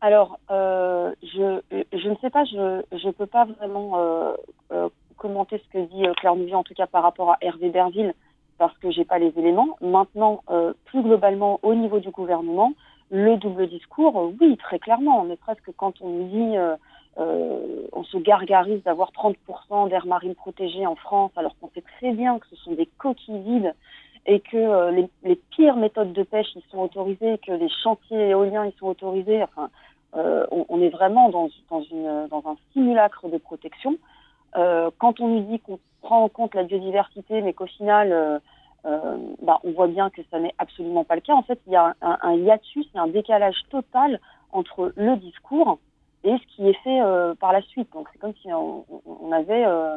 Alors, 0.00 0.40
je, 0.50 1.60
je, 1.92 2.08
ne 2.08 2.16
sais 2.20 2.30
pas, 2.30 2.44
je 2.44 2.56
ne 3.06 3.12
peux 3.12 3.26
pas 3.26 3.44
vraiment 3.44 4.34
commenter 5.16 5.62
ce 5.64 5.78
que 5.78 5.84
dit 5.86 6.02
Claire 6.16 6.34
Nouvier, 6.34 6.56
en 6.56 6.64
tout 6.64 6.74
cas 6.74 6.88
par 6.88 7.04
rapport 7.04 7.30
à 7.30 7.36
Hervé 7.40 7.70
Berville, 7.70 8.12
parce 8.62 8.78
que 8.78 8.92
j'ai 8.92 9.04
pas 9.04 9.18
les 9.18 9.32
éléments. 9.36 9.76
Maintenant, 9.80 10.44
euh, 10.48 10.72
plus 10.84 11.02
globalement, 11.02 11.58
au 11.64 11.74
niveau 11.74 11.98
du 11.98 12.10
gouvernement, 12.10 12.74
le 13.10 13.36
double 13.36 13.66
discours, 13.66 14.16
euh, 14.16 14.32
oui, 14.40 14.56
très 14.56 14.78
clairement. 14.78 15.24
Mais 15.24 15.34
presque 15.34 15.72
quand 15.76 16.00
on 16.00 16.08
nous 16.08 16.28
dit, 16.28 16.56
euh, 17.18 17.88
on 17.92 18.04
se 18.04 18.18
gargarise 18.18 18.80
d'avoir 18.84 19.10
30% 19.10 19.88
d'air 19.88 20.06
marine 20.06 20.36
protégé 20.36 20.86
en 20.86 20.94
France, 20.94 21.32
alors 21.34 21.56
qu'on 21.58 21.70
sait 21.74 21.82
très 21.98 22.12
bien 22.12 22.38
que 22.38 22.46
ce 22.50 22.54
sont 22.54 22.74
des 22.74 22.88
coquilles 22.98 23.40
vides 23.40 23.74
et 24.26 24.38
que 24.38 24.92
les, 25.24 25.34
pires 25.50 25.74
méthodes 25.74 26.12
de 26.12 26.22
pêche 26.22 26.54
ils 26.54 26.62
sont 26.70 26.78
autorisées, 26.78 27.38
que 27.44 27.50
les 27.50 27.68
chantiers 27.82 28.28
éoliens 28.28 28.64
ils 28.64 28.78
sont 28.78 28.86
autorisés. 28.86 29.42
Enfin, 29.42 29.70
on, 30.14 30.80
est 30.80 30.90
vraiment 30.90 31.30
dans, 31.30 31.48
dans, 31.68 32.42
un 32.46 32.56
simulacre 32.72 33.28
de 33.28 33.38
protection. 33.38 33.96
quand 34.54 35.18
on 35.18 35.26
nous 35.26 35.40
dit 35.50 35.58
qu'on 35.58 35.80
prend 36.02 36.24
en 36.24 36.28
compte 36.28 36.54
la 36.54 36.64
biodiversité, 36.64 37.40
mais 37.40 37.54
qu'au 37.54 37.66
final, 37.66 38.12
euh, 38.12 38.34
euh, 38.34 38.38
bah, 38.84 39.60
on 39.64 39.72
voit 39.72 39.86
bien 39.86 40.10
que 40.10 40.22
ça 40.30 40.38
n'est 40.38 40.54
absolument 40.58 41.04
pas 41.04 41.14
le 41.14 41.20
cas. 41.20 41.34
En 41.34 41.42
fait, 41.42 41.60
il 41.66 41.72
y 41.72 41.76
a 41.76 41.94
un, 42.02 42.18
un 42.20 42.34
hiatus, 42.34 42.86
il 42.94 42.98
un 42.98 43.06
décalage 43.06 43.56
total 43.70 44.20
entre 44.52 44.92
le 44.96 45.16
discours 45.16 45.78
et 46.24 46.36
ce 46.36 46.56
qui 46.56 46.68
est 46.68 46.78
fait 46.84 47.00
euh, 47.00 47.34
par 47.34 47.52
la 47.52 47.62
suite. 47.62 47.92
Donc 47.92 48.08
c'est 48.12 48.18
comme 48.18 48.34
si 48.42 48.52
on, 48.52 48.84
avait 49.32 49.64
euh, 49.64 49.96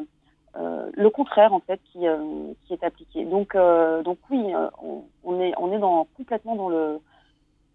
euh, 0.57 0.89
le 0.93 1.09
contraire 1.09 1.53
en 1.53 1.59
fait 1.59 1.79
qui, 1.91 2.05
est 2.05 2.83
appliqué. 2.83 3.25
Donc 3.25 3.55
oui, 4.29 4.53
on, 5.23 5.41
est 5.41 5.53
complètement 6.17 6.55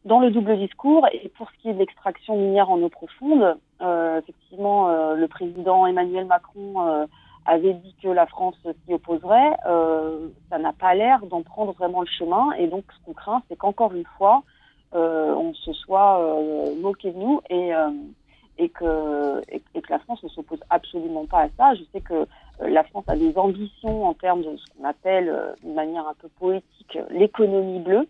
dans 0.04 0.20
le 0.20 0.30
double 0.30 0.56
discours. 0.58 1.06
Et 1.12 1.28
pour 1.28 1.50
ce 1.50 1.58
qui 1.58 1.68
est 1.68 1.74
de 1.74 1.78
l'extraction 1.78 2.36
minière 2.36 2.70
en 2.70 2.80
eau 2.80 2.88
profonde, 2.88 3.56
effectivement, 4.18 5.14
le 5.14 5.28
président 5.28 5.86
Emmanuel 5.86 6.26
Macron 6.26 7.06
avait 7.46 7.74
dit 7.74 7.94
que 8.02 8.08
la 8.08 8.26
France 8.26 8.56
s'y 8.86 8.94
opposerait, 8.94 9.56
euh, 9.66 10.28
ça 10.50 10.58
n'a 10.58 10.72
pas 10.72 10.94
l'air 10.94 11.24
d'en 11.26 11.42
prendre 11.42 11.72
vraiment 11.72 12.00
le 12.00 12.06
chemin. 12.06 12.52
Et 12.52 12.66
donc, 12.66 12.84
ce 12.92 13.04
qu'on 13.04 13.12
craint, 13.12 13.42
c'est 13.48 13.56
qu'encore 13.56 13.94
une 13.94 14.06
fois, 14.18 14.42
euh, 14.94 15.34
on 15.34 15.54
se 15.54 15.72
soit 15.72 16.20
euh, 16.20 16.74
moqué 16.76 17.12
de 17.12 17.18
nous 17.18 17.40
et, 17.48 17.74
euh, 17.74 17.90
et, 18.58 18.68
que, 18.68 19.40
et, 19.48 19.80
que 19.80 19.90
la 19.92 19.98
France 20.00 20.22
ne 20.22 20.28
s'oppose 20.28 20.60
absolument 20.68 21.26
pas 21.26 21.42
à 21.42 21.48
ça. 21.56 21.74
Je 21.74 21.82
sais 21.92 22.00
que 22.00 22.14
euh, 22.14 22.26
la 22.68 22.84
France 22.84 23.04
a 23.08 23.16
des 23.16 23.36
ambitions 23.38 24.06
en 24.06 24.14
termes 24.14 24.42
de 24.42 24.56
ce 24.56 24.64
qu'on 24.72 24.84
appelle, 24.84 25.28
euh, 25.28 25.52
d'une 25.62 25.74
manière 25.74 26.06
un 26.06 26.14
peu 26.14 26.28
poétique, 26.38 26.98
l'économie 27.10 27.80
bleue, 27.80 28.08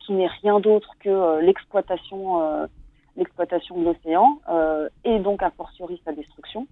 qui 0.00 0.12
n'est 0.12 0.26
rien 0.26 0.60
d'autre 0.60 0.90
que 1.00 1.40
l'exploitation 1.40 2.68
l'exploitation 3.16 3.78
de 3.78 3.84
l'océan 3.84 4.38
et 5.04 5.18
donc 5.20 5.42
a 5.42 5.50
fortiori 5.52 6.02
sa 6.04 6.12
destruction. 6.12 6.66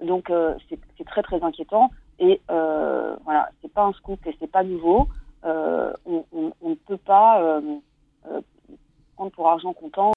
Donc 0.00 0.30
euh, 0.30 0.54
c'est 0.68 1.04
très 1.04 1.22
très 1.22 1.42
inquiétant 1.42 1.90
et 2.18 2.40
euh, 2.50 3.16
voilà, 3.24 3.48
c'est 3.62 3.72
pas 3.72 3.84
un 3.84 3.92
scoop 3.92 4.26
et 4.26 4.36
c'est 4.38 4.50
pas 4.50 4.62
nouveau. 4.62 5.08
Euh, 5.44 5.92
on, 6.04 6.24
ne 6.62 6.74
peut 6.74 6.96
pas 6.96 7.60
prendre 9.14 9.30
pour 9.32 9.48
argent 9.48 9.72
comptant 9.72 10.12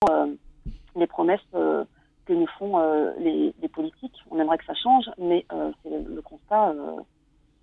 les 0.96 1.08
promesses 1.08 1.40
que 1.52 2.34
nous 2.34 2.48
font 2.58 2.80
les, 3.20 3.54
les, 3.62 3.68
politiques. 3.68 4.16
On 4.32 4.40
aimerait 4.40 4.58
que 4.58 4.66
ça 4.66 4.74
change, 4.74 5.06
mais 5.18 5.46
c'est 5.84 5.90
le 5.90 6.22
constat 6.22 6.74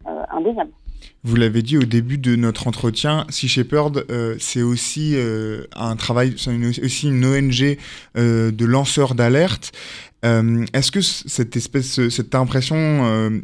indéniable. 0.04 0.72
Vous 1.26 1.34
l'avez 1.34 1.62
dit 1.62 1.76
au 1.76 1.82
début 1.82 2.18
de 2.18 2.36
notre 2.36 2.68
entretien, 2.68 3.26
Sea 3.30 3.48
Shepherd, 3.48 4.06
euh, 4.10 4.36
c'est 4.38 4.62
aussi 4.62 5.14
euh, 5.16 5.64
un 5.74 5.96
travail, 5.96 6.34
c'est 6.36 6.54
aussi 6.84 7.08
une 7.08 7.24
ONG 7.24 7.78
euh, 8.16 8.52
de 8.52 8.64
lanceurs 8.64 9.16
d'alerte. 9.16 9.72
Est-ce 10.22 10.90
que 10.90 11.00
cette 11.00 11.56
espèce, 11.56 12.08
cette 12.08 12.34
impression 12.34 12.76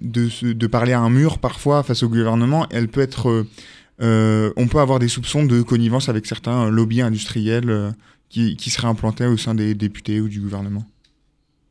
de, 0.02 0.66
parler 0.66 0.92
à 0.92 1.00
un 1.00 1.10
mur 1.10 1.38
parfois 1.38 1.84
face 1.84 2.02
au 2.02 2.08
gouvernement, 2.08 2.66
elle 2.72 2.88
peut 2.88 3.00
être, 3.00 3.46
on 4.00 4.68
peut 4.68 4.80
avoir 4.80 4.98
des 4.98 5.06
soupçons 5.06 5.44
de 5.44 5.62
connivence 5.62 6.08
avec 6.08 6.26
certains 6.26 6.70
lobbies 6.70 7.02
industriels 7.02 7.94
qui, 8.30 8.56
seraient 8.70 8.88
implantés 8.88 9.26
au 9.26 9.36
sein 9.36 9.54
des 9.54 9.74
députés 9.76 10.20
ou 10.20 10.28
du 10.28 10.40
gouvernement? 10.40 10.82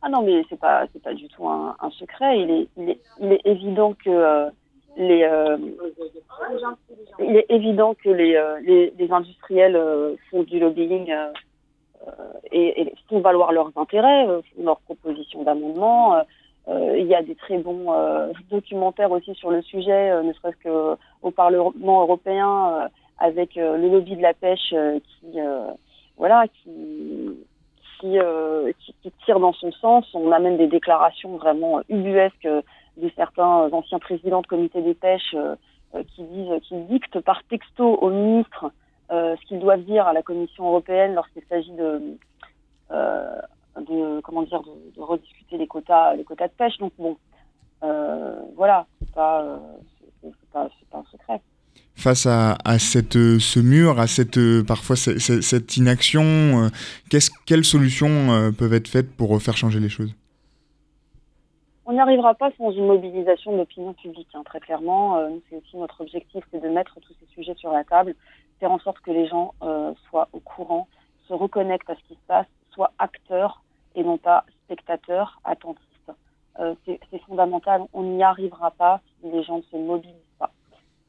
Ah 0.02 0.08
non, 0.08 0.24
mais 0.26 0.44
c'est 0.50 0.60
pas, 0.60 0.86
pas 1.04 1.14
du 1.14 1.28
tout 1.28 1.46
un, 1.46 1.76
un 1.82 1.90
secret. 1.92 2.40
Il 2.40 2.50
est, 2.50 2.68
il 2.78 2.90
est, 2.90 3.02
il 3.20 3.34
est 3.34 3.42
évident 3.44 3.94
que 4.06 4.50
les, 4.98 5.24
euh, 5.24 5.58
il 7.20 7.36
est 7.36 7.46
évident 7.50 7.94
que 7.94 8.10
les, 8.10 8.36
euh, 8.36 8.60
les, 8.62 8.94
les, 8.98 9.12
industriels 9.12 9.76
euh, 9.76 10.16
font 10.30 10.44
du 10.44 10.60
lobbying 10.60 11.14
et, 12.52 12.82
et, 12.82 12.94
font 13.08 13.20
valoir 13.20 13.52
leurs 13.52 13.72
intérêts, 13.76 14.26
font 14.26 14.64
leurs 14.64 14.80
propositions 14.82 15.44
d'amendement. 15.44 16.16
il 16.68 17.06
y 17.06 17.16
a 17.16 17.22
des 17.22 17.36
très 17.36 17.60
bons 17.60 17.94
documentaires 18.50 19.12
aussi 19.12 19.36
sur 19.36 19.52
le 19.52 19.62
sujet, 19.62 20.24
ne 20.24 20.34
serait-ce 20.34 20.68
qu'au 20.68 21.32
Parlement 21.32 22.02
européen, 22.02 22.90
avec 23.20 23.56
le 23.56 23.88
lobby 23.88 24.16
de 24.16 24.22
la 24.22 24.34
pêche 24.34 24.74
qui, 25.04 25.38
voilà, 26.18 26.46
qui, 26.48 26.72
qui, 28.00 28.18
qui, 28.80 28.96
qui, 29.04 29.12
tire 29.24 29.40
dans 29.40 29.54
son 29.54 29.72
sens. 29.72 30.06
On 30.16 30.32
a 30.32 30.40
même 30.40 30.58
des 30.58 30.68
déclarations 30.68 31.38
vraiment 31.38 31.82
ubuesques 31.88 32.48
de 32.98 33.12
certains 33.16 33.70
anciens 33.72 34.00
présidents 34.00 34.42
de 34.42 34.48
comité 34.48 34.82
des 34.82 34.94
pêches 34.94 35.34
euh, 35.34 35.56
euh, 35.96 36.04
qui 36.16 36.24
disent, 36.24 36.62
qui 36.68 36.76
dictent 36.84 37.20
par 37.22 37.44
texto 37.50 37.96
aux 37.96 38.10
ministres 38.10 38.72
euh, 39.12 39.36
ce 39.42 39.48
qu'ils 39.48 39.60
doivent 39.60 39.84
dire 39.84 40.08
à 40.08 40.14
la 40.14 40.22
Commission 40.22 40.68
européenne 40.68 41.14
lorsqu'il 41.16 41.44
s'agit 41.50 41.72
de, 41.74 42.18
comment 44.24 44.44
dire 44.44 44.62
de, 44.62 45.02
rediscuter 45.02 45.58
les 45.58 45.68
quotas 45.68 46.16
les 46.16 46.24
quotas 46.24 46.48
de 46.48 46.54
pêche. 46.54 46.78
Donc 46.78 46.94
bon, 46.98 47.18
voilà, 48.56 48.86
c'est 49.00 49.14
pas 49.14 49.60
pas, 50.54 50.70
pas 50.92 50.98
un 51.00 51.04
secret 51.12 51.42
face 51.96 52.26
à, 52.26 52.58
ce 52.80 53.60
mur, 53.60 54.00
à 54.00 54.08
cette, 54.08 54.40
parfois 54.66 54.96
cette, 54.96 55.78
inaction 55.78 56.72
Quelles 57.46 57.66
solutions 57.66 58.52
peuvent 58.58 58.74
être 58.74 58.88
faites 58.88 59.16
pour 59.16 59.40
faire 59.42 59.56
changer 59.56 59.80
les 59.80 59.90
choses? 59.90 60.16
On 61.86 61.94
n'y 61.94 62.00
arrivera 62.00 62.36
pas 62.36 62.52
sans 62.58 62.72
une 62.72 62.86
mobilisation 62.86 63.54
de 63.54 63.58
l'opinion 63.58 63.94
publique, 63.94 64.30
hein, 64.34 64.44
très 64.46 64.60
clairement. 64.60 65.18
Euh, 65.18 65.30
c'est 65.50 65.58
aussi 65.58 65.78
notre 65.78 66.02
objectif, 66.02 66.44
c'est 66.52 66.62
de 66.62 66.70
mettre 66.70 67.00
tous 67.00 67.14
ces 67.20 67.26
sujets 67.34 67.56
sur 67.56 67.72
la 67.72 67.84
table, 67.84 68.16
faire 68.60 68.72
en 68.72 68.80
sorte 68.80 69.00
que 69.00 69.12
les 69.12 69.28
gens 69.28 69.54
euh, 69.64 69.94
soient 70.08 70.30
au 70.34 70.40
courant, 70.40 70.88
se 71.28 71.34
reconnectent 71.34 71.90
à 71.90 71.96
ce 71.96 72.02
qui 72.08 72.14
se 72.14 72.28
passe, 72.28 72.46
soient 72.72 72.92
acteurs 73.00 73.64
et 73.96 74.04
non 74.04 74.18
pas 74.18 74.46
spectateurs, 74.66 75.40
attentistes. 75.44 75.88
Euh, 76.60 76.76
c'est 76.86 77.22
fondamental. 77.28 77.84
On 77.94 78.04
n'y 78.04 78.24
arrivera 78.24 78.72
pas 78.72 79.02
si 79.20 79.32
les 79.32 79.42
gens 79.44 79.58
ne 79.58 79.64
se 79.64 79.78
mobilisent 79.78 80.16
pas. 80.38 80.52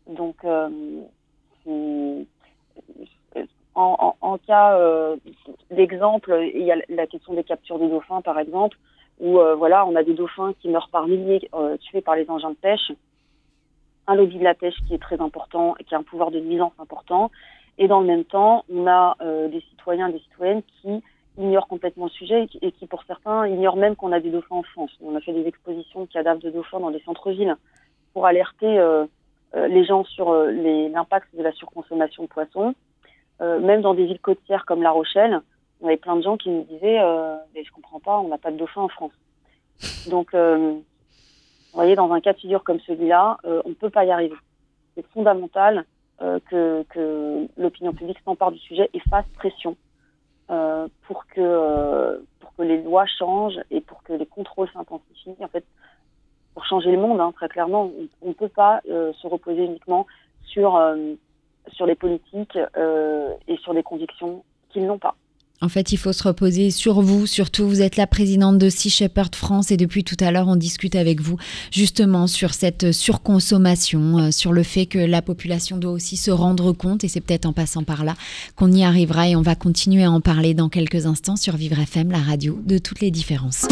Donc, 0.06 0.44
en, 3.74 4.16
en, 4.20 4.38
cas 4.38 4.78
d'exemple, 5.70 6.50
il 6.54 6.62
y 6.62 6.72
a 6.72 6.76
la 6.88 7.06
question 7.06 7.34
des 7.34 7.44
captures 7.44 7.78
de 7.78 7.88
dauphins, 7.88 8.22
par 8.22 8.38
exemple 8.38 8.78
où 9.22 9.38
euh, 9.38 9.54
voilà, 9.54 9.86
on 9.86 9.94
a 9.94 10.02
des 10.02 10.14
dauphins 10.14 10.52
qui 10.60 10.68
meurent 10.68 10.90
par 10.90 11.06
milliers 11.06 11.48
euh, 11.54 11.76
tués 11.78 12.02
par 12.02 12.16
les 12.16 12.28
engins 12.28 12.50
de 12.50 12.56
pêche, 12.56 12.92
un 14.08 14.16
lobby 14.16 14.38
de 14.38 14.44
la 14.44 14.54
pêche 14.54 14.74
qui 14.86 14.94
est 14.94 14.98
très 14.98 15.20
important 15.20 15.76
et 15.78 15.84
qui 15.84 15.94
a 15.94 15.98
un 15.98 16.02
pouvoir 16.02 16.32
de 16.32 16.40
nuisance 16.40 16.72
important, 16.80 17.30
et 17.78 17.86
dans 17.86 18.00
le 18.00 18.06
même 18.06 18.24
temps, 18.24 18.64
on 18.70 18.86
a 18.88 19.16
euh, 19.22 19.48
des 19.48 19.60
citoyens 19.60 20.08
et 20.08 20.12
des 20.12 20.18
citoyennes 20.18 20.62
qui 20.82 21.02
ignorent 21.38 21.68
complètement 21.68 22.06
le 22.06 22.10
sujet 22.10 22.48
et 22.60 22.72
qui, 22.72 22.86
pour 22.86 23.04
certains, 23.04 23.46
ignorent 23.46 23.76
même 23.76 23.94
qu'on 23.94 24.12
a 24.12 24.18
des 24.18 24.30
dauphins 24.30 24.56
en 24.56 24.62
France. 24.64 24.90
On 25.00 25.14
a 25.14 25.20
fait 25.20 25.32
des 25.32 25.46
expositions 25.46 26.02
de 26.02 26.06
cadavres 26.06 26.40
de 26.40 26.50
dauphins 26.50 26.80
dans 26.80 26.90
les 26.90 27.00
centres-villes 27.00 27.56
pour 28.12 28.26
alerter 28.26 28.78
les 29.54 29.84
gens 29.86 30.04
sur 30.04 30.34
l'impact 30.34 31.34
de 31.34 31.42
la 31.42 31.52
surconsommation 31.52 32.24
de 32.24 32.28
poissons. 32.28 32.74
même 33.40 33.80
dans 33.80 33.94
des 33.94 34.04
villes 34.04 34.20
côtières 34.20 34.66
comme 34.66 34.82
La 34.82 34.90
Rochelle, 34.90 35.40
on 35.83 35.87
avait 35.87 35.97
plein 35.97 36.16
de 36.16 36.22
gens 36.22 36.37
qui 36.37 36.49
nous 36.49 36.64
disaient 36.64 37.01
mais 37.55 37.64
je 37.64 37.72
comprends 37.72 38.01
pas, 38.01 38.18
on 38.18 38.28
n'a 38.28 38.39
pas 38.39 38.51
de 38.51 38.57
dauphin 38.57 38.83
en 38.83 38.89
France. 38.89 39.12
Donc, 40.09 40.33
vous 40.33 40.85
voyez, 41.74 41.97
dans 41.97 42.12
un 42.12 42.20
cas 42.20 42.33
de 42.33 42.39
figure 42.39 42.62
comme 42.62 42.80
celui-là, 42.80 43.39
on 43.45 43.68
ne 43.68 43.74
peut 43.74 43.91
pas 43.91 44.05
y 44.05 44.11
arriver. 44.11 44.37
C'est 44.95 45.07
fondamental 45.09 45.85
que, 46.20 47.49
l'opinion 47.57 47.93
publique 47.93 48.18
s'empare 48.24 48.53
du 48.53 48.59
sujet 48.59 48.89
et 48.95 49.01
fasse 49.11 49.26
pression 49.35 49.76
pour 50.47 51.26
que 51.26 52.22
les 52.62 52.83
lois 52.83 53.07
changent 53.07 53.61
et 53.70 53.80
pour 53.80 54.03
que 54.03 54.12
les 54.12 54.26
contrôles 54.26 54.68
s'intensifient. 54.72 55.37
En 55.41 55.49
fait, 55.49 55.64
pour 56.55 56.64
changer 56.66 56.91
le 56.91 56.99
monde, 56.99 57.20
hein, 57.20 57.33
très 57.35 57.49
clairement. 57.49 57.91
On 58.20 58.28
ne 58.28 58.35
peut 58.35 58.49
pas 58.49 58.80
euh, 58.89 59.12
se 59.14 59.26
reposer 59.26 59.64
uniquement 59.64 60.07
sur, 60.45 60.76
euh, 60.76 61.14
sur 61.68 61.87
les 61.87 61.95
politiques 61.95 62.59
euh, 62.76 63.35
et 63.49 63.57
sur 63.59 63.74
des 63.74 63.83
convictions 63.83 64.45
qu'ils 64.70 64.87
n'ont 64.87 64.99
pas. 64.99 65.14
En 65.62 65.68
fait, 65.68 65.92
il 65.92 65.96
faut 65.96 66.12
se 66.12 66.24
reposer 66.24 66.72
sur 66.72 67.00
vous, 67.02 67.26
surtout 67.26 67.68
vous 67.68 67.82
êtes 67.82 67.96
la 67.96 68.08
présidente 68.08 68.58
de 68.58 68.68
Sea 68.68 68.90
Shepherd 68.90 69.34
France 69.36 69.70
et 69.70 69.76
depuis 69.76 70.02
tout 70.02 70.16
à 70.18 70.32
l'heure, 70.32 70.48
on 70.48 70.56
discute 70.56 70.96
avec 70.96 71.20
vous 71.20 71.36
justement 71.70 72.26
sur 72.26 72.52
cette 72.52 72.90
surconsommation, 72.90 74.32
sur 74.32 74.52
le 74.52 74.64
fait 74.64 74.86
que 74.86 74.98
la 74.98 75.22
population 75.22 75.76
doit 75.76 75.92
aussi 75.92 76.16
se 76.16 76.32
rendre 76.32 76.72
compte 76.72 77.04
et 77.04 77.08
c'est 77.08 77.20
peut-être 77.20 77.46
en 77.46 77.52
passant 77.52 77.84
par 77.84 78.04
là 78.04 78.16
qu'on 78.56 78.72
y 78.72 78.82
arrivera 78.82 79.28
et 79.28 79.36
on 79.36 79.42
va 79.42 79.54
continuer 79.54 80.02
à 80.02 80.10
en 80.10 80.20
parler 80.20 80.52
dans 80.52 80.68
quelques 80.68 81.06
instants 81.06 81.36
sur 81.36 81.56
Vivre 81.56 81.78
FM, 81.78 82.10
la 82.10 82.18
radio 82.18 82.60
de 82.66 82.78
toutes 82.78 83.00
les 83.00 83.12
différences. 83.12 83.66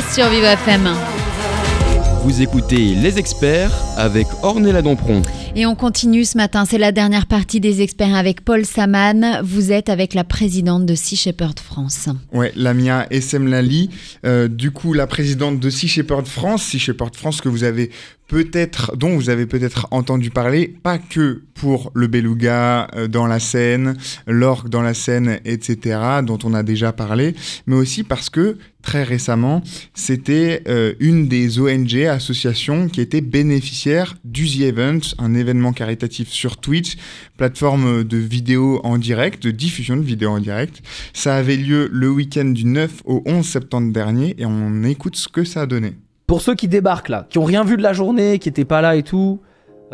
Sur 0.00 0.28
Vivre 0.28 0.46
FM. 0.46 0.88
Vous 2.22 2.42
écoutez 2.42 2.94
Les 2.94 3.18
Experts 3.18 3.72
avec 3.96 4.26
Ornella 4.42 4.82
Dompron. 4.82 5.22
Et 5.56 5.66
on 5.66 5.74
continue 5.74 6.24
ce 6.24 6.36
matin, 6.36 6.64
c'est 6.64 6.78
la 6.78 6.92
dernière 6.92 7.26
partie 7.26 7.58
des 7.58 7.82
experts 7.82 8.14
avec 8.14 8.44
Paul 8.44 8.64
Saman. 8.64 9.40
Vous 9.42 9.72
êtes 9.72 9.88
avec 9.88 10.14
la 10.14 10.22
présidente 10.22 10.86
de 10.86 10.94
Sea 10.94 11.16
Shepherd 11.16 11.58
France. 11.58 12.08
Ouais, 12.32 12.52
Lamia 12.54 13.06
Essem 13.10 13.48
Lali, 13.48 13.90
euh, 14.24 14.46
du 14.46 14.70
coup 14.70 14.92
la 14.92 15.06
présidente 15.06 15.58
de 15.58 15.70
Sea 15.70 15.88
Shepherd 15.88 16.26
France, 16.26 16.62
Sea 16.62 16.78
Shepherd 16.78 17.16
France 17.16 17.40
que 17.40 17.48
vous 17.48 17.64
avez 17.64 17.90
peut-être 18.28 18.96
dont 18.96 19.16
vous 19.16 19.30
avez 19.30 19.46
peut-être 19.46 19.88
entendu 19.90 20.30
parler, 20.30 20.68
pas 20.82 20.98
que 20.98 21.42
pour 21.54 21.90
le 21.94 22.06
beluga 22.06 22.86
euh, 22.94 23.08
dans 23.08 23.26
la 23.26 23.40
Seine, 23.40 23.96
l'orgue 24.26 24.68
dans 24.68 24.82
la 24.82 24.94
Seine, 24.94 25.40
etc., 25.44 25.98
dont 26.24 26.38
on 26.44 26.54
a 26.54 26.62
déjà 26.62 26.92
parlé, 26.92 27.34
mais 27.66 27.74
aussi 27.74 28.04
parce 28.04 28.30
que 28.30 28.58
très 28.82 29.02
récemment, 29.02 29.62
c'était 29.94 30.62
euh, 30.68 30.94
une 31.00 31.26
des 31.26 31.58
ONG, 31.58 32.04
associations 32.04 32.88
qui 32.88 33.00
était 33.00 33.22
bénéficiaire 33.22 34.16
du 34.24 34.46
The 34.46 34.60
Event, 34.60 35.00
un 35.18 35.34
événement 35.34 35.72
caritatif 35.72 36.28
sur 36.28 36.58
Twitch, 36.58 36.96
plateforme 37.38 38.04
de 38.04 38.16
vidéos 38.18 38.80
en 38.84 38.98
direct, 38.98 39.42
de 39.42 39.50
diffusion 39.50 39.96
de 39.96 40.02
vidéos 40.02 40.30
en 40.30 40.40
direct. 40.40 40.82
Ça 41.12 41.34
avait 41.36 41.56
lieu 41.56 41.88
le 41.90 42.10
week-end 42.10 42.46
du 42.46 42.66
9 42.66 43.02
au 43.04 43.22
11 43.26 43.44
septembre 43.44 43.92
dernier 43.92 44.34
et 44.38 44.46
on 44.46 44.84
écoute 44.84 45.16
ce 45.16 45.28
que 45.28 45.44
ça 45.44 45.62
a 45.62 45.66
donné. 45.66 45.94
Pour 46.28 46.42
ceux 46.42 46.54
qui 46.54 46.68
débarquent 46.68 47.08
là, 47.08 47.26
qui 47.30 47.38
ont 47.38 47.44
rien 47.44 47.64
vu 47.64 47.78
de 47.78 47.82
la 47.82 47.94
journée, 47.94 48.38
qui 48.38 48.50
étaient 48.50 48.66
pas 48.66 48.82
là 48.82 48.96
et 48.96 49.02
tout, 49.02 49.40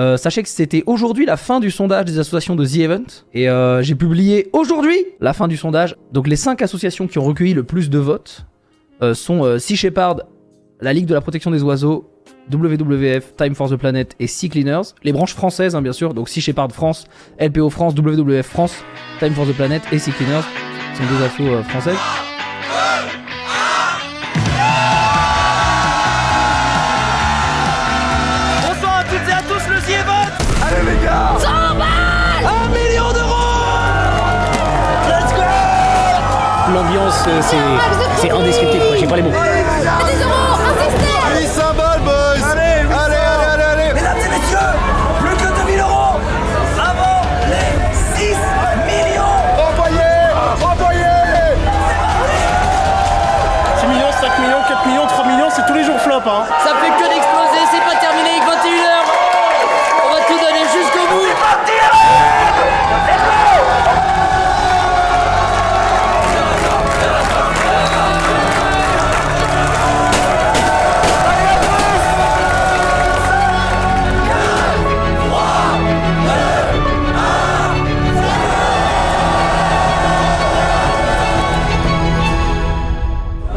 euh, 0.01 0.17
sachez 0.17 0.43
que 0.43 0.49
c'était 0.49 0.83
aujourd'hui 0.85 1.27
la 1.27 1.37
fin 1.37 1.61
du 1.61 1.71
sondage 1.71 2.07
des 2.07 2.19
associations 2.19 2.57
de 2.57 2.67
The 2.67 2.77
Event. 2.79 3.05
Et 3.35 3.49
euh, 3.49 3.83
j'ai 3.83 3.95
publié 3.95 4.51
aujourd'hui 4.53 4.97
la 5.21 5.33
fin 5.33 5.47
du 5.47 5.57
sondage. 5.57 5.95
Donc 6.13 6.27
les 6.27 6.35
5 6.35 6.61
associations 6.61 7.07
qui 7.07 7.21
ont 7.21 7.25
recueilli 7.25 7.55
le 7.55 7.63
plus 7.63 7.89
de 7.89 8.01
votes 8.01 8.47
euh, 9.01 9.15
sont 9.15 9.61
Sea 9.61 9.77
Shepherd, 9.77 10.25
la 10.81 10.93
Ligue 10.93 11.07
de 11.07 11.15
la 11.15 11.21
protection 11.21 11.53
des 11.53 11.63
oiseaux, 11.63 12.11
WWF, 12.53 13.37
Time 13.37 13.55
for 13.55 13.71
the 13.71 13.77
Planet 13.77 14.17
et 14.19 14.27
Sea 14.27 14.49
Cleaners. 14.49 14.93
Les 15.05 15.13
branches 15.13 15.35
françaises, 15.35 15.77
hein, 15.77 15.83
bien 15.83 15.93
sûr. 15.93 16.15
Donc 16.15 16.29
Sea 16.29 16.41
Shepherd 16.41 16.73
France, 16.73 17.07
LPO 17.41 17.71
France, 17.71 17.95
WWF 17.95 18.45
France, 18.45 18.75
Time 19.21 19.35
for 19.35 19.47
the 19.47 19.53
Planet 19.53 19.83
et 19.93 20.01
Sea 20.01 20.11
Cleaners. 20.11 20.43
Ce 20.95 20.99
sont 20.99 21.09
deux 21.15 21.25
assos 21.25 21.63
françaises. 21.69 22.24
C'est 38.21 38.31
indescriptible, 38.31 38.85
j'ai 38.99 39.07
pas 39.07 39.17
les 39.17 39.23
mots. 39.23 39.31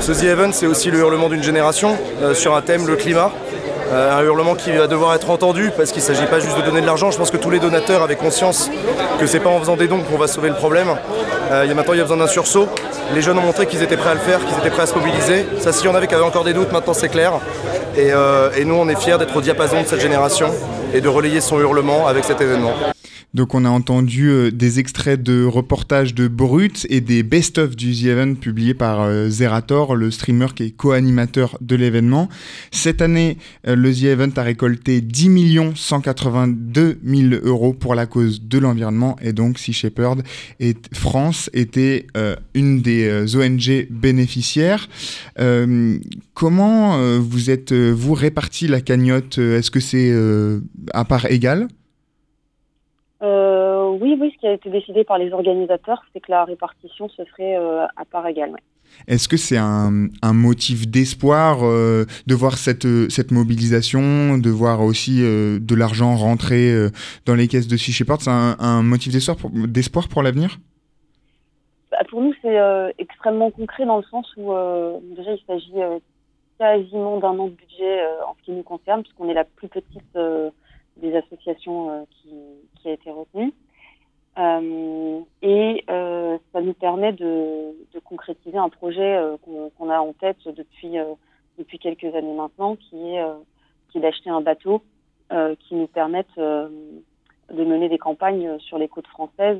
Ce 0.08 0.14
The 0.14 0.24
Event, 0.24 0.54
c'est 0.54 0.68
aussi 0.68 0.90
le 0.90 1.00
hurlement 1.00 1.28
d'une 1.28 1.44
génération 1.44 1.98
euh, 2.22 2.34
sur 2.34 2.56
un 2.56 2.62
thème, 2.62 2.88
le 2.88 2.96
climat. 2.96 3.30
Euh, 3.92 4.18
un 4.18 4.24
hurlement 4.24 4.56
qui 4.56 4.72
va 4.72 4.88
devoir 4.88 5.14
être 5.14 5.30
entendu 5.30 5.70
parce 5.76 5.92
qu'il 5.92 6.02
ne 6.02 6.08
s'agit 6.08 6.28
pas 6.28 6.40
juste 6.40 6.56
de 6.56 6.62
donner 6.62 6.80
de 6.80 6.86
l'argent. 6.86 7.12
Je 7.12 7.18
pense 7.18 7.30
que 7.30 7.36
tous 7.36 7.50
les 7.50 7.60
donateurs 7.60 8.02
avaient 8.02 8.16
conscience 8.16 8.72
que 9.20 9.28
c'est 9.28 9.42
pas 9.42 9.50
en 9.50 9.60
faisant 9.60 9.76
des 9.76 9.90
dons 9.90 10.00
qu'on 10.00 10.18
va 10.18 10.30
sauver 10.30 10.48
le 10.48 10.56
problème. 10.56 10.88
Euh, 11.52 11.66
y 11.66 11.72
a 11.72 11.74
maintenant, 11.74 11.92
il 11.92 11.98
y 11.98 12.00
a 12.00 12.06
besoin 12.06 12.16
d'un 12.16 12.28
sursaut. 12.28 12.70
Les 13.14 13.22
jeunes 13.22 13.38
ont 13.38 13.42
montré 13.42 13.66
qu'ils 13.66 13.84
étaient 13.84 13.98
prêts 13.98 14.12
à 14.12 14.14
le 14.14 14.22
faire, 14.22 14.40
qu'ils 14.40 14.58
étaient 14.58 14.70
prêts 14.70 14.84
à 14.84 14.88
se 14.88 14.96
mobiliser. 14.96 15.46
Ça, 15.60 15.74
s'il 15.74 15.88
y 15.88 15.90
en 15.90 15.96
avait 15.96 16.08
qui 16.08 16.16
avaient 16.16 16.24
encore 16.24 16.46
des 16.46 16.54
doutes, 16.54 16.72
maintenant 16.72 16.94
c'est 16.94 17.10
clair. 17.10 17.34
Et, 17.98 18.12
et 18.58 18.64
nous, 18.64 18.76
on 18.76 18.88
est 18.88 18.98
fiers 18.98 19.18
d'être 19.18 19.36
au 19.36 19.42
diapason 19.42 19.82
de 19.82 19.88
cette 19.88 20.00
génération 20.00 20.54
et 20.94 21.02
de 21.02 21.10
relayer 21.10 21.42
son 21.42 21.60
hurlement 21.60 22.08
avec 22.08 22.24
cet 22.24 22.40
événement. 22.40 22.72
Donc 23.34 23.54
on 23.54 23.66
a 23.66 23.70
entendu 23.70 24.30
euh, 24.30 24.52
des 24.52 24.80
extraits 24.80 25.22
de 25.22 25.44
reportages 25.44 26.16
de 26.16 26.28
Brut 26.28 26.88
et 26.90 27.02
des 27.02 27.24
best-of 27.24 27.76
du 27.76 27.94
The 27.94 28.06
Event 28.06 28.36
publiés 28.36 28.74
par 28.74 29.02
euh, 29.02 29.30
Zerator, 29.30 29.96
le 29.96 30.12
streamer 30.12 30.48
qui 30.56 30.64
est 30.64 30.72
co-animateur 30.72 31.58
de 31.60 31.76
l'événement. 31.76 32.30
Cette 32.72 33.02
année, 33.02 33.38
euh, 33.68 33.76
le 33.76 33.94
The 33.94 34.04
Event 34.04 34.32
a 34.38 34.44
récolté 34.44 35.02
10 35.02 35.74
182 35.76 37.00
000 37.06 37.42
euros 37.44 37.74
pour 37.74 37.96
la 37.96 38.06
cause 38.06 38.42
de 38.42 38.60
l'environnement 38.60 39.18
et 39.22 39.34
donc 39.34 39.60
Sea 39.60 39.74
Shepherd 39.74 40.24
et 40.60 40.76
France 40.94 41.50
était 41.54 42.08
une 42.54 42.82
des 42.82 43.36
ONG 43.36 43.88
bénéficiaires. 43.90 44.88
comment 46.34 47.20
vous 47.20 47.50
êtes 47.50 47.74
vous 47.74 48.14
réparti 48.14 48.68
la 48.68 48.82
cagnotte? 48.82 49.38
Est-ce 49.38 49.72
que 49.72 49.80
c'est 49.80 50.14
à 50.94 51.06
part 51.06 51.26
égale? 51.26 51.68
Euh, 53.24 53.98
oui, 54.00 54.16
oui, 54.20 54.32
ce 54.36 54.40
qui 54.40 54.48
a 54.48 54.54
été 54.54 54.70
décidé 54.70 55.04
par 55.04 55.18
les 55.18 55.32
organisateurs, 55.32 56.04
c'est 56.14 56.20
que 56.20 56.32
la 56.32 56.46
répartition 56.46 57.10
se 57.10 57.24
ferait 57.26 57.58
euh, 57.58 57.86
à 57.96 58.06
part 58.06 58.28
égale. 58.28 58.56
Est-ce 59.08 59.28
que 59.28 59.38
c'est 59.38 59.58
un, 59.58 60.08
un, 60.22 60.34
motif 60.34 60.88
d'espoir 60.88 61.60
euh, 61.64 62.06
de 62.28 62.36
voir 62.36 62.58
cette, 62.58 62.88
cette 63.10 63.32
mobilisation, 63.32 64.38
de 64.38 64.50
voir 64.50 64.82
aussi 64.82 65.22
de 65.22 65.76
l'argent 65.76 66.16
rentrer 66.16 66.72
dans 67.26 67.36
les 67.36 67.48
caisses 67.48 67.68
de 67.68 67.76
Sea 67.76 67.92
Shepherd 67.92 68.22
C'est 68.22 68.30
un, 68.30 68.56
un, 68.60 68.84
motif 68.84 69.12
d'espoir 69.12 69.36
pour, 69.36 69.50
d'espoir 69.50 70.08
pour 70.08 70.24
l'avenir? 70.24 70.58
Bah, 71.92 71.98
Pour 72.10 72.22
nous, 72.22 72.34
c'est 72.42 72.58
extrêmement 72.98 73.52
concret 73.52 73.86
dans 73.86 73.98
le 73.98 74.04
sens 74.04 74.26
où 74.38 74.54
déjà 75.18 75.34
il 75.34 75.44
s'agit 75.46 76.00
quasiment 76.58 77.20
d'un 77.20 77.38
an 77.38 77.48
de 77.48 77.52
budget 77.52 78.06
en 78.26 78.36
ce 78.40 78.46
qui 78.46 78.52
nous 78.52 78.64
concerne, 78.64 79.02
puisqu'on 79.02 79.28
est 79.28 79.34
la 79.34 79.44
plus 79.44 79.68
petite 79.68 80.18
des 81.02 81.16
associations 81.16 81.90
euh, 81.90 82.04
qui, 82.10 82.30
qui, 82.76 82.90
a 82.90 82.94
été 82.94 83.12
retenue. 83.12 83.54
Euh, 84.38 85.20
et 85.42 85.84
euh, 85.90 86.38
ça 86.54 86.62
nous 86.62 86.74
permet 86.74 87.14
de, 87.14 87.74
concrétiser 88.04 88.58
un 88.58 88.70
projet 88.70 89.20
qu'on 89.44 89.90
a 89.90 90.00
en 90.00 90.14
tête 90.14 90.38
depuis, 90.46 90.94
depuis 91.58 91.80
quelques 91.80 92.16
années 92.16 92.34
maintenant, 92.34 92.76
qui 92.76 92.96
est, 92.96 93.26
qui 93.90 93.98
est 93.98 94.02
d'acheter 94.02 94.30
un 94.30 94.40
bateau 94.40 94.82
qui 95.30 95.76
nous 95.76 95.88
permette 95.88 96.34
de 96.38 96.70
mener 97.52 97.90
des 97.90 97.98
campagnes 97.98 98.58
sur 98.60 98.78
les 98.78 98.88
côtes 98.88 99.08
françaises 99.08 99.60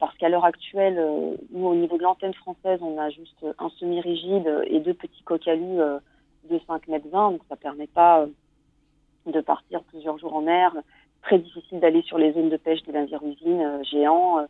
parce 0.00 0.16
qu'à 0.16 0.28
l'heure 0.28 0.46
actuelle, 0.46 1.00
nous, 1.52 1.66
au 1.66 1.74
niveau 1.76 1.96
de 1.96 2.02
l'antenne 2.02 2.34
française, 2.34 2.80
on 2.82 2.98
a 2.98 3.10
juste 3.10 3.46
un 3.58 3.68
semi-rigide 3.78 4.64
et 4.66 4.80
deux 4.80 4.94
petits 4.94 5.22
coqualus 5.22 5.78
de 6.50 6.60
5 6.66 6.88
mètres 6.88 7.08
20, 7.08 7.32
donc 7.32 7.42
ça 7.48 7.54
permet 7.54 7.86
pas 7.86 8.26
de 9.26 9.40
partir 9.40 9.82
plusieurs 9.84 10.18
jours 10.18 10.34
en 10.34 10.42
mer. 10.42 10.72
Très 11.22 11.38
difficile 11.38 11.80
d'aller 11.80 12.02
sur 12.02 12.18
les 12.18 12.32
zones 12.32 12.50
de 12.50 12.56
pêche 12.56 12.82
des 12.84 12.92
navires-usines 12.92 13.62
euh, 13.62 13.82
géants. 13.82 14.38
Euh, 14.38 14.46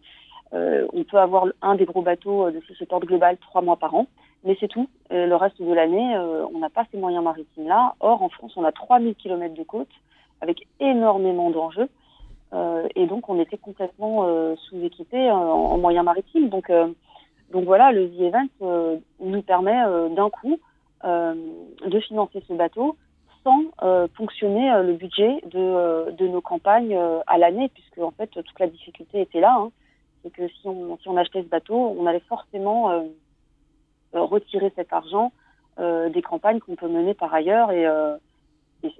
euh, 0.55 0.87
on 0.93 1.05
peut 1.05 1.19
avoir 1.19 1.47
un 1.63 1.75
des 1.75 1.87
gros 1.87 2.03
bateaux 2.03 2.51
de 2.51 2.61
support 2.77 3.01
global 3.01 3.37
trois 3.39 3.63
mois 3.63 3.77
par 3.77 3.95
an, 3.95 4.07
mais 4.45 4.57
c'est 4.61 4.69
tout. 4.69 4.89
le 5.11 5.35
reste 5.35 5.61
de 5.61 5.73
l'année, 5.73 6.17
on 6.55 6.59
n'a 6.61 6.71
pas 6.71 6.85
ces 6.93 6.99
moyens 6.99 7.25
maritimes-là. 7.25 7.95
Or, 7.99 8.23
en 8.23 8.29
France, 8.29 8.53
on 8.57 8.63
a 8.63 8.71
3000 8.71 9.17
km 9.17 9.55
de 9.55 9.65
côte 9.65 9.91
avec 10.41 10.69
énormément 10.79 11.51
d'enjeux. 11.51 11.89
et 12.95 13.07
donc, 13.07 13.29
on 13.29 13.41
était 13.41 13.57
complètement 13.57 14.25
sous-équipés 14.55 15.33
en, 15.33 15.79
moyens 15.79 16.05
maritimes. 16.05 16.49
Donc, 16.49 16.71
donc 17.51 17.65
voilà, 17.65 17.91
le 17.91 18.09
The 18.09 18.21
Event 18.21 19.01
nous 19.19 19.43
permet 19.43 19.83
d'un 20.15 20.31
coup 20.31 20.61
de 21.03 22.01
financer 22.01 22.41
ce 22.47 22.53
bateau 22.53 22.97
sans 23.47 23.63
euh, 23.85 24.09
fonctionner 24.17 24.73
euh, 24.73 24.83
le 24.83 24.95
budget 24.95 25.41
de, 25.53 25.59
euh, 25.59 26.11
de 26.11 26.27
nos 26.27 26.41
campagnes 26.41 26.99
à 27.29 27.39
l'année, 27.39 27.71
puisque 27.73 27.99
en 27.99 28.11
fait 28.11 28.27
toute 28.27 28.59
la 28.59 28.67
difficulté 28.67 29.21
était 29.21 29.41
là. 29.41 29.55
Hein. 29.57 29.71
C'est 30.23 30.33
que 30.33 30.49
si 30.49 30.67
on, 30.67 30.99
si 30.99 31.09
on 31.09 31.17
achetait 31.17 31.43
ce 31.43 31.49
bateau, 31.49 31.95
on 31.97 32.07
allait 32.07 32.23
forcément 32.29 33.09
retirer 34.13 34.73
cet 34.75 34.93
argent 34.93 35.31
des 35.79 36.23
campagnes 36.23 36.59
qu'on 36.59 36.75
peut 36.75 36.89
mener 36.89 37.15
par 37.15 37.33
ailleurs 37.33 37.71
et, 37.71 37.85
et, 38.83 38.91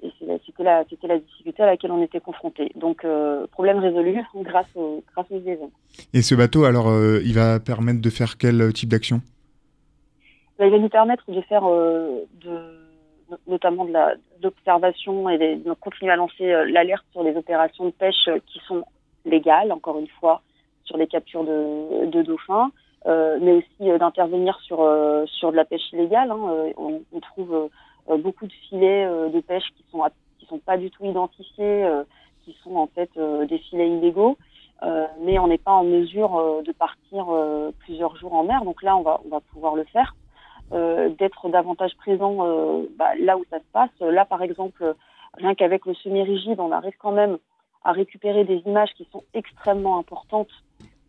c'était 0.47 0.63
la, 0.63 0.85
c'était 0.89 1.09
la 1.09 1.19
difficulté 1.19 1.65
à 1.65 1.67
laquelle 1.67 1.91
on 1.91 2.03
était 2.03 2.21
confronté. 2.21 2.71
Donc, 2.77 3.05
problème 3.51 3.79
résolu 3.79 4.23
grâce, 4.43 4.69
au, 4.77 5.03
grâce 5.13 5.27
aux 5.31 5.39
événements. 5.39 5.73
Et 6.15 6.23
ce 6.23 6.37
bateau, 6.37 6.63
alors, 6.63 6.87
il 7.25 7.35
va 7.35 7.59
permettre 7.59 8.01
de 8.01 8.11
faire 8.11 8.39
quel 8.39 8.73
type 8.73 8.91
d'action? 8.91 9.21
Il 10.61 10.71
va 10.71 10.79
nous 10.79 10.89
permettre 10.89 11.29
de 11.33 11.41
faire 11.41 11.65
de 11.65 12.86
notamment 13.47 13.85
de 13.85 13.93
l'observation 14.43 15.29
et 15.29 15.57
de 15.57 15.73
continuer 15.75 16.13
à 16.13 16.17
lancer 16.17 16.53
euh, 16.53 16.65
l'alerte 16.71 17.05
sur 17.13 17.23
les 17.23 17.37
opérations 17.37 17.87
de 17.87 17.91
pêche 17.91 18.29
euh, 18.29 18.39
qui 18.47 18.61
sont 18.67 18.85
légales, 19.25 19.73
encore 19.73 19.99
une 19.99 20.09
fois, 20.09 20.43
sur 20.85 20.97
les 20.97 21.07
captures 21.07 21.45
de, 21.45 22.23
dauphins, 22.23 22.71
euh, 23.07 23.39
mais 23.41 23.55
aussi 23.55 23.99
d'intervenir 23.99 24.59
sur, 24.61 24.79
sur 25.27 25.51
de 25.51 25.57
la 25.57 25.65
pêche 25.65 25.93
illégale. 25.93 26.31
Hein. 26.31 26.73
On, 26.77 27.21
trouve 27.21 27.69
beaucoup 28.19 28.47
de 28.47 28.53
filets 28.69 29.05
de 29.05 29.41
pêche 29.41 29.65
qui 29.77 29.85
sont, 29.91 30.05
qui 30.39 30.47
sont 30.47 30.59
pas 30.59 30.77
du 30.77 30.93
tout 30.93 31.05
identifiés, 31.05 31.91
qui 32.45 32.57
sont 32.63 32.77
en 32.77 32.87
fait 32.87 33.11
des 33.49 33.59
filets 33.59 33.91
illégaux, 33.91 34.39
mais 35.23 35.41
on 35.41 35.49
n'est 35.49 35.59
pas 35.59 35.73
en 35.73 35.83
mesure 35.83 36.63
de 36.65 36.71
partir 36.71 37.27
plusieurs 37.81 38.17
jours 38.17 38.35
en 38.35 38.45
mer. 38.45 38.65
Donc 38.65 38.81
là, 38.85 38.97
on 38.97 39.03
va, 39.03 39.21
on 39.25 39.29
va 39.29 39.41
pouvoir 39.41 39.75
le 39.75 39.85
faire, 39.87 40.15
d'être 40.71 41.49
davantage 41.49 41.97
présent 41.97 42.39
euh, 42.41 42.87
bah, 42.99 43.15
là 43.21 43.37
où 43.37 43.45
ça 43.51 43.59
se 43.59 43.65
passe. 43.73 43.91
Là, 44.01 44.25
par 44.25 44.43
exemple, 44.43 44.83
euh, 44.83 44.95
rien 45.35 45.55
qu'avec 45.55 45.87
le 45.87 45.95
semi-rigide, 45.95 46.61
on 46.61 46.73
arrive 46.73 46.97
quand 46.99 47.13
même 47.13 47.39
à 47.85 47.93
récupérer 47.93 48.45
des 48.45 48.63
images 48.67 48.93
qui 48.97 49.09
sont 49.13 49.23
extrêmement 49.33 49.99
importantes 49.99 50.51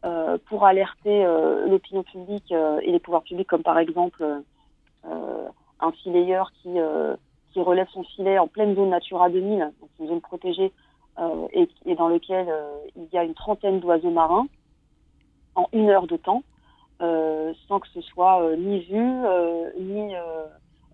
euh, 0.05 0.37
pour 0.47 0.65
alerter 0.65 1.25
euh, 1.25 1.67
l'opinion 1.67 2.03
publique 2.03 2.51
euh, 2.51 2.79
et 2.83 2.91
les 2.91 2.99
pouvoirs 2.99 3.23
publics, 3.23 3.47
comme 3.47 3.63
par 3.63 3.79
exemple 3.79 4.23
euh, 5.05 5.47
un 5.79 5.91
filayeur 5.91 6.51
qui, 6.61 6.79
euh, 6.79 7.15
relève 7.55 7.87
son 7.91 8.03
filet 8.03 8.37
en 8.37 8.47
pleine 8.47 8.75
zone 8.75 8.91
Natura 8.91 9.31
2000, 9.31 9.71
donc 9.81 9.89
une 9.99 10.07
zone 10.07 10.21
protégée, 10.21 10.71
euh, 11.17 11.47
et, 11.51 11.67
et 11.87 11.95
dans 11.95 12.07
lequel 12.07 12.47
euh, 12.47 12.77
il 12.95 13.07
y 13.11 13.17
a 13.17 13.23
une 13.23 13.33
trentaine 13.33 13.79
d'oiseaux 13.79 14.11
marins 14.11 14.45
en 15.55 15.67
une 15.73 15.89
heure 15.89 16.05
de 16.05 16.17
temps, 16.17 16.43
euh, 16.43 16.56
sans 17.67 17.79
que 17.79 17.87
ce 17.89 18.01
soit 18.01 18.41
euh, 18.41 18.55
ni 18.55 18.79
vu, 18.81 18.97
euh, 18.99 19.69
ni, 19.77 20.15
euh, 20.15 20.45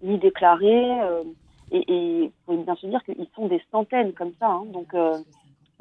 ni 0.01 0.17
déclaré. 0.17 1.01
euh, 1.01 1.23
et 1.71 1.83
il 1.89 2.31
faut 2.45 2.55
bien 2.55 2.75
se 2.75 2.85
dire 2.85 3.03
qu'ils 3.03 3.27
sont 3.35 3.47
des 3.47 3.61
centaines 3.71 4.13
comme 4.13 4.33
ça. 4.39 4.47
hein. 4.47 4.65
donc 4.67 4.93
euh, 4.93 5.17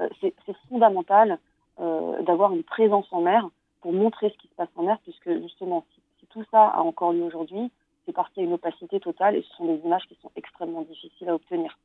euh, 0.00 0.08
c'est 0.20 0.56
fondamental 0.68 1.38
euh, 1.80 2.22
d'avoir 2.22 2.52
une 2.52 2.62
présence 2.62 3.06
en 3.12 3.20
mer 3.20 3.48
pour 3.80 3.92
montrer 3.92 4.30
ce 4.30 4.38
qui 4.38 4.48
se 4.48 4.54
passe 4.54 4.68
en 4.76 4.84
mer, 4.84 4.98
puisque 5.02 5.30
justement, 5.42 5.84
si, 5.94 6.00
si 6.20 6.26
tout 6.28 6.44
ça 6.50 6.68
a 6.68 6.80
encore 6.80 7.12
lieu 7.12 7.24
aujourd'hui, 7.24 7.70
c'est 8.06 8.12
y 8.36 8.40
a 8.40 8.42
une 8.42 8.52
opacité 8.52 9.00
totale 9.00 9.36
et 9.36 9.42
ce 9.42 9.56
sont 9.56 9.66
des 9.66 9.80
images 9.84 10.06
qui 10.08 10.16
sont 10.22 10.30
extrêmement 10.36 10.82
difficiles 10.82 11.28
à 11.28 11.34
obtenir. 11.34 11.78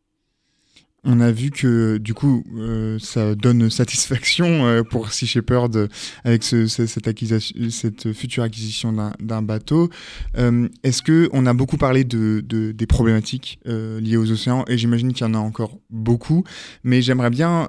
On 1.10 1.22
a 1.22 1.32
vu 1.32 1.51
que 1.51 1.97
du 1.99 2.14
coup, 2.14 2.43
euh, 2.58 2.97
ça 2.99 3.34
donne 3.34 3.70
satisfaction 3.70 4.66
euh, 4.68 4.84
pour 4.84 5.14
Sea 5.14 5.26
Shepherd 5.26 5.74
euh, 5.78 5.88
avec 6.26 6.43
ce- 6.43 6.68
ce- 6.68 6.86
cette, 6.86 8.12
future 8.14 8.43
acquisition 8.43 8.91
d'un- 8.91 9.41
bateau. 9.41 9.89
Est-ce 10.84 11.01
que 11.01 11.30
on 11.32 11.45
a 11.45 11.53
beaucoup 11.53 11.78
parlé 11.78 12.03
de, 12.03 12.43
de- 12.45 12.72
des 12.74 12.86
problématiques 12.88 13.60
liées 13.66 14.18
aux 14.18 14.30
océans? 14.32 14.66
Et 14.68 14.78
j'imagine 14.78 15.14
qu'il 15.14 15.26
y 15.26 15.30
en 15.30 15.34
a 15.34 15.38
encore 15.38 15.78
beaucoup, 15.89 16.43
mais 16.84 17.01
j'aimerais 17.01 17.30
bien 17.30 17.68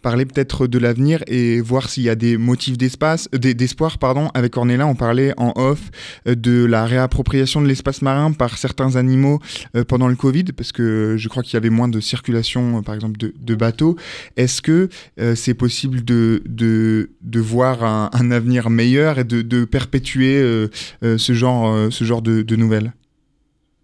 parler 0.00 0.24
peut-être 0.24 0.66
de 0.66 0.78
l'avenir 0.78 1.22
et 1.26 1.60
voir 1.60 1.90
s'il 1.90 2.04
y 2.04 2.08
a 2.08 2.14
des 2.14 2.38
motifs 2.38 2.78
d'espace, 2.78 3.28
d'es- 3.32 3.54
d'espoir. 3.54 3.98
Pardon, 3.98 4.30
avec 4.34 4.56
Ornella, 4.56 4.86
on 4.86 4.94
parlait 4.94 5.34
en 5.36 5.52
off 5.56 5.90
de 6.26 6.64
la 6.64 6.86
réappropriation 6.86 7.60
de 7.60 7.66
l'espace 7.66 8.00
marin 8.02 8.32
par 8.32 8.56
certains 8.56 8.96
animaux 8.96 9.40
pendant 9.88 10.08
le 10.08 10.16
Covid, 10.16 10.44
parce 10.56 10.72
que 10.72 11.16
je 11.18 11.28
crois 11.28 11.42
qu'il 11.42 11.54
y 11.54 11.56
avait 11.58 11.70
moins 11.70 11.88
de 11.88 12.00
circulation, 12.00 12.69
euh, 12.78 12.82
par 12.82 12.94
exemple, 12.94 13.18
de, 13.18 13.54
bateaux. 13.54 13.96
Est-ce 14.36 14.62
que 14.62 14.88
euh, 15.18 15.34
c'est 15.34 15.54
possible 15.54 16.04
de, 16.04 16.42
de, 16.46 17.40
voir 17.40 17.84
un, 17.84 18.30
avenir 18.30 18.70
meilleur 18.70 19.18
et 19.18 19.24
de, 19.24 19.64
perpétuer 19.64 20.40
euh, 20.40 20.68
ce 21.02 21.32
genre, 21.32 21.92
ce 21.92 22.04
genre 22.04 22.22
de, 22.22 22.42
de 22.42 22.56
nouvelles? 22.56 22.92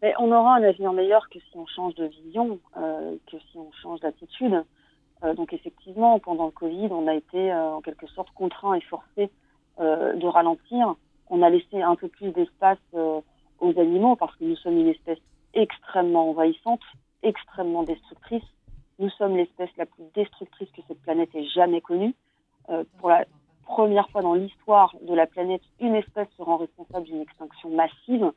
Mais 0.02 0.14
on 0.18 0.30
aura 0.30 0.56
un 0.56 0.62
avenir 0.62 0.92
meilleur 0.92 1.28
que 1.28 1.38
si 1.38 1.56
on 1.56 1.66
change 1.66 1.94
de 1.96 2.06
vision, 2.24 2.58
que 2.74 3.36
si 3.50 3.56
on 3.56 3.70
change 3.82 4.00
d'attitude. 4.00 4.62
Donc 5.36 5.52
effectivement, 5.52 6.18
pendant 6.18 6.46
le 6.46 6.50
Covid, 6.52 6.88
on 6.90 7.08
a 7.08 7.14
été 7.14 7.52
en 7.52 7.80
quelque 7.80 8.06
sorte 8.08 8.28
contraint 8.34 8.74
et 8.74 8.80
forcé 8.82 9.30
de 9.78 10.26
ralentir. 10.26 10.94
On 11.28 11.42
a 11.42 11.50
laissé 11.50 11.82
un 11.82 11.96
peu 11.96 12.08
plus 12.08 12.30
d'espace 12.30 12.78
aux 12.94 13.80
animaux 13.80 14.16
parce 14.16 14.36
que 14.36 14.44
nous 14.44 14.56
sommes 14.56 14.78
une 14.78 14.88
espèce 14.88 15.18
extrêmement 15.56 16.30
envahissante, 16.30 16.82
extrêmement 17.22 17.82
destructrice. 17.82 18.44
Nous 18.98 19.10
sommes 19.10 19.36
l'espèce 19.36 19.70
la 19.76 19.86
plus 19.86 20.04
destructrice 20.14 20.70
que 20.70 20.80
cette 20.88 21.00
planète 21.02 21.34
ait 21.34 21.44
jamais 21.44 21.80
connue. 21.80 22.14
Euh, 22.70 22.84
pour 22.98 23.10
la 23.10 23.24
première 23.64 24.08
fois 24.10 24.22
dans 24.22 24.34
l'histoire 24.34 24.94
de 25.02 25.14
la 25.14 25.26
planète, 25.26 25.60
une 25.80 25.94
espèce 25.94 26.28
se 26.36 26.42
rend 26.42 26.56
responsable 26.56 27.04
d'une 27.04 27.20
extinction 27.20 27.70
massive, 27.70 28.32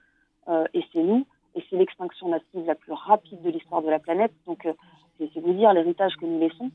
euh, 0.49 0.65
et 0.73 0.83
c'est 0.91 1.03
nous 1.03 1.25
et 1.55 1.63
c'est 1.69 1.77
l'extinction 1.77 2.29
massive 2.29 2.65
la 2.65 2.75
plus 2.75 2.93
rapide 2.93 3.41
de 3.41 3.49
l'histoire 3.49 3.81
de 3.81 3.89
la 3.89 3.99
planète. 3.99 4.33
Donc, 4.45 4.65
euh, 4.65 4.73
c'est 5.17 5.39
vous 5.39 5.53
dire 5.53 5.73
l'héritage 5.73 6.15
que 6.15 6.25
nous 6.25 6.39
laissons. 6.39 6.69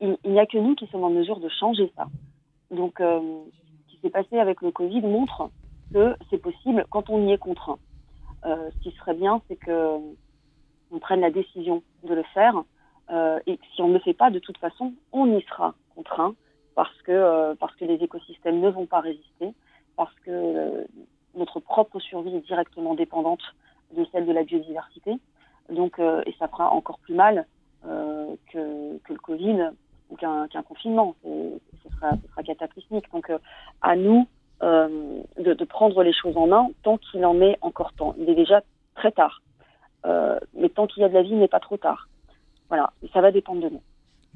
Il 0.00 0.16
n'y 0.24 0.38
a 0.38 0.46
que 0.46 0.58
nous 0.58 0.74
qui 0.74 0.86
sommes 0.86 1.04
en 1.04 1.10
mesure 1.10 1.40
de 1.40 1.48
changer 1.48 1.92
ça. 1.96 2.06
Donc, 2.70 2.94
ce 2.98 3.90
qui 3.90 3.98
s'est 4.00 4.10
passé 4.10 4.38
avec 4.38 4.62
le 4.62 4.70
Covid 4.70 5.02
montre 5.02 5.50
que 5.92 6.14
c'est 6.30 6.38
possible 6.38 6.86
quand 6.88 7.10
on 7.10 7.26
y 7.26 7.32
est 7.32 7.38
contraint. 7.38 7.78
Ce 8.44 8.78
qui 8.80 8.92
serait 8.92 9.14
bien, 9.14 9.42
c'est 9.48 9.56
que 9.56 9.98
on 10.90 10.98
prenne 10.98 11.20
la 11.20 11.30
décision 11.30 11.82
de 12.04 12.14
le 12.14 12.22
faire. 12.34 12.62
Euh, 13.10 13.38
et 13.46 13.58
si 13.74 13.82
on 13.82 13.88
ne 13.88 13.94
le 13.94 14.00
fait 14.00 14.14
pas, 14.14 14.30
de 14.30 14.38
toute 14.38 14.58
façon, 14.58 14.92
on 15.12 15.36
y 15.36 15.42
sera 15.42 15.74
contraint 15.94 16.34
parce 16.74 17.02
que, 17.02 17.12
euh, 17.12 17.54
parce 17.58 17.74
que 17.76 17.84
les 17.84 17.94
écosystèmes 17.94 18.60
ne 18.60 18.68
vont 18.68 18.86
pas 18.86 19.00
résister, 19.00 19.52
parce 19.96 20.14
que 20.20 20.30
euh, 20.30 20.84
notre 21.34 21.60
propre 21.60 21.98
survie 21.98 22.36
est 22.36 22.46
directement 22.46 22.94
dépendante 22.94 23.42
de 23.96 24.06
celle 24.12 24.26
de 24.26 24.32
la 24.32 24.44
biodiversité. 24.44 25.18
Donc, 25.70 25.98
et 25.98 26.34
ça 26.38 26.48
fera 26.48 26.70
encore 26.70 26.98
plus 26.98 27.14
mal 27.14 27.46
que, 27.82 28.98
que 28.98 29.12
le 29.12 29.18
Covid 29.18 29.70
ou 30.08 30.16
qu'un 30.16 30.48
confinement. 30.66 31.14
Ce 31.22 31.90
sera, 31.90 32.42
cataclysmique. 32.42 33.10
Donc, 33.12 33.30
à 33.82 33.94
nous 33.94 34.26
de, 34.62 35.52
de 35.52 35.64
prendre 35.64 36.02
les 36.02 36.14
choses 36.14 36.38
en 36.38 36.46
main 36.46 36.70
tant 36.82 36.96
qu'il 36.96 37.24
en 37.26 37.42
est 37.42 37.58
encore 37.60 37.92
temps. 37.92 38.14
Il 38.18 38.30
est 38.30 38.34
déjà 38.34 38.62
très 38.94 39.12
tard. 39.12 39.42
Euh, 40.06 40.38
mais 40.54 40.68
tant 40.68 40.86
qu'il 40.86 41.02
y 41.02 41.04
a 41.04 41.08
de 41.08 41.14
la 41.14 41.22
vie, 41.22 41.30
il 41.30 41.38
n'est 41.38 41.48
pas 41.48 41.60
trop 41.60 41.76
tard. 41.76 42.08
Voilà, 42.68 42.92
ça 43.12 43.20
va 43.20 43.32
dépendre 43.32 43.62
de 43.62 43.68
nous. 43.68 43.82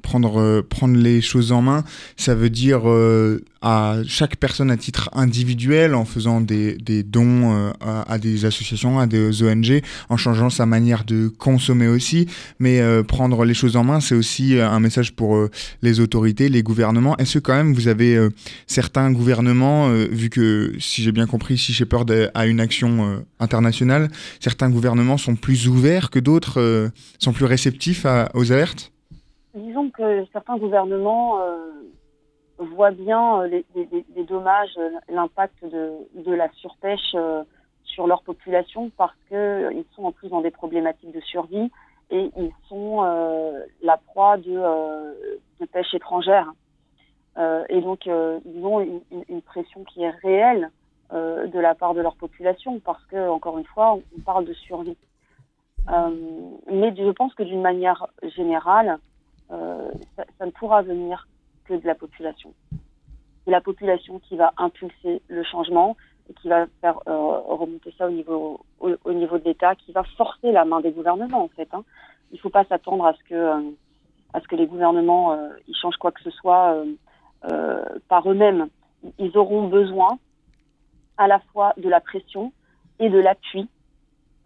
Prendre, 0.03 0.41
euh, 0.41 0.63
prendre 0.63 0.97
les 0.97 1.21
choses 1.21 1.53
en 1.53 1.63
main, 1.63 1.85
ça 2.17 2.35
veut 2.35 2.51
dire 2.51 2.83
euh, 2.89 3.45
à 3.63 3.97
chaque 4.07 4.37
personne 4.37 4.71
à 4.71 4.77
titre 4.77 5.09
individuel, 5.13 5.95
en 5.95 6.05
faisant 6.05 6.41
des, 6.41 6.77
des 6.77 7.03
dons 7.05 7.55
euh, 7.55 7.71
à, 7.81 8.13
à 8.13 8.19
des 8.19 8.45
associations, 8.45 8.99
à 8.99 9.07
des 9.07 9.43
ONG, 9.43 9.83
en 10.09 10.17
changeant 10.17 10.51
sa 10.51 10.67
manière 10.67 11.05
de 11.05 11.29
consommer 11.29 11.87
aussi. 11.89 12.27
Mais 12.59 12.81
euh, 12.81 13.03
prendre 13.03 13.45
les 13.45 13.55
choses 13.55 13.77
en 13.77 13.85
main, 13.85 14.01
c'est 14.01 14.15
aussi 14.17 14.57
euh, 14.57 14.69
un 14.69 14.81
message 14.81 15.13
pour 15.15 15.49
les 15.83 16.01
autorités, 16.01 16.49
les 16.49 16.63
gouvernements. 16.63 17.17
Est-ce 17.19 17.35
que 17.35 17.39
quand 17.39 17.55
même 17.55 17.73
vous 17.73 17.89
avez 17.89 18.19
certains 18.67 19.11
gouvernements, 19.13 19.91
vu 20.11 20.29
que 20.29 20.73
si 20.79 21.03
j'ai 21.03 21.13
bien 21.13 21.27
compris, 21.27 21.57
si 21.59 21.73
j'ai 21.73 21.87
peur 21.87 22.05
a 22.35 22.47
une 22.47 22.61
action 22.61 23.23
internationale, 23.39 24.11
certains 24.41 24.71
gouvernements 24.71 25.19
sont 25.19 25.37
plus 25.37 25.69
ouverts 25.69 26.11
que 26.11 26.19
d'autres, 26.19 26.91
sont 27.19 27.33
plus 27.33 27.45
réceptifs 27.45 28.05
à- 28.07 28.31
aux 28.35 28.51
alertes? 28.53 28.92
Disons 29.55 29.91
que 29.91 30.25
certains 30.33 30.57
gouvernements 30.57 31.41
euh, 31.41 31.83
voient 32.59 32.91
bien 32.91 33.43
euh, 33.43 33.63
les, 33.75 34.25
dommages, 34.25 34.75
euh, 34.79 34.91
l'impact 35.11 35.63
de, 35.65 36.33
la 36.33 36.51
surpêche 36.53 37.15
sur 37.85 38.07
leur 38.07 38.23
population 38.23 38.91
parce 38.97 39.17
qu'ils 39.29 39.85
sont 39.95 40.05
en 40.05 40.13
plus 40.13 40.31
dans 40.31 40.41
des 40.41 40.51
problématiques 40.51 41.13
de 41.13 41.21
survie 41.21 41.71
et 42.11 42.31
ils 42.37 42.53
sont 42.69 43.03
la 43.83 43.97
proie 43.97 44.37
de, 44.39 45.67
pêche 45.67 45.95
étrangère. 45.95 46.53
Et 47.69 47.81
donc, 47.81 48.07
ils 48.07 48.65
ont 48.65 48.81
une, 48.81 49.01
une- 49.29 49.43
pression 49.43 49.85
qui 49.85 50.03
est 50.03 50.11
réelle 50.11 50.71
de 51.11 51.59
la 51.59 51.75
part 51.75 51.95
de 51.95 52.01
leur 52.01 52.17
population 52.17 52.81
parce 52.81 53.05
que, 53.07 53.29
encore 53.29 53.59
une 53.59 53.65
fois, 53.65 53.99
on, 54.17 54.21
parle 54.21 54.45
de 54.45 54.53
survie. 54.53 54.97
Mais 55.89 56.95
je 56.97 57.11
pense 57.13 57.35
que 57.35 57.43
d'une 57.43 57.63
manière 57.63 58.07
générale, 58.23 58.99
ça, 59.49 60.25
ça 60.39 60.47
ne 60.47 60.51
pourra 60.51 60.83
venir 60.83 61.29
que 61.65 61.75
de 61.75 61.87
la 61.87 61.95
population. 61.95 62.53
C'est 63.45 63.51
la 63.51 63.61
population 63.61 64.19
qui 64.21 64.37
va 64.37 64.53
impulser 64.57 65.23
le 65.29 65.43
changement 65.43 65.97
et 66.29 66.35
qui 66.35 66.49
va 66.49 66.67
faire 66.81 66.99
euh, 67.09 67.39
remonter 67.41 67.93
ça 67.99 68.07
au 68.07 68.11
niveau, 68.11 68.61
au, 68.81 68.93
au 69.05 69.13
niveau 69.13 69.39
de 69.39 69.45
l'État, 69.45 69.75
qui 69.75 69.93
va 69.93 70.05
forcer 70.17 70.53
la 70.53 70.65
main 70.65 70.81
des 70.81 70.93
gouvernements 70.93 71.45
en 71.45 71.49
fait. 71.49 71.69
Hein. 71.73 71.85
Il 72.31 72.37
ne 72.37 72.41
faut 72.41 72.51
pas 72.51 72.65
s'attendre 72.65 73.05
à 73.05 73.15
ce 73.15 73.25
que 73.25 73.35
euh, 73.35 73.71
à 74.33 74.41
ce 74.41 74.49
que 74.49 74.57
les 74.57 74.67
gouvernements 74.67 75.33
euh, 75.33 75.49
ils 75.69 75.77
changent 75.77 75.97
quoi 75.97 76.13
que 76.13 76.23
ce 76.23 76.31
soit 76.31 76.75
euh, 76.75 76.87
euh, 77.51 77.85
par 78.09 78.31
eux-mêmes. 78.31 78.69
Ils 79.19 79.37
auront 79.37 79.69
besoin 79.69 80.19
à 81.19 81.27
la 81.27 81.41
fois 81.53 81.75
de 81.77 81.89
la 81.89 82.01
pression 82.01 82.53
et 82.99 83.11
de 83.11 83.19
l'appui 83.19 83.69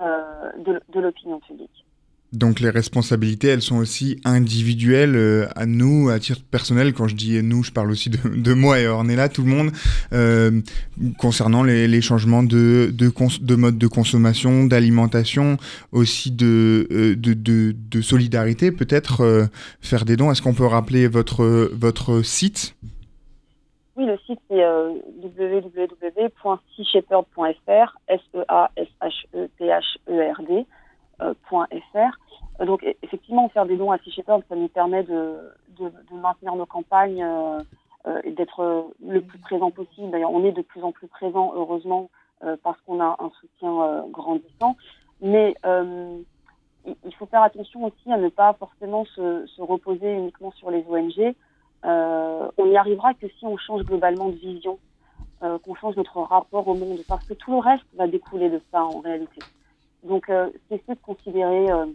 euh, 0.00 0.52
de, 0.58 0.80
de 0.88 1.00
l'opinion 1.00 1.38
publique. 1.40 1.85
Donc 2.32 2.58
les 2.60 2.70
responsabilités, 2.70 3.48
elles 3.48 3.62
sont 3.62 3.76
aussi 3.76 4.20
individuelles 4.24 5.14
euh, 5.14 5.46
à 5.54 5.64
nous, 5.64 6.08
à 6.08 6.18
titre 6.18 6.42
personnel. 6.50 6.92
Quand 6.92 7.06
je 7.06 7.14
dis 7.14 7.40
nous, 7.42 7.62
je 7.62 7.70
parle 7.70 7.88
aussi 7.90 8.10
de, 8.10 8.52
moi 8.52 8.80
et 8.80 8.88
Ornella, 8.88 9.28
tout 9.28 9.42
le 9.42 9.48
monde, 9.48 9.70
euh, 10.12 10.60
concernant 11.18 11.62
les, 11.62 12.00
changements 12.00 12.42
de, 12.42 12.92
de, 12.92 13.54
mode 13.54 13.78
de 13.78 13.86
consommation, 13.86 14.64
d'alimentation, 14.64 15.56
aussi 15.92 16.32
de, 16.32 16.88
euh, 16.90 17.14
de, 17.16 18.00
solidarité, 18.00 18.72
peut-être 18.72 19.48
faire 19.80 20.04
des 20.04 20.16
dons. 20.16 20.32
Est-ce 20.32 20.42
qu'on 20.42 20.54
peut 20.54 20.66
rappeler 20.66 21.06
votre, 21.06 21.70
votre 21.72 22.22
site? 22.22 22.74
Oui, 23.96 24.04
le 24.04 24.18
site 24.26 24.40
c'est 24.50 24.64
www.seashepherd.fr, 25.22 27.98
S-E-A-S-H-E-P-H-E-R-D, 28.08 30.66
.fr. 31.20 32.18
Euh, 32.60 32.64
donc 32.64 32.82
e- 32.84 32.94
effectivement, 33.02 33.48
faire 33.48 33.66
des 33.66 33.76
dons 33.76 33.90
à 33.90 33.98
Sea 33.98 34.10
Shepherd, 34.10 34.42
ça 34.48 34.56
nous 34.56 34.68
permet 34.68 35.02
de, 35.02 35.52
maintenir 36.12 36.54
nos 36.56 36.66
campagnes 36.66 37.22
euh, 37.22 37.60
euh, 38.06 38.20
et 38.24 38.30
d'être 38.32 38.60
euh, 38.60 38.82
le 39.06 39.20
plus 39.20 39.38
présent 39.38 39.70
possible. 39.70 40.10
D'ailleurs, 40.10 40.32
on 40.32 40.44
est 40.44 40.52
de 40.52 40.62
plus 40.62 40.82
en 40.82 40.92
plus 40.92 41.08
présent, 41.08 41.52
heureusement, 41.54 42.10
euh, 42.44 42.56
parce 42.62 42.80
qu'on 42.82 43.00
a 43.00 43.16
un 43.18 43.30
soutien 43.40 43.82
euh, 43.82 44.02
grandissant. 44.10 44.76
Mais 45.20 45.54
euh, 45.64 46.18
il 47.04 47.14
faut 47.14 47.26
faire 47.26 47.42
attention 47.42 47.84
aussi 47.84 48.12
à 48.12 48.16
ne 48.16 48.28
pas 48.28 48.52
forcément 48.54 49.04
se, 49.06 49.46
se 49.46 49.62
reposer 49.62 50.12
uniquement 50.12 50.52
sur 50.52 50.70
les 50.70 50.84
ONG. 50.88 51.34
Euh, 51.84 52.48
on 52.58 52.66
n'y 52.66 52.76
arrivera 52.76 53.14
que 53.14 53.28
si 53.28 53.44
on 53.44 53.56
change 53.56 53.82
globalement 53.84 54.28
de 54.28 54.36
vision, 54.36 54.78
euh, 55.42 55.58
qu'on 55.58 55.74
change 55.74 55.96
notre 55.96 56.20
rapport 56.20 56.66
au 56.66 56.74
monde, 56.74 57.02
parce 57.08 57.24
que 57.24 57.34
tout 57.34 57.52
le 57.52 57.58
reste 57.58 57.84
va 57.94 58.06
découler 58.06 58.48
de 58.50 58.60
ça 58.70 58.84
en 58.84 59.00
réalité. 59.00 59.44
Donc, 60.06 60.28
euh, 60.30 60.50
cesser 60.68 60.94
de 60.94 61.00
considérer 61.02 61.70
euh, 61.70 61.86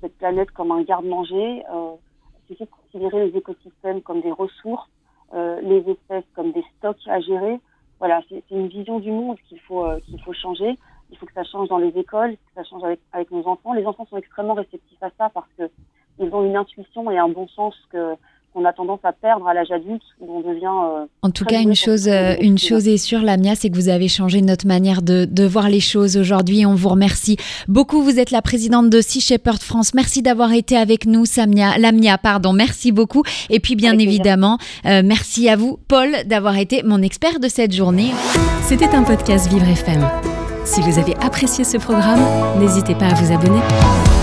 cette 0.00 0.16
planète 0.16 0.50
comme 0.52 0.72
un 0.72 0.82
garde-manger, 0.82 1.64
euh, 1.70 1.92
cesser 2.48 2.64
de 2.64 2.70
considérer 2.70 3.28
les 3.28 3.36
écosystèmes 3.36 4.00
comme 4.02 4.20
des 4.20 4.32
ressources, 4.32 4.88
les 5.34 5.84
espèces 5.86 6.24
comme 6.34 6.52
des 6.52 6.64
stocks 6.78 7.06
à 7.06 7.20
gérer. 7.20 7.60
Voilà, 7.98 8.22
c'est 8.30 8.42
c'est 8.48 8.54
une 8.54 8.68
vision 8.68 8.98
du 8.98 9.10
monde 9.10 9.36
qu'il 9.46 9.60
faut 9.60 9.84
qu'il 10.06 10.18
faut 10.22 10.32
changer. 10.32 10.78
Il 11.10 11.18
faut 11.18 11.26
que 11.26 11.34
ça 11.34 11.44
change 11.44 11.68
dans 11.68 11.76
les 11.76 11.94
écoles, 11.98 12.32
que 12.32 12.54
ça 12.54 12.64
change 12.64 12.82
avec, 13.12 13.30
nos 13.30 13.46
enfants. 13.46 13.74
Les 13.74 13.84
enfants 13.84 14.06
sont 14.08 14.16
extrêmement 14.16 14.54
réceptifs 14.54 15.02
à 15.02 15.10
ça 15.18 15.28
parce 15.28 15.48
que 15.58 15.64
ils 16.18 16.34
ont 16.34 16.44
une 16.44 16.56
intuition 16.56 17.10
et 17.10 17.18
un 17.18 17.28
bon 17.28 17.46
sens 17.48 17.74
que 17.90 18.14
qu'on 18.54 18.64
a 18.64 18.72
tendance 18.72 19.00
à 19.04 19.12
perdre 19.12 19.46
à 19.46 19.54
l'âge 19.54 19.70
adulte 19.70 20.02
où 20.20 20.38
on 20.38 20.40
devient. 20.40 20.66
euh, 20.66 21.04
En 21.22 21.30
tout 21.30 21.44
cas, 21.44 21.60
une 21.60 21.74
chose, 21.74 22.08
euh, 22.08 22.34
une 22.40 22.58
chose 22.58 22.88
est 22.88 22.96
sûre, 22.96 23.20
Lamia, 23.22 23.54
c'est 23.54 23.70
que 23.70 23.74
vous 23.76 23.88
avez 23.88 24.08
changé 24.08 24.40
notre 24.42 24.66
manière 24.66 25.02
de, 25.02 25.26
de 25.30 25.44
voir 25.44 25.68
les 25.68 25.80
choses 25.80 26.16
aujourd'hui. 26.16 26.64
On 26.66 26.74
vous 26.74 26.88
remercie 26.88 27.36
beaucoup. 27.68 28.02
Vous 28.02 28.18
êtes 28.18 28.30
la 28.30 28.42
présidente 28.42 28.90
de 28.90 29.00
Sea 29.00 29.20
Shepherd 29.20 29.62
France. 29.62 29.94
Merci 29.94 30.22
d'avoir 30.22 30.52
été 30.52 30.76
avec 30.76 31.06
nous, 31.06 31.24
Samia, 31.24 31.78
Lamia, 31.78 32.18
pardon. 32.18 32.52
Merci 32.52 32.92
beaucoup. 32.92 33.22
Et 33.50 33.60
puis, 33.60 33.76
bien 33.76 33.98
évidemment, 33.98 34.58
euh, 34.86 35.02
merci 35.04 35.48
à 35.48 35.56
vous, 35.56 35.78
Paul, 35.88 36.10
d'avoir 36.26 36.56
été 36.58 36.82
mon 36.82 37.02
expert 37.02 37.40
de 37.40 37.48
cette 37.48 37.72
journée. 37.74 38.10
C'était 38.62 38.94
un 38.94 39.02
podcast 39.04 39.48
Vivre 39.52 39.68
FM. 39.68 40.06
Si 40.64 40.80
vous 40.82 40.98
avez 40.98 41.14
apprécié 41.22 41.64
ce 41.64 41.78
programme, 41.78 42.20
n'hésitez 42.60 42.94
pas 42.94 43.06
à 43.06 43.14
vous 43.14 43.32
abonner. 43.32 44.17